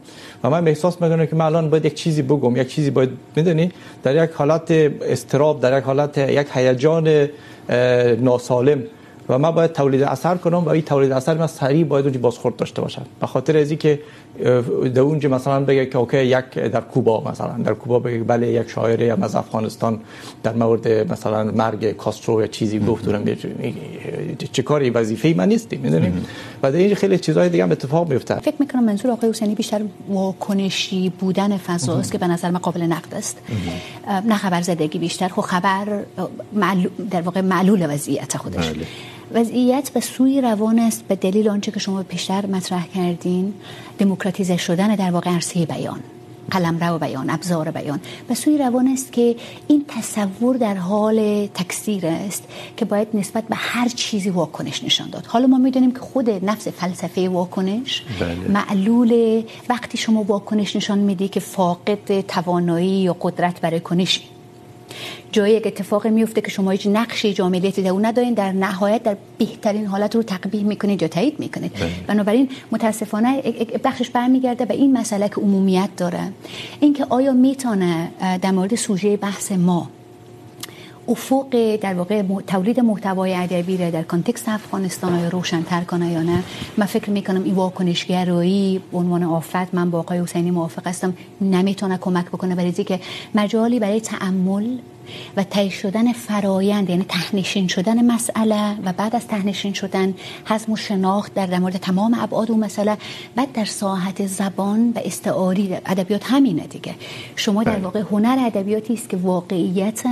و 0.44 0.50
من 0.50 0.68
احساس 0.68 1.02
میکنم 1.02 1.26
که 1.26 1.36
من 1.36 1.44
الان 1.44 1.70
باید 1.70 1.84
یک 1.84 1.94
چیزی 1.94 2.22
بگم 2.22 2.56
یک 2.56 2.68
چیزی 2.68 2.90
باید 2.90 3.10
میدونی؟ 3.36 3.72
در 4.02 4.24
یک 4.24 4.30
حالت 4.30 4.70
استراب 4.70 5.60
در 5.60 5.78
یک 5.78 5.84
حالت 5.84 6.18
یک 6.18 6.46
هیجان 6.54 7.28
ناسالم. 8.20 8.82
و 9.28 9.38
ما 9.38 9.52
باید 9.52 9.72
تولید 9.72 10.02
اثر 10.02 10.36
کنم 10.36 10.64
و 10.64 10.68
این 10.68 10.82
تولید 10.82 11.12
اثر 11.12 11.34
ما 11.34 11.46
سریع 11.46 11.84
باید 11.84 12.04
اونجا 12.04 12.20
بازخورد 12.20 12.56
داشته 12.56 12.82
باشد 12.82 13.06
به 13.20 13.26
خاطر 13.26 13.56
ازی 13.56 13.76
که 13.76 14.00
در 14.94 15.00
اونجا 15.00 15.28
مثلا 15.28 15.60
بگه 15.60 15.86
که 15.86 15.98
اوکی 15.98 16.24
یک 16.24 16.44
در 16.44 16.80
کوبا 16.80 17.30
مثلا 17.30 17.52
در 17.64 17.74
کوبا 17.74 17.98
بگه 17.98 18.18
بله 18.18 18.48
یک 18.48 18.70
شاعر 18.70 19.02
یا 19.02 19.18
از 19.22 19.34
افغانستان 19.34 20.00
در 20.42 20.52
مورد 20.52 21.12
مثلا 21.12 21.44
مرگ 21.44 21.92
کاسترو 21.92 22.40
یا 22.40 22.46
چیزی 22.46 22.78
گفت 22.78 23.04
دورم 23.04 23.24
چه 24.52 24.62
کاری 24.62 24.90
وظیفه 24.90 25.34
من 25.36 25.48
نیستی 25.48 25.76
میدونی 25.76 26.12
و 26.62 26.72
در 26.72 26.78
این 26.78 26.94
خیلی 26.94 27.18
چیزای 27.18 27.48
دیگه 27.48 27.62
هم 27.62 27.72
اتفاق 27.72 28.08
میفته 28.08 28.34
فکر 28.34 28.54
میکنم 28.58 28.84
منظور 28.84 29.10
آقای 29.10 29.30
حسینی 29.30 29.54
بیشتر 29.54 29.80
واکنشی 30.08 31.12
بودن 31.18 31.56
فضا 31.56 31.98
است 31.98 32.12
که 32.12 32.18
به 32.18 32.26
نظر 32.26 32.50
من 32.50 32.58
قابل 32.58 32.82
نقد 32.82 33.14
است. 33.14 33.38
نه 34.24 34.36
خبر 34.36 34.62
زدگی 34.62 34.98
بیشتر 34.98 35.28
خب 35.28 35.42
خبر 35.42 35.86
در 37.10 37.20
واقع 37.20 37.40
معلول 37.40 37.94
وضعیت 37.94 38.36
خودش. 38.36 38.72
وضعیت 39.34 39.90
به 39.90 40.00
سوی 40.00 40.40
روان 40.40 40.78
است 40.78 41.04
به 41.08 41.14
دلیل 41.14 41.48
آنچه 41.48 41.72
که 41.72 41.80
شما 41.80 42.02
پیشتر 42.02 42.46
مطرح 42.46 42.86
کردین. 42.86 43.54
دموکراتیزه 43.98 44.56
شدن 44.56 44.94
در 44.94 45.10
واقع 45.10 45.30
عرصه 45.30 45.66
بیان 45.66 46.00
قلمرو 46.50 46.98
بیان 46.98 47.30
ابزار 47.30 47.70
بیان. 47.70 48.00
به 48.28 48.34
سوی 48.34 48.58
روان 48.58 48.88
است 48.88 49.12
که 49.12 49.36
این 49.68 49.84
تصور 49.88 50.56
در 50.56 50.74
حال 50.74 51.46
تکثیر 51.46 52.06
است 52.06 52.44
که 52.76 52.84
باید 52.84 53.08
نسبت 53.14 53.44
به 53.44 53.56
هر 53.56 53.88
چیزی 53.88 54.30
واکنش 54.30 54.84
نشان 54.84 55.10
داد. 55.10 55.26
حالا 55.26 55.46
ما 55.46 55.58
میدونیم 55.58 55.92
که 55.92 56.00
خود 56.00 56.30
نفس 56.30 56.68
فلسفه 56.68 57.28
واکنش 57.28 58.02
بله. 58.20 58.48
معلول 58.48 59.42
وقتی 59.68 59.98
شما 59.98 60.22
واکنش 60.22 60.76
نشان 60.76 60.98
میدی 60.98 61.28
که 61.28 61.40
فاقد 61.40 62.20
توانایی 62.20 62.90
یا 62.90 63.16
قدرت 63.20 63.60
برای 63.60 63.80
کنش 63.80 64.20
جایی 65.32 65.54
یک 65.54 65.66
اتفاق 65.66 66.06
میفته 66.06 66.40
که 66.40 66.50
شما 66.50 66.70
هیچ 66.70 66.86
نقشی 66.86 67.32
جامعیتی 67.32 67.82
در 67.82 67.90
اون 67.90 68.04
ندارین 68.04 68.34
در 68.34 68.52
نهایت 68.52 69.02
در 69.02 69.16
بهترین 69.38 69.86
حالت 69.86 70.16
رو 70.16 70.22
تقبیح 70.22 70.64
میکنید 70.64 71.02
یا 71.02 71.08
تایید 71.08 71.40
میکنید. 71.40 71.72
بنابراین 72.06 72.48
متاسفانه 72.72 73.42
بخشش 73.84 74.10
برمیگرده 74.10 74.64
به 74.64 74.74
این 74.74 74.98
مسئله 74.98 75.28
که 75.28 75.40
عمومیت 75.40 75.88
داره. 75.96 76.32
اینکه 76.80 77.06
آیا 77.08 77.32
میتونه 77.32 78.10
در 78.42 78.50
مورد 78.50 78.74
سوژه 78.74 79.16
بحث 79.16 79.52
ما 79.52 79.90
افق 81.08 81.76
در 81.80 81.94
واقع 81.94 82.22
تولید 82.46 82.80
محتوای 82.80 83.34
ادبی 83.34 83.76
را 83.76 83.90
در 83.90 84.02
کانتکست 84.02 84.48
افغانستان 84.48 85.14
آیا 85.14 85.28
روشن‌تر 85.28 85.84
کنه 85.84 86.12
یا 86.12 86.22
نه؟ 86.22 86.42
من 86.76 86.86
فکر 86.86 87.10
میکنم 87.10 87.44
این 87.44 87.54
واکنشگرایی 87.54 88.80
به 88.92 88.98
عنوان 88.98 89.22
آفت 89.22 89.74
من 89.74 89.90
با 89.90 89.98
آقای 89.98 90.18
حسینی 90.18 90.50
موافق 90.50 90.86
هستم، 90.86 91.14
نمیتونه 91.40 91.98
کمک 91.98 92.26
بکنه 92.26 92.54
برای 92.54 92.72
اینکه 92.76 93.00
مجالی 93.34 93.78
برای 93.78 94.00
تعمل 94.00 94.78
و 95.36 95.44
طی 95.44 95.70
شدن 95.70 96.12
فرایند 96.12 96.90
یعنی 96.90 97.04
تهنشین 97.08 97.68
شدن 97.68 98.12
مسئله 98.12 98.80
و 98.84 98.92
بعد 98.92 99.16
از 99.16 99.26
تهنشین 99.26 99.72
شدن 99.72 100.14
حزم 100.44 100.72
و 100.72 100.76
شناخت 100.76 101.34
در 101.34 101.58
مورد 101.58 101.76
تمام 101.76 102.16
ابعاد 102.20 102.50
اون 102.50 102.60
مسئله. 102.60 102.96
بعد 103.36 103.52
در 103.52 103.64
ساحت 103.64 104.26
زبان 104.26 104.92
و 104.96 105.00
استعاری 105.04 105.76
ادبیات 105.86 106.22
همینه 106.24 106.66
دیگه. 106.66 106.94
شما 107.36 107.62
در 107.62 107.78
واقع 107.78 108.00
هنر 108.00 108.38
ادبیاتی 108.46 108.94
است 108.94 109.08
که 109.08 109.16
واقعیت 109.16 110.02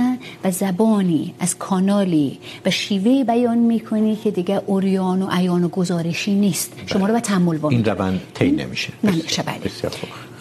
و 0.43 0.51
زبانی 0.51 1.33
از 1.39 1.57
کانالی 1.57 2.39
و 2.65 2.71
شیوه 2.71 3.23
بیان 3.23 3.57
میکنی 3.57 4.15
که 4.15 4.31
دیگه 4.31 4.61
اوریان 4.65 5.21
و 5.21 5.27
عیان 5.31 5.63
و 5.63 5.67
گزارشی 5.67 6.35
نیست. 6.35 6.73
شما 6.85 7.07
رو 7.07 7.13
به 7.13 7.19
تحمل 7.19 7.65
این 7.65 7.85
روند 7.85 8.21
طی 8.33 8.51
نمیشه 8.51 8.93
نمیشه. 9.03 9.43
بله 9.43 9.71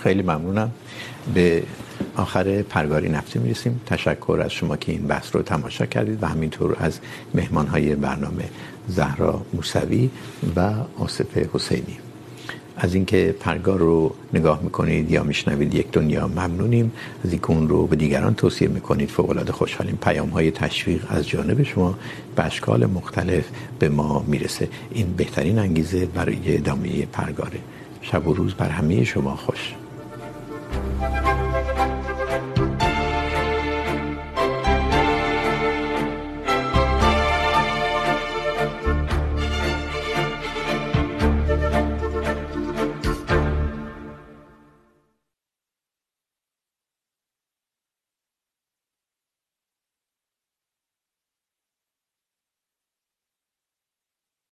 خیلی 0.02 0.22
ممنونم. 0.22 0.70
به 1.34 1.62
آخر 2.18 2.62
پرگاری 2.62 3.08
نفتی 3.08 3.38
میرسیم. 3.38 3.80
تشکر 3.86 4.40
از 4.44 4.52
شما 4.52 4.76
که 4.76 4.92
این 4.92 5.06
بحث 5.06 5.36
رو 5.36 5.42
تماشا 5.42 5.86
کردید 5.86 6.22
و 6.22 6.26
همینطور 6.26 6.76
از 6.80 6.98
مهمانهای 7.34 7.94
برنامه 7.94 8.44
زهرا 8.88 9.40
موسوی 9.52 10.10
و 10.56 10.74
آصف 10.98 11.36
حسینی. 11.54 11.98
از 12.76 12.94
اینکه 12.94 13.34
پرگار 13.40 13.78
رو 13.78 14.14
نگاه 14.34 14.62
میکنید 14.62 15.10
یا 15.10 15.22
میشنوید 15.22 15.74
یک 15.74 15.90
دنیا 15.90 16.28
ممنونیم. 16.28 16.92
از 17.24 17.30
اینکه 17.30 17.50
اون 17.50 17.68
رو 17.68 17.86
به 17.86 17.96
دیگران 17.96 18.34
توصیه 18.34 18.68
میکنید 18.68 19.08
فوق 19.08 19.30
العاده 19.30 19.52
خوشحالیم. 19.52 19.98
پیام 20.02 20.28
های 20.28 20.50
تشویق 20.50 21.04
از 21.08 21.28
جانب 21.28 21.62
شما 21.62 21.98
به 22.36 22.44
اشکال 22.44 22.86
مختلف 22.86 23.44
به 23.78 23.88
ما 23.88 24.24
میرسه. 24.26 24.68
این 24.90 25.12
بهترین 25.16 25.58
انگیزه 25.58 26.06
برای 26.06 26.56
ادامه 26.56 27.06
پرگاره 27.06 27.58
شب 28.02 28.28
و 28.28 28.34
روز 28.34 28.54
بر 28.54 28.68
همه 28.68 29.04
شما 29.04 29.36
خوش. 29.36 29.74
thank 31.00 31.42
you 31.42 31.47